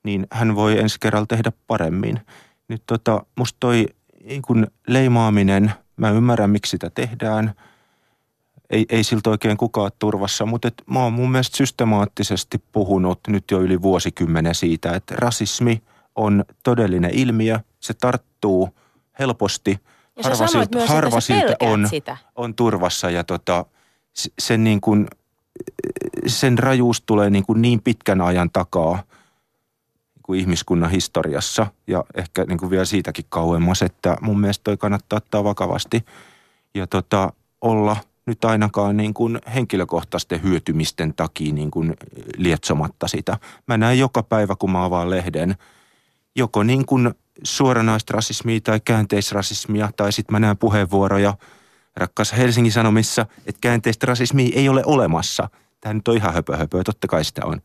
niin 0.03 0.27
hän 0.32 0.55
voi 0.55 0.79
ensi 0.79 0.99
kerralla 0.99 1.25
tehdä 1.25 1.51
paremmin. 1.67 2.19
Nyt 2.67 2.84
tota, 2.86 3.25
musta 3.38 3.57
toi 3.59 3.86
niin 4.23 4.41
kuin 4.41 4.67
leimaaminen, 4.88 5.71
mä 5.97 6.09
ymmärrän 6.09 6.49
miksi 6.49 6.69
sitä 6.69 6.89
tehdään, 6.89 7.53
ei, 8.72 8.86
ei 8.89 9.03
siltä 9.03 9.30
oikein 9.30 9.57
kukaan 9.57 9.91
turvassa, 9.99 10.45
mutta 10.45 10.67
et 10.67 10.84
mä 10.86 11.03
oon 11.03 11.13
mun 11.13 11.32
mielestä 11.32 11.57
systemaattisesti 11.57 12.63
puhunut 12.72 13.19
nyt 13.28 13.51
jo 13.51 13.61
yli 13.61 13.82
vuosikymmenen 13.82 14.55
siitä, 14.55 14.95
että 14.95 15.15
rasismi 15.17 15.82
on 16.15 16.45
todellinen 16.63 17.11
ilmiö, 17.13 17.59
se 17.80 17.93
tarttuu 17.93 18.69
helposti– 19.19 19.80
ja 20.17 20.24
harva 20.24 20.47
siltä, 20.47 20.78
myös, 20.78 20.89
harva 20.89 21.22
siltä 21.22 21.55
on, 21.59 21.88
sitä. 21.89 22.17
on 22.36 22.55
turvassa 22.55 23.09
ja 23.09 23.24
tota, 23.24 23.65
sen, 24.39 24.63
niin 24.63 24.82
kuin, 24.82 25.07
sen 26.28 26.59
rajuus 26.59 27.01
tulee 27.05 27.30
niin, 27.30 27.45
kuin 27.45 27.61
niin 27.61 27.82
pitkän 27.82 28.22
ajan 28.22 28.49
takaa 28.49 28.95
niin 30.15 30.24
kuin 30.24 30.39
ihmiskunnan 30.39 30.91
historiassa. 30.91 31.67
Ja 31.88 32.03
ehkä 32.15 32.45
niin 32.45 32.57
kuin 32.57 32.69
vielä 32.69 32.86
siitäkin 32.86 33.26
kauemmas, 33.30 33.82
että 33.82 34.17
mun 34.22 34.39
mielestä 34.39 34.63
toi 34.63 34.78
kannattaa 34.78 35.17
ottaa 35.17 35.43
vakavasti 35.43 36.05
ja 36.76 36.88
tota, 36.88 37.34
olla 37.61 37.97
nyt 38.32 38.45
ainakaan 38.45 38.97
niin 38.97 39.13
kuin 39.13 39.39
henkilökohtaisten 39.55 40.43
hyötymisten 40.43 41.13
takia 41.13 41.53
niin 41.53 41.71
kuin 41.71 41.95
lietsomatta 42.38 43.07
sitä. 43.07 43.38
Mä 43.67 43.77
näen 43.77 43.99
joka 43.99 44.23
päivä, 44.23 44.55
kun 44.55 44.71
mä 44.71 44.86
avaan 44.86 45.09
lehden, 45.09 45.55
joko 46.36 46.63
niin 46.63 46.86
kuin 46.86 47.13
suoranaista 47.43 48.13
rasismia 48.13 48.59
tai 48.61 48.79
käänteisrasismia, 48.79 49.89
tai 49.95 50.11
sitten 50.11 50.34
mä 50.34 50.39
näen 50.39 50.57
puheenvuoroja 50.57 51.34
rakkaassa 51.95 52.36
Helsingin 52.36 52.71
Sanomissa, 52.71 53.25
että 53.45 53.61
käänteistä 53.61 54.05
rasismia 54.05 54.51
ei 54.55 54.69
ole 54.69 54.84
olemassa. 54.86 55.49
Tämä 55.82 55.93
nyt 55.93 56.07
on 56.07 56.15
ihan 56.15 56.34
höpö 56.34 56.57
höpö, 56.57 56.84
totta 56.84 57.07
kai 57.07 57.23
sitä 57.23 57.45
on. 57.45 57.61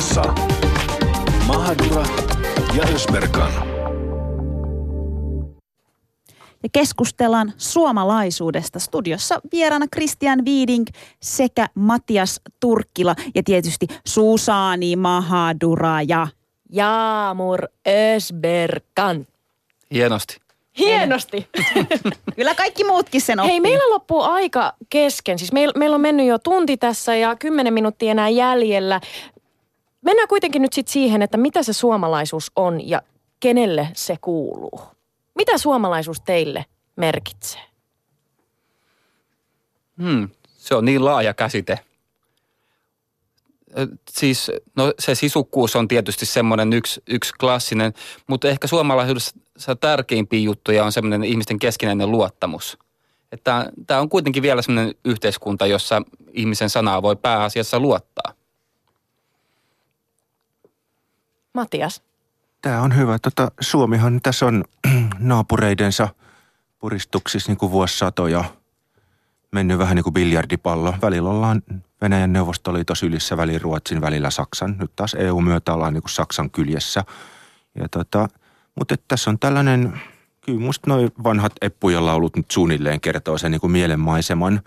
Ylepuheessa 0.00 0.34
Mahadura 1.46 2.04
ja 2.76 2.84
Ösberkan 2.94 3.52
ja 6.62 6.68
keskustellaan 6.72 7.52
suomalaisuudesta. 7.56 8.78
Studiossa 8.78 9.40
vieraana 9.52 9.86
Christian 9.94 10.44
Viiding 10.44 10.86
sekä 11.22 11.66
Matias 11.74 12.40
Turkkila 12.60 13.16
ja 13.34 13.42
tietysti 13.42 13.86
Susani 14.06 14.96
Mahadura 14.96 16.02
ja 16.02 16.26
Jaamur 16.72 17.60
Ösberkan. 18.16 19.26
Hienosti. 19.94 20.36
Hienosti. 20.78 21.48
Kyllä 22.36 22.54
kaikki 22.54 22.84
muutkin 22.84 23.20
sen 23.20 23.40
oppii. 23.40 23.52
Hei, 23.52 23.60
meillä 23.60 23.90
loppuu 23.90 24.22
aika 24.22 24.72
kesken. 24.90 25.38
Siis 25.38 25.52
meillä, 25.52 25.72
meillä 25.76 25.94
on 25.94 26.00
mennyt 26.00 26.26
jo 26.26 26.38
tunti 26.38 26.76
tässä 26.76 27.14
ja 27.14 27.36
kymmenen 27.36 27.74
minuuttia 27.74 28.10
enää 28.10 28.28
jäljellä. 28.28 29.00
Mennään 30.02 30.28
kuitenkin 30.28 30.62
nyt 30.62 30.72
sitten 30.72 30.92
siihen, 30.92 31.22
että 31.22 31.36
mitä 31.36 31.62
se 31.62 31.72
suomalaisuus 31.72 32.52
on 32.56 32.88
ja 32.88 33.02
kenelle 33.40 33.88
se 33.94 34.16
kuuluu. 34.20 34.80
Mitä 35.34 35.58
suomalaisuus 35.58 36.20
teille 36.20 36.64
merkitsee? 36.96 37.60
Hmm, 40.02 40.28
se 40.46 40.74
on 40.74 40.84
niin 40.84 41.04
laaja 41.04 41.34
käsite. 41.34 41.78
Siis, 44.10 44.50
no 44.76 44.92
se 44.98 45.14
sisukkuus 45.14 45.76
on 45.76 45.88
tietysti 45.88 46.26
semmoinen 46.26 46.72
yksi, 46.72 47.02
yksi 47.06 47.32
klassinen, 47.40 47.94
mutta 48.26 48.48
ehkä 48.48 48.66
suomalaisuudessa 48.66 49.76
tärkeimpiä 49.80 50.40
juttuja 50.40 50.84
on 50.84 50.92
semmoinen 50.92 51.24
ihmisten 51.24 51.58
keskinäinen 51.58 52.10
luottamus. 52.10 52.78
Että 53.32 53.70
tämä 53.86 54.00
on 54.00 54.08
kuitenkin 54.08 54.42
vielä 54.42 54.62
semmoinen 54.62 54.94
yhteiskunta, 55.04 55.66
jossa 55.66 56.02
ihmisen 56.32 56.70
sanaa 56.70 57.02
voi 57.02 57.16
pääasiassa 57.16 57.80
luottaa. 57.80 58.39
Matias. 61.54 62.02
Tämä 62.62 62.82
on 62.82 62.96
hyvä. 62.96 63.18
Tota, 63.18 63.50
Suomihan 63.60 64.20
tässä 64.22 64.46
on 64.46 64.64
naapureidensa 65.18 66.08
puristuksissa 66.78 67.50
niin 67.50 67.58
kuin 67.58 67.72
vuosisatoja 67.72 68.44
mennyt 69.52 69.78
vähän 69.78 69.96
niin 69.96 70.04
kuin 70.04 70.14
biljardipallo. 70.14 70.94
Välillä 71.02 71.30
ollaan 71.30 71.62
Venäjän 72.00 72.32
neuvostoliitos 72.32 73.02
ylissä, 73.02 73.36
välillä 73.36 73.58
Ruotsin, 73.58 74.00
välillä 74.00 74.30
Saksan. 74.30 74.76
Nyt 74.78 74.96
taas 74.96 75.14
EU-myötä 75.14 75.74
ollaan 75.74 75.94
niin 75.94 76.02
kuin 76.02 76.10
Saksan 76.10 76.50
kyljessä. 76.50 77.04
Ja 77.74 77.88
tota, 77.88 78.28
mutta 78.74 78.94
tässä 79.08 79.30
on 79.30 79.38
tällainen, 79.38 80.00
kyllä 80.40 80.60
musta 80.60 80.90
noin 80.90 81.12
vanhat 81.24 81.52
Eppujen 81.60 82.06
laulut 82.06 82.36
nyt 82.36 82.50
suunnilleen 82.50 83.00
kertoo 83.00 83.38
sen 83.38 83.50
niin 83.50 83.60
kuin 83.60 83.70
mielenmaiseman, 83.70 84.60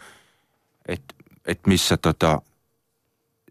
että 0.88 1.16
et 1.46 1.60
missä 1.68 1.98
tota, 1.98 2.42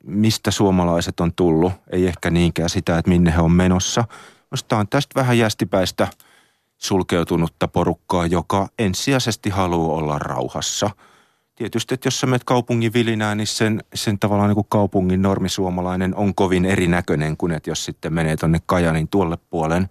mistä 0.05 0.51
suomalaiset 0.51 1.21
on 1.21 1.33
tullut, 1.33 1.73
ei 1.91 2.07
ehkä 2.07 2.31
niinkään 2.31 2.71
sitä, 2.71 2.99
että 2.99 3.09
minne 3.09 3.33
he 3.35 3.41
on 3.41 3.53
menossa. 3.53 4.05
Minusta 4.51 4.77
on 4.77 4.89
tästä 4.89 5.21
vähän 5.21 5.39
jästipäistä 5.39 6.09
sulkeutunutta 6.79 7.69
porukkaa, 7.69 8.27
joka 8.27 8.69
ensisijaisesti 8.79 9.51
haluaa 9.51 9.97
olla 9.97 10.19
rauhassa. 10.19 10.91
Tietysti, 11.55 11.95
että 11.95 12.07
jos 12.07 12.21
sä 12.21 12.27
menet 12.27 12.45
kaupungin 12.45 12.93
vilinään, 12.93 13.37
niin 13.37 13.47
sen, 13.47 13.85
sen 13.95 14.19
tavallaan 14.19 14.49
niin 14.49 14.55
kuin 14.55 14.67
kaupungin 14.69 15.23
normisuomalainen 15.23 16.15
on 16.15 16.35
kovin 16.35 16.65
erinäköinen 16.65 17.37
kuin 17.37 17.53
että 17.53 17.71
jos 17.71 17.85
sitten 17.85 18.15
menee 18.15 18.37
tuonne 18.37 18.59
Kajanin 18.67 19.09
tuolle 19.09 19.39
puolen. 19.51 19.89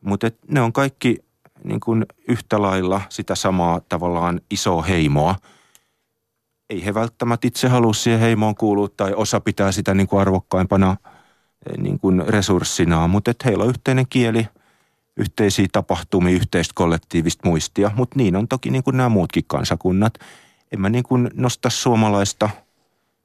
Mutta 0.00 0.30
ne 0.48 0.60
on 0.60 0.72
kaikki 0.72 1.18
niin 1.64 1.80
kuin 1.80 2.06
yhtä 2.28 2.62
lailla 2.62 3.00
sitä 3.08 3.34
samaa 3.34 3.80
tavallaan 3.88 4.40
isoa 4.50 4.82
heimoa– 4.82 5.34
ei 6.72 6.84
he 6.84 6.94
välttämättä 6.94 7.46
itse 7.46 7.68
halua 7.68 7.92
siihen 7.92 8.20
heimoon 8.20 8.54
kuulua 8.54 8.88
tai 8.88 9.14
osa 9.14 9.40
pitää 9.40 9.72
sitä 9.72 9.94
niin 9.94 10.06
kuin 10.06 10.20
arvokkaimpana 10.20 10.96
niin 11.78 11.98
kuin 11.98 12.28
resurssinaan, 12.28 13.10
mutta 13.10 13.30
että 13.30 13.48
heillä 13.48 13.64
on 13.64 13.70
yhteinen 13.70 14.06
kieli, 14.10 14.48
yhteisiä 15.16 15.66
tapahtumia, 15.72 16.34
yhteistä 16.34 16.72
kollektiivista 16.74 17.48
muistia, 17.48 17.90
mutta 17.94 18.16
niin 18.16 18.36
on 18.36 18.48
toki 18.48 18.70
niin 18.70 18.82
kuin 18.82 18.96
nämä 18.96 19.08
muutkin 19.08 19.44
kansakunnat. 19.46 20.14
En 20.72 20.80
mä 20.80 20.88
niin 20.88 21.04
kuin 21.04 21.30
nosta 21.34 21.70
suomalaista 21.70 22.50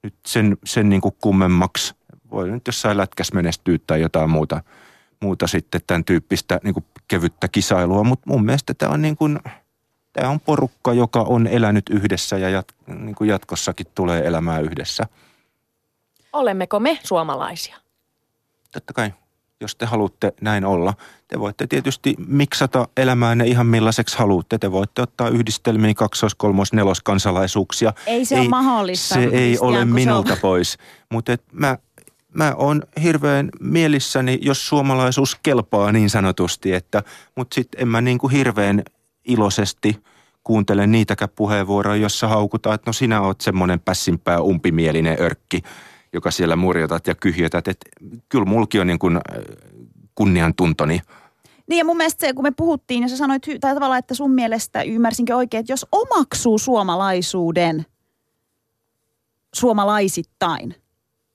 nyt 0.04 0.16
sen, 0.26 0.58
sen 0.66 0.90
niin 0.90 1.02
kuin 1.02 1.16
kummemmaksi. 1.22 1.96
Voi 2.32 2.52
nyt 2.52 2.68
jossain 2.68 2.98
lätkäs 2.98 3.34
menestyä 3.34 3.78
tai 3.88 4.02
jotain 4.02 4.30
muuta, 4.30 4.64
muuta 5.22 5.48
sitten 5.48 5.82
tämän 5.88 6.06
tyyppistä 6.06 6.60
niin 6.64 6.74
kuin 6.74 6.86
kevyttä 7.08 7.48
kisailua, 7.48 8.04
mutta 8.04 8.30
mun 8.30 8.46
mielestä 8.46 8.74
tämä 8.74 8.92
on 8.92 9.02
niin 9.02 9.18
kuin, 9.18 9.40
tämä 10.18 10.30
on 10.30 10.40
porukka, 10.40 10.94
joka 10.94 11.22
on 11.22 11.48
elänyt 11.48 11.90
yhdessä 11.90 12.38
ja 12.38 12.50
jat, 12.50 12.68
niin 12.88 13.16
kuin 13.16 13.30
jatkossakin 13.30 13.88
tulee 13.96 14.28
elämään 14.28 14.64
yhdessä. 14.64 15.04
Olemmeko 16.34 16.80
me 16.80 17.00
suomalaisia? 17.04 17.78
Totta 18.72 18.94
kai, 18.94 19.14
jos 19.62 19.76
te 19.76 19.86
haluatte 19.86 20.34
näin 20.42 20.66
olla. 20.66 20.94
Te 21.28 21.40
voitte 21.40 21.68
tietysti 21.68 22.16
miksata 22.28 22.88
elämäänne 22.98 23.46
ihan 23.46 23.68
millaiseksi 23.68 24.18
haluatte. 24.18 24.58
Te 24.58 24.72
voitte 24.72 25.02
ottaa 25.02 25.30
yhdistelmiin 25.30 25.96
kaksois, 25.96 26.36
kolmos, 26.36 26.74
nelos 26.74 27.02
kansalaisuuksia. 27.02 27.94
Ei 28.06 28.26
se 28.26 28.40
ole 28.40 28.48
mahdollista. 28.48 29.14
Se 29.16 29.24
ei 29.24 29.60
ole 29.60 29.86
minulta 29.86 30.34
on- 30.34 30.40
pois. 30.42 30.78
Mutta 31.12 31.38
mä, 31.52 31.78
mä 32.34 32.54
oon 32.56 32.84
hirveän 33.04 33.50
mielissäni, 33.60 34.40
jos 34.42 34.68
suomalaisuus 34.68 35.38
kelpaa 35.44 35.92
niin 35.92 36.10
sanotusti, 36.10 36.74
että, 36.74 37.04
mutta 37.36 37.56
sitten 37.56 37.82
en 37.82 37.88
mä 37.88 38.02
niinku 38.02 38.28
hirveän 38.28 38.84
iloisesti 39.28 40.04
kuuntele 40.44 40.88
niitäkään 40.88 41.30
puheenvuoroja, 41.36 42.02
jossa 42.02 42.28
haukutaan, 42.28 42.76
että 42.76 42.90
no 42.90 42.94
sinä 42.94 43.22
oot 43.22 43.42
semmoinen 43.42 43.80
pässinpää 43.80 44.42
umpimielinen 44.42 45.18
örkki, 45.20 45.62
joka 46.14 46.32
siellä 46.32 46.56
murjotat 46.56 47.08
ja 47.08 47.16
kyhjötät. 47.16 47.68
Että 47.68 47.90
kyllä 48.30 48.46
mulki 48.46 48.80
on 48.80 48.88
niin 48.88 49.00
kuin 49.00 49.20
kunniantuntoni. 50.16 51.02
Niin 51.68 51.78
ja 51.78 51.86
mun 51.86 51.98
mielestä 51.98 52.28
se, 52.28 52.34
kun 52.34 52.44
me 52.44 52.52
puhuttiin 52.52 53.04
ja 53.04 53.10
sä 53.10 53.18
sanoit, 53.18 53.44
tai 53.62 53.74
tavallaan, 53.74 54.00
että 54.00 54.14
sun 54.16 54.32
mielestä 54.32 54.82
ymmärsinkö 54.82 55.36
oikein, 55.36 55.60
että 55.60 55.74
jos 55.74 55.86
omaksuu 55.92 56.58
suomalaisuuden 56.58 57.86
suomalaisittain, 59.56 60.76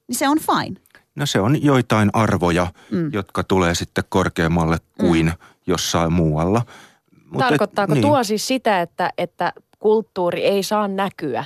niin 0.08 0.16
se 0.16 0.28
on 0.28 0.38
fine. 0.38 0.80
No 1.14 1.26
se 1.26 1.40
on 1.40 1.62
joitain 1.62 2.10
arvoja, 2.12 2.66
mm. 2.90 3.10
jotka 3.12 3.44
tulee 3.44 3.74
sitten 3.74 4.04
korkeammalle 4.08 4.78
kuin 5.00 5.26
mm. 5.26 5.32
jossain 5.66 6.12
muualla. 6.12 6.62
Mut 7.32 7.42
et- 7.42 7.48
Tarkoittaako 7.48 7.94
niin. 7.94 8.02
tuo 8.02 8.24
siis 8.24 8.46
sitä, 8.46 8.80
että, 8.80 9.10
että 9.18 9.52
kulttuuri 9.78 10.44
ei 10.44 10.62
saa 10.62 10.88
näkyä? 10.88 11.44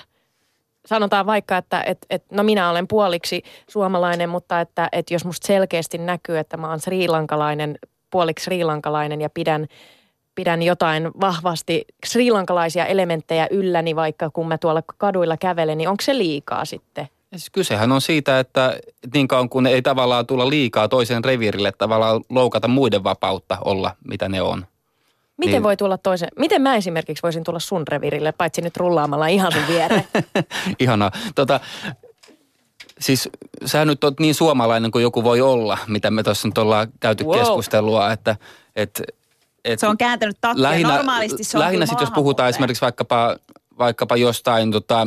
Sanotaan 0.86 1.26
vaikka, 1.26 1.56
että 1.56 1.82
et, 1.86 1.98
et, 2.10 2.24
no 2.30 2.42
minä 2.42 2.70
olen 2.70 2.88
puoliksi 2.88 3.42
suomalainen, 3.70 4.28
mutta 4.28 4.60
että 4.60 4.88
et 4.92 5.10
jos 5.10 5.24
musta 5.24 5.46
selkeästi 5.46 5.98
näkyy, 5.98 6.38
että 6.38 6.56
mä 6.56 6.68
oon 6.68 6.80
sriilankalainen, 6.80 7.78
puoliksi 8.10 8.44
sriilankalainen 8.44 9.20
ja 9.20 9.30
pidän, 9.30 9.66
pidän 10.34 10.62
jotain 10.62 11.10
vahvasti 11.20 11.84
sriilankalaisia 12.06 12.86
elementtejä 12.86 13.46
ylläni, 13.50 13.96
vaikka 13.96 14.30
kun 14.30 14.48
mä 14.48 14.58
tuolla 14.58 14.82
kaduilla 14.96 15.36
kävelen, 15.36 15.78
niin 15.78 15.88
onko 15.88 16.02
se 16.02 16.18
liikaa 16.18 16.64
sitten? 16.64 17.08
Siis 17.30 17.50
kysehän 17.50 17.92
on 17.92 18.00
siitä, 18.00 18.38
että 18.38 18.78
niin 19.14 19.28
kauan 19.28 19.48
kun 19.48 19.66
ei 19.66 19.82
tavallaan 19.82 20.26
tulla 20.26 20.50
liikaa 20.50 20.88
toisen 20.88 21.24
reviirille, 21.24 21.72
tavallaan 21.72 22.20
loukata 22.30 22.68
muiden 22.68 23.04
vapautta 23.04 23.58
olla, 23.64 23.96
mitä 24.08 24.28
ne 24.28 24.42
on. 24.42 24.66
Miten 25.38 25.52
Niin. 25.52 25.62
voi 25.62 25.76
tulla 25.76 25.98
toisen? 25.98 26.28
Miten 26.38 26.62
mä 26.62 26.76
esimerkiksi 26.76 27.22
voisin 27.22 27.44
tulla 27.44 27.58
sun 27.58 27.88
revirille, 27.88 28.32
paitsi 28.32 28.60
nyt 28.62 28.76
rullaamalla 28.76 29.26
ihan 29.26 29.52
sun 29.52 29.62
viereen? 29.68 30.04
Ihanaa. 30.80 31.10
Tota, 31.34 31.60
siis 33.00 33.28
sä 33.64 33.84
nyt 33.84 34.04
oot 34.04 34.20
niin 34.20 34.34
suomalainen 34.34 34.90
kuin 34.90 35.02
joku 35.02 35.24
voi 35.24 35.40
olla, 35.40 35.78
mitä 35.86 36.10
me 36.10 36.22
tuossa 36.22 36.48
nyt 36.48 36.58
ollaan 36.58 36.88
käyty 37.00 37.24
Wow. 37.24 37.38
keskustelua, 37.38 38.12
että 38.12 38.36
et, 38.76 39.02
et 39.64 39.78
Se 39.78 39.86
on 39.86 39.98
kääntänyt 39.98 40.36
takkia. 40.40 40.62
lähinnä, 40.62 40.94
Normaalisti 40.96 41.44
se 41.44 41.58
on 41.58 41.64
lähinnä 41.64 41.86
sitten, 41.86 42.02
jos 42.06 42.14
puhutaan 42.14 42.48
esimerkiksi 42.48 42.80
vaikkapa, 42.82 43.36
vaikkapa 43.78 44.16
jostain 44.16 44.70
tota, 44.70 45.06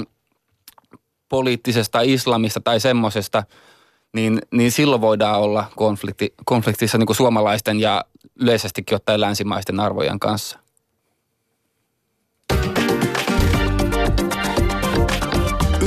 poliittisesta 1.29 2.01
islamista 2.01 2.59
tai 2.59 2.79
semmosesta, 2.79 3.43
niin, 4.15 4.41
niin 4.51 4.71
silloin 4.71 5.01
voidaan 5.01 5.39
olla 5.39 5.65
konflikti, 5.75 6.33
konfliktissa 6.45 6.97
niin 6.97 7.05
kuin 7.05 7.17
suomalaisten 7.17 7.79
ja 7.79 8.05
yleisestikin 8.41 8.95
ottaen 8.95 9.21
länsimaisten 9.21 9.79
arvojen 9.79 10.19
kanssa. 10.19 10.59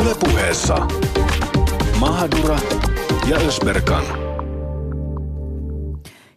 Ylepuheessa 0.02 0.76
Mahadura 2.00 2.58
ja 3.28 3.36
Ösberkan. 3.36 4.04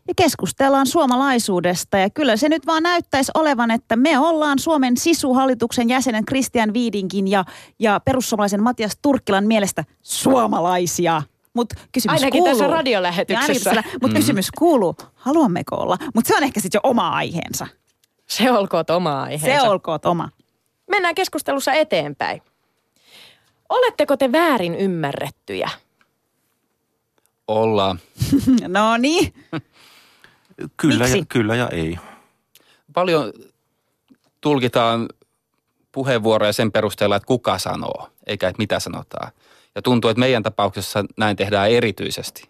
Ja 0.07 0.13
keskustellaan 0.17 0.87
suomalaisuudesta 0.87 1.97
ja 1.97 2.09
kyllä 2.09 2.37
se 2.37 2.49
nyt 2.49 2.65
vaan 2.65 2.83
näyttäisi 2.83 3.31
olevan, 3.35 3.71
että 3.71 3.95
me 3.95 4.19
ollaan 4.19 4.59
Suomen 4.59 4.97
sisuhallituksen 4.97 5.89
jäsenen 5.89 6.25
Christian 6.25 6.73
Viidinkin 6.73 7.27
ja, 7.27 7.45
ja 7.79 7.99
perussuomalaisen 8.05 8.63
Matias 8.63 8.97
Turkkilan 9.01 9.47
mielestä 9.47 9.83
suomalaisia. 10.01 11.21
Mutta 11.55 11.75
kysymys 11.91 12.13
Ainakin 12.21 12.43
kuuluu. 12.43 12.59
tässä 12.59 12.73
radiolähetyksessä. 12.73 13.73
Mutta 13.73 14.07
mm. 14.07 14.13
kysymys 14.13 14.51
kuuluu, 14.57 14.95
haluammeko 15.15 15.75
olla? 15.75 15.97
Mutta 16.15 16.27
se 16.27 16.37
on 16.37 16.43
ehkä 16.43 16.59
sitten 16.59 16.79
jo 16.83 16.89
oma 16.89 17.09
aiheensa. 17.09 17.67
Se 18.27 18.51
olkoot 18.51 18.89
oma 18.89 19.21
aiheensa. 19.21 19.61
Se 19.63 19.69
olkoot 19.69 20.05
oma. 20.05 20.29
Mennään 20.89 21.15
keskustelussa 21.15 21.73
eteenpäin. 21.73 22.41
Oletteko 23.69 24.17
te 24.17 24.31
väärin 24.31 24.75
ymmärrettyjä? 24.75 25.69
Ollaan. 27.47 27.99
No 28.67 28.97
niin. 28.97 29.33
Kyllä 30.77 31.07
ja, 31.07 31.25
kyllä 31.29 31.55
ja 31.55 31.69
ei. 31.69 31.97
Paljon 32.93 33.33
tulkitaan 34.41 35.09
puheenvuoroja 35.91 36.53
sen 36.53 36.71
perusteella, 36.71 37.15
että 37.15 37.27
kuka 37.27 37.57
sanoo, 37.57 38.09
eikä 38.27 38.47
että 38.47 38.61
mitä 38.61 38.79
sanotaan. 38.79 39.31
Ja 39.75 39.81
tuntuu, 39.81 40.09
että 40.09 40.19
meidän 40.19 40.43
tapauksessa 40.43 41.05
näin 41.17 41.35
tehdään 41.35 41.71
erityisesti. 41.71 42.49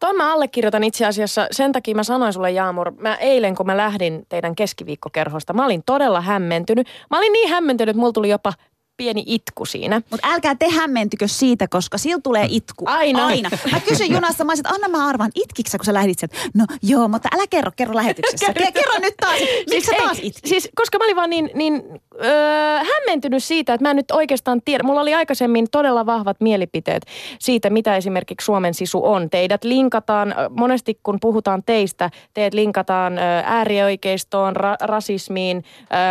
Tuon 0.00 0.16
mä 0.16 0.32
allekirjoitan 0.32 0.84
itse 0.84 1.06
asiassa, 1.06 1.48
sen 1.50 1.72
takia 1.72 1.94
mä 1.94 2.02
sanoin 2.02 2.32
sulle 2.32 2.50
Jaamur, 2.50 2.92
mä 2.98 3.14
eilen 3.14 3.54
kun 3.54 3.66
mä 3.66 3.76
lähdin 3.76 4.26
teidän 4.28 4.54
keskiviikkokerhosta, 4.56 5.52
mä 5.52 5.64
olin 5.64 5.82
todella 5.86 6.20
hämmentynyt. 6.20 6.86
Mä 7.10 7.18
olin 7.18 7.32
niin 7.32 7.48
hämmentynyt, 7.48 7.90
että 7.90 8.00
mulla 8.00 8.12
tuli 8.12 8.28
jopa 8.28 8.52
pieni 8.96 9.22
itku 9.26 9.64
siinä. 9.64 10.02
Mutta 10.10 10.28
älkää 10.30 10.54
te 10.54 10.68
hämmentykö 10.68 11.28
siitä, 11.28 11.68
koska 11.68 11.98
sillä 11.98 12.20
tulee 12.22 12.46
itku. 12.50 12.84
Aina. 12.88 13.26
Aina. 13.26 13.50
Mä 13.72 13.80
kysyn 13.80 14.10
junassa, 14.10 14.44
mä 14.44 14.50
olisin, 14.50 14.66
anna 14.74 14.88
mä 14.88 15.08
arvan, 15.08 15.30
itkiksä 15.34 15.78
kun 15.78 15.84
sä 15.84 15.94
lähdit 15.94 16.18
sieltä? 16.18 16.36
No 16.54 16.66
joo, 16.82 17.08
mutta 17.08 17.28
älä 17.34 17.44
kerro, 17.50 17.70
kerro 17.76 17.94
lähetyksessä. 17.94 18.52
Kerro, 18.52 18.72
kerro 18.74 18.98
nyt 19.00 19.14
taas, 19.20 19.38
miksi 19.70 19.86
sä 19.86 19.92
ei, 19.92 20.02
taas 20.02 20.18
itkit? 20.22 20.44
Siis, 20.44 20.68
koska 20.74 20.98
mä 20.98 21.04
olin 21.04 21.16
vaan 21.16 21.30
niin, 21.30 21.50
niin 21.54 21.82
öö, 22.24 22.78
hämmentynyt 22.94 23.44
siitä, 23.44 23.74
että 23.74 23.84
mä 23.84 23.90
en 23.90 23.96
nyt 23.96 24.10
oikeastaan 24.10 24.62
tiedä. 24.64 24.84
Mulla 24.84 25.00
oli 25.00 25.14
aikaisemmin 25.14 25.66
todella 25.70 26.06
vahvat 26.06 26.40
mielipiteet 26.40 27.06
siitä, 27.38 27.70
mitä 27.70 27.96
esimerkiksi 27.96 28.44
Suomen 28.44 28.74
sisu 28.74 29.04
on. 29.04 29.30
Teidät 29.30 29.64
linkataan, 29.64 30.34
monesti 30.50 31.00
kun 31.02 31.18
puhutaan 31.20 31.62
teistä, 31.66 32.10
teidät 32.34 32.54
linkataan 32.54 33.18
äärioikeistoon, 33.44 34.56
ra- 34.56 34.76
rasismiin, 34.80 35.64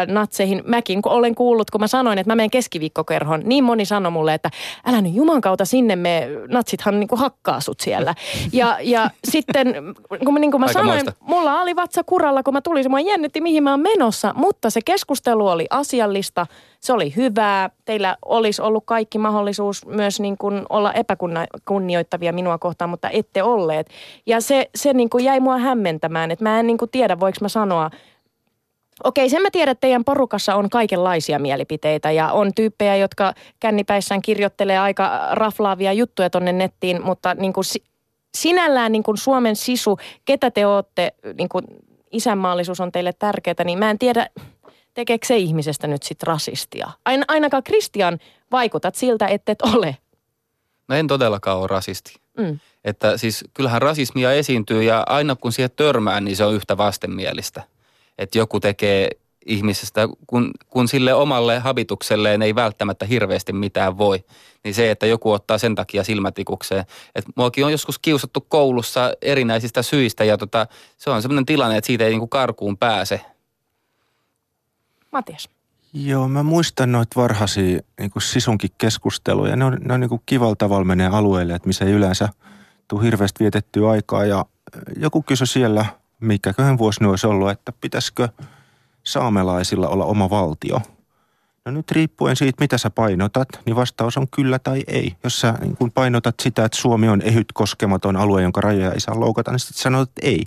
ö, 0.06 0.14
natseihin. 0.14 0.64
Mäkin 0.66 1.02
kun 1.02 1.12
olen 1.12 1.36
kuullut, 1.36 1.72
kun 1.72 1.82
mä 1.82 1.88
sanoin, 1.88 2.18
että 2.18 2.32
mä 2.32 2.36
menen 2.36 2.50
keskiviikkokerhon, 2.76 3.42
niin 3.44 3.64
moni 3.64 3.86
sanoi 3.86 4.12
mulle, 4.12 4.34
että 4.34 4.50
älä 4.86 5.02
nyt 5.02 5.14
juman 5.14 5.42
kautta 5.42 5.66
sinne 5.66 5.96
me, 5.96 6.28
natsithan 6.48 7.00
niin 7.00 7.08
kuin 7.08 7.20
hakkaa 7.20 7.60
sut 7.60 7.80
siellä. 7.80 8.16
Ja, 8.54 8.78
ja 8.82 9.10
sitten, 9.32 9.76
kun, 10.26 10.34
mä- 10.34 10.40
niin 10.40 10.52
kuin 10.52 10.62
mä 10.62 10.68
sanoin, 10.68 10.90
Aikamoista. 10.92 11.26
mulla 11.26 11.62
oli 11.62 11.76
vatsa 11.76 12.04
kuralla, 12.04 12.44
kun 12.44 12.54
mä 12.54 12.62
tulin. 12.62 12.84
Se 12.84 12.90
mua 12.90 13.00
jännitti, 13.00 13.42
mihin 13.42 13.64
mä 13.64 13.72
oon 13.72 13.80
menossa. 13.80 14.34
Mutta 14.36 14.70
se 14.70 14.80
keskustelu 14.86 15.48
oli 15.48 15.66
asiallista. 15.70 16.48
Se 16.80 16.94
oli 16.94 17.16
hyvää. 17.16 17.70
Teillä 17.86 18.18
olisi 18.26 18.62
ollut 18.62 18.84
kaikki 18.86 19.18
mahdollisuus 19.18 19.86
myös 19.86 20.20
niin 20.20 20.38
kuin 20.38 20.64
olla 20.70 20.94
epäkunnioittavia 20.94 22.34
minua 22.34 22.58
kohtaan, 22.58 22.90
mutta 22.90 23.10
ette 23.10 23.44
olleet. 23.44 23.90
Ja 24.26 24.42
se, 24.42 24.70
se 24.76 24.94
niin 24.94 25.10
kuin 25.10 25.24
jäi 25.24 25.40
mua 25.40 25.58
hämmentämään, 25.58 26.32
että 26.32 26.44
mä 26.44 26.60
en 26.60 26.68
niin 26.68 26.78
kuin 26.78 26.92
tiedä, 26.92 27.20
voiko 27.20 27.38
mä 27.42 27.50
sanoa, 27.50 27.90
Okei, 29.04 29.30
sen 29.30 29.42
mä 29.42 29.52
tiedän, 29.52 29.72
että 29.72 29.82
teidän 29.82 30.04
porukassa 30.04 30.56
on 30.56 30.70
kaikenlaisia 30.70 31.40
mielipiteitä 31.40 32.12
ja 32.12 32.32
on 32.32 32.54
tyyppejä, 32.54 32.96
jotka 32.96 33.34
kännipäissään 33.60 34.22
kirjoittelee 34.22 34.78
aika 34.78 35.28
raflaavia 35.32 35.94
juttuja 35.94 36.30
tonne 36.30 36.52
nettiin, 36.52 37.04
mutta 37.04 37.34
niin 37.34 37.54
kuin 37.54 37.66
si- 37.66 37.84
sinällään 38.38 38.92
niin 38.92 39.04
kuin 39.04 39.18
Suomen 39.18 39.56
sisu, 39.56 39.98
ketä 40.26 40.52
te 40.52 40.68
ootte, 40.68 41.14
niin 41.38 41.50
kuin 41.50 41.66
isänmaallisuus 42.12 42.80
on 42.80 42.92
teille 42.92 43.14
tärkeää, 43.14 43.64
niin 43.64 43.80
mä 43.80 43.90
en 43.90 44.00
tiedä, 44.00 44.30
tekeekö 44.94 45.28
se 45.28 45.38
ihmisestä 45.38 45.88
nyt 45.88 46.04
sitten 46.04 46.28
rasistia. 46.28 46.92
Ain, 47.06 47.24
ainakaan 47.28 47.64
Kristian 47.64 48.20
vaikutat 48.52 48.96
siltä, 48.96 49.28
että 49.28 49.52
et 49.52 49.62
ole. 49.62 49.98
No 50.88 50.96
en 50.96 51.08
todellakaan 51.08 51.58
ole 51.58 51.68
rasisti. 51.68 52.16
Mm. 52.38 52.60
Että 52.84 53.18
siis 53.18 53.46
kyllähän 53.54 53.82
rasismia 53.82 54.32
esiintyy 54.32 54.84
ja 54.84 55.04
aina 55.08 55.36
kun 55.36 55.52
siihen 55.52 55.72
törmää, 55.76 56.22
niin 56.22 56.36
se 56.36 56.46
on 56.46 56.54
yhtä 56.54 56.78
vastenmielistä. 56.78 57.64
Että 58.18 58.38
joku 58.38 58.60
tekee 58.60 59.10
ihmisestä, 59.46 60.08
kun, 60.28 60.52
kun 60.70 60.88
sille 60.88 61.14
omalle 61.14 61.60
habitukselleen 61.60 62.42
ei 62.42 62.56
välttämättä 62.56 63.06
hirveästi 63.06 63.54
mitään 63.54 63.98
voi. 63.98 64.24
Niin 64.64 64.74
se, 64.74 64.92
että 64.92 65.06
joku 65.06 65.32
ottaa 65.32 65.58
sen 65.58 65.76
takia 65.76 66.04
silmätikukseen. 66.04 66.86
Että 67.16 67.32
muakin 67.36 67.66
on 67.66 67.72
joskus 67.72 68.00
kiusattu 68.00 68.42
koulussa 68.42 69.14
erinäisistä 69.22 69.82
syistä 69.82 70.24
ja 70.24 70.38
tota, 70.38 70.68
se 70.98 71.10
on 71.10 71.22
sellainen 71.22 71.46
tilanne, 71.46 71.78
että 71.78 71.88
siitä 71.88 72.04
ei 72.04 72.10
niinku 72.10 72.28
karkuun 72.28 72.78
pääse. 72.78 73.22
Matias. 75.12 75.50
Joo, 75.94 76.28
mä 76.28 76.44
muistan 76.44 76.92
noita 76.92 77.22
varhaisia 77.22 77.80
niin 78.00 78.12
sisunkin 78.20 78.70
keskusteluja. 78.78 79.56
Ne 79.56 79.66
on, 79.66 79.78
ne 79.82 79.94
on 79.94 80.00
niin 80.00 80.22
kivalla 80.26 80.56
tavalla 80.56 80.86
menee 80.86 81.08
alueelle, 81.08 81.54
että 81.54 81.68
missä 81.68 81.86
ei 81.86 81.92
yleensä 81.92 82.30
tule 82.88 83.04
hirveästi 83.04 83.44
vietettyä 83.44 83.90
aikaa. 83.90 84.26
Ja 84.26 84.46
joku 84.98 85.22
kysyi 85.22 85.48
siellä, 85.48 85.86
mikäköhän 86.20 86.78
vuosi 86.78 87.02
ne 87.02 87.08
olisi 87.08 87.28
ollut, 87.28 87.50
että 87.50 87.72
pitäisikö 87.82 88.30
saamelaisilla 89.04 89.88
olla 89.88 90.06
oma 90.06 90.30
valtio. 90.30 90.82
No 91.66 91.72
nyt 91.72 91.92
riippuen 91.92 92.36
siitä, 92.36 92.64
mitä 92.64 92.78
sä 92.78 92.90
painotat, 92.90 93.48
niin 93.66 93.76
vastaus 93.76 94.18
on 94.18 94.28
kyllä 94.36 94.60
tai 94.60 94.84
ei. 94.88 95.16
Jos 95.24 95.40
sä 95.40 95.54
niin 95.62 95.78
kun 95.78 95.92
painotat 95.92 96.36
sitä, 96.40 96.66
että 96.66 96.78
Suomi 96.78 97.10
on 97.10 97.22
ehyt 97.22 97.48
koskematon 97.54 98.16
alue, 98.16 98.42
jonka 98.42 98.62
rajoja 98.62 98.92
ei 98.92 99.00
saa 99.00 99.20
loukata, 99.20 99.52
niin 99.52 99.60
sitten 99.60 99.82
sanot, 99.82 100.10
että 100.10 100.28
ei. 100.28 100.44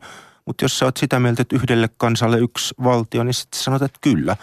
Mutta 0.46 0.64
jos 0.64 0.78
sä 0.78 0.84
oot 0.84 0.96
sitä 0.96 1.20
mieltä, 1.20 1.42
että 1.42 1.56
yhdelle 1.56 1.88
kansalle 1.96 2.38
yksi 2.38 2.74
valtio, 2.84 3.24
niin 3.24 3.34
sitten 3.34 3.60
sanot, 3.60 3.82
että 3.82 3.98
kyllä. 4.00 4.36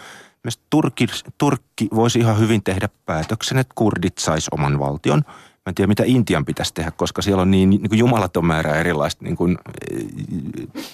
Myös 0.44 0.60
Turkki, 0.70 1.06
Turkki 1.38 1.88
voisi 1.94 2.18
ihan 2.18 2.38
hyvin 2.38 2.62
tehdä 2.62 2.88
päätöksen, 3.06 3.58
että 3.58 3.72
kurdit 3.74 4.18
sais 4.18 4.48
oman 4.48 4.78
valtion. 4.78 5.22
Mä 5.66 5.70
en 5.70 5.74
tiedä, 5.74 5.88
mitä 5.88 6.02
Intian 6.06 6.44
pitäisi 6.44 6.74
tehdä, 6.74 6.90
koska 6.90 7.22
siellä 7.22 7.42
on 7.42 7.50
niin, 7.50 7.70
niin 7.70 7.88
kuin 7.88 7.98
jumalaton 7.98 8.46
määrä 8.46 8.74
erilaista 8.74 9.24
niin 9.24 9.36
kuin, 9.36 9.58
eh, 9.90 10.06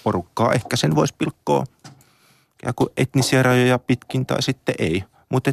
porukkaa. 0.05 0.53
Ehkä 0.53 0.77
sen 0.77 0.95
voisi 0.95 1.15
pilkkoa 1.19 1.65
kuin 2.77 2.91
etnisiä 2.97 3.43
rajoja 3.43 3.79
pitkin 3.79 4.27
tai 4.27 4.43
sitten 4.43 4.75
ei. 4.79 5.05
Mutta 5.29 5.53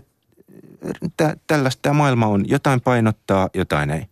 tä, 1.18 1.38
tällaista 1.48 1.82
tämä 1.82 1.94
maailma 1.94 2.28
on. 2.28 2.50
Jotain 2.50 2.82
painottaa, 2.82 3.50
jotain 3.54 3.90
ei. 3.90 4.06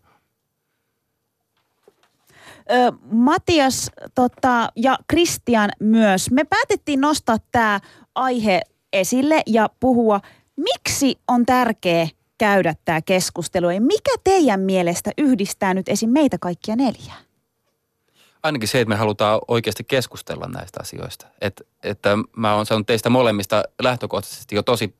Matias 3.10 3.90
tota, 4.14 4.72
ja 4.76 4.98
Kristian 5.06 5.70
myös. 5.80 6.30
Me 6.30 6.44
päätettiin 6.44 7.00
nostaa 7.00 7.36
tämä 7.52 7.80
aihe 8.14 8.60
esille 8.92 9.42
ja 9.46 9.70
puhua, 9.80 10.20
miksi 10.56 11.18
on 11.28 11.46
tärkeää 11.46 12.08
käydä 12.38 12.74
tämä 12.84 13.02
keskustelu. 13.02 13.70
Ja 13.70 13.80
mikä 13.80 14.10
teidän 14.24 14.60
mielestä 14.60 15.10
yhdistää 15.18 15.74
nyt 15.74 15.88
esim. 15.88 16.10
meitä 16.10 16.36
kaikkia 16.40 16.76
neljää? 16.76 17.16
Ainakin 18.42 18.68
se, 18.68 18.80
että 18.80 18.88
me 18.88 18.96
halutaan 18.96 19.40
oikeasti 19.48 19.84
keskustella 19.84 20.46
näistä 20.46 20.80
asioista. 20.82 21.26
Et, 21.40 21.66
että 21.82 22.18
mä 22.36 22.54
oon 22.54 22.66
saanut 22.66 22.86
teistä 22.86 23.10
molemmista 23.10 23.64
lähtökohtaisesti 23.82 24.54
jo 24.54 24.62
tosi 24.62 24.94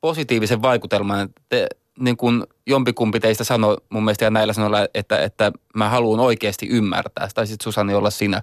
positiivisen 0.00 0.62
vaikutelman. 0.62 1.28
Te, 1.48 1.66
niin 1.98 2.16
kuin 2.16 2.44
jompikumpi 2.66 3.20
teistä 3.20 3.44
sanoi 3.44 3.76
mun 3.88 4.04
mielestä 4.04 4.24
ja 4.24 4.30
näillä 4.30 4.52
sanoilla, 4.52 4.86
että, 4.94 5.18
että 5.18 5.52
mä 5.74 5.88
haluan 5.88 6.20
oikeasti 6.20 6.68
ymmärtää. 6.68 7.28
Tai 7.34 7.46
sitten 7.46 7.64
Susanni 7.64 7.94
olla 7.94 8.10
sinä. 8.10 8.42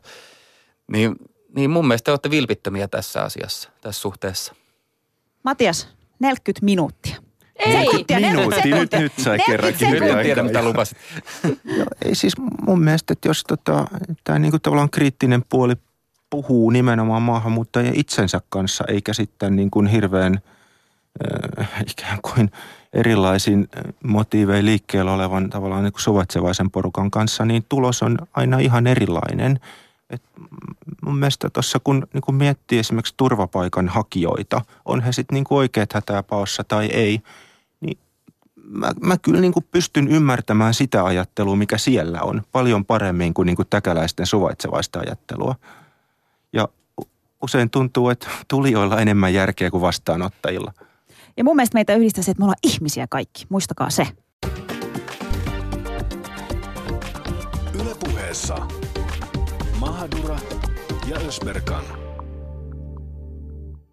Niin, 0.92 1.16
niin 1.56 1.70
mun 1.70 1.88
mielestä 1.88 2.06
te 2.06 2.12
olette 2.12 2.30
vilpittömiä 2.30 2.88
tässä 2.88 3.22
asiassa, 3.22 3.70
tässä 3.82 4.02
suhteessa. 4.02 4.56
Matias, 5.44 5.88
40 6.20 6.66
minuuttia. 6.66 7.31
Ei, 7.62 7.86
Sekuntia, 7.86 8.20
40 8.20 8.62
Minuutti, 8.64 8.97
nyt, 8.99 9.01
nyt 9.03 9.14
sai 9.18 9.38
40 9.38 9.51
kerrankin 9.51 9.91
Nyt 9.91 10.24
tiedä, 10.24 10.43
mitä 10.43 10.64
lupasit. 10.64 10.97
Joo, 11.78 11.88
ei 12.01 12.16
siis 12.16 12.34
mun 12.62 12.84
mielestä, 12.84 13.14
että 13.14 13.28
jos 13.28 13.43
tota, 13.43 13.86
tämä 14.24 14.39
niinku 14.39 14.59
tavallaan 14.59 14.89
kriittinen 14.89 15.43
puoli 15.49 15.76
puhuu 16.30 16.70
nimenomaan 16.70 17.22
maahanmuuttajien 17.22 17.99
itsensä 17.99 18.41
kanssa, 18.49 18.84
eikä 18.88 19.14
sitten 19.14 19.55
niin 19.55 19.72
kuin 19.72 19.88
hirveän 19.88 20.39
äh, 21.59 21.68
ikään 21.89 22.20
kuin 22.22 22.51
erilaisin 22.93 23.68
äh, 23.78 23.93
motiivein 24.03 24.66
liikkeellä 24.66 25.14
olevan 25.14 25.49
tavallaan 25.49 25.84
niin 25.84 25.93
kuin 25.93 26.01
suvaitsevaisen 26.01 26.72
porukan 26.72 27.12
kanssa, 27.12 27.45
niin 27.45 27.66
tulos 27.70 28.03
on 28.03 28.18
aina 28.34 28.59
ihan 28.59 28.88
erilainen. 28.88 29.59
Et 30.09 30.24
mun 31.05 31.18
mielestä 31.18 31.49
tuossa 31.49 31.80
kun 31.84 32.07
niin 32.14 32.22
kuin 32.22 32.36
miettii 32.36 32.80
esimerkiksi 32.80 33.14
turvapaikan 33.18 33.88
hakijoita, 33.88 34.62
on 34.86 35.01
he 35.01 35.12
sitten 35.12 35.34
niin 35.34 35.43
kuin 35.43 35.57
oikeat 35.57 35.93
hätää 35.93 36.24
paossa 36.24 36.64
tai 36.64 36.86
ei, 36.86 37.22
mä, 38.72 38.91
mä 39.01 39.17
kyllä 39.17 39.41
niin 39.41 39.53
kuin 39.53 39.65
pystyn 39.72 40.07
ymmärtämään 40.07 40.74
sitä 40.74 41.05
ajattelua, 41.05 41.55
mikä 41.55 41.78
siellä 41.78 42.22
on, 42.22 42.41
paljon 42.51 42.86
paremmin 42.86 43.34
kuin, 43.34 43.45
niin 43.45 43.55
kuin 43.55 43.67
täkäläisten 43.69 44.26
suvaitsevaista 44.26 44.99
ajattelua. 44.99 45.55
Ja 46.53 46.67
usein 47.41 47.69
tuntuu, 47.69 48.09
että 48.09 48.28
tulijoilla 48.47 48.95
on 48.95 49.01
enemmän 49.01 49.34
järkeä 49.34 49.72
kuin 49.72 49.82
vastaanottajilla. 49.82 50.74
Ja 51.38 51.43
mun 51.43 51.55
mielestä 51.55 51.74
meitä 51.74 51.95
yhdistää 51.95 52.24
se, 52.24 52.32
että 52.32 52.41
me 52.41 52.45
ollaan 52.45 52.59
ihmisiä 52.63 53.07
kaikki. 53.09 53.45
Muistakaa 53.49 53.89
se. 53.89 54.07
Ylepuheessa 57.74 58.57
Mahadura 59.80 60.39
ja 61.07 61.17
Ösberkan. 61.17 62.11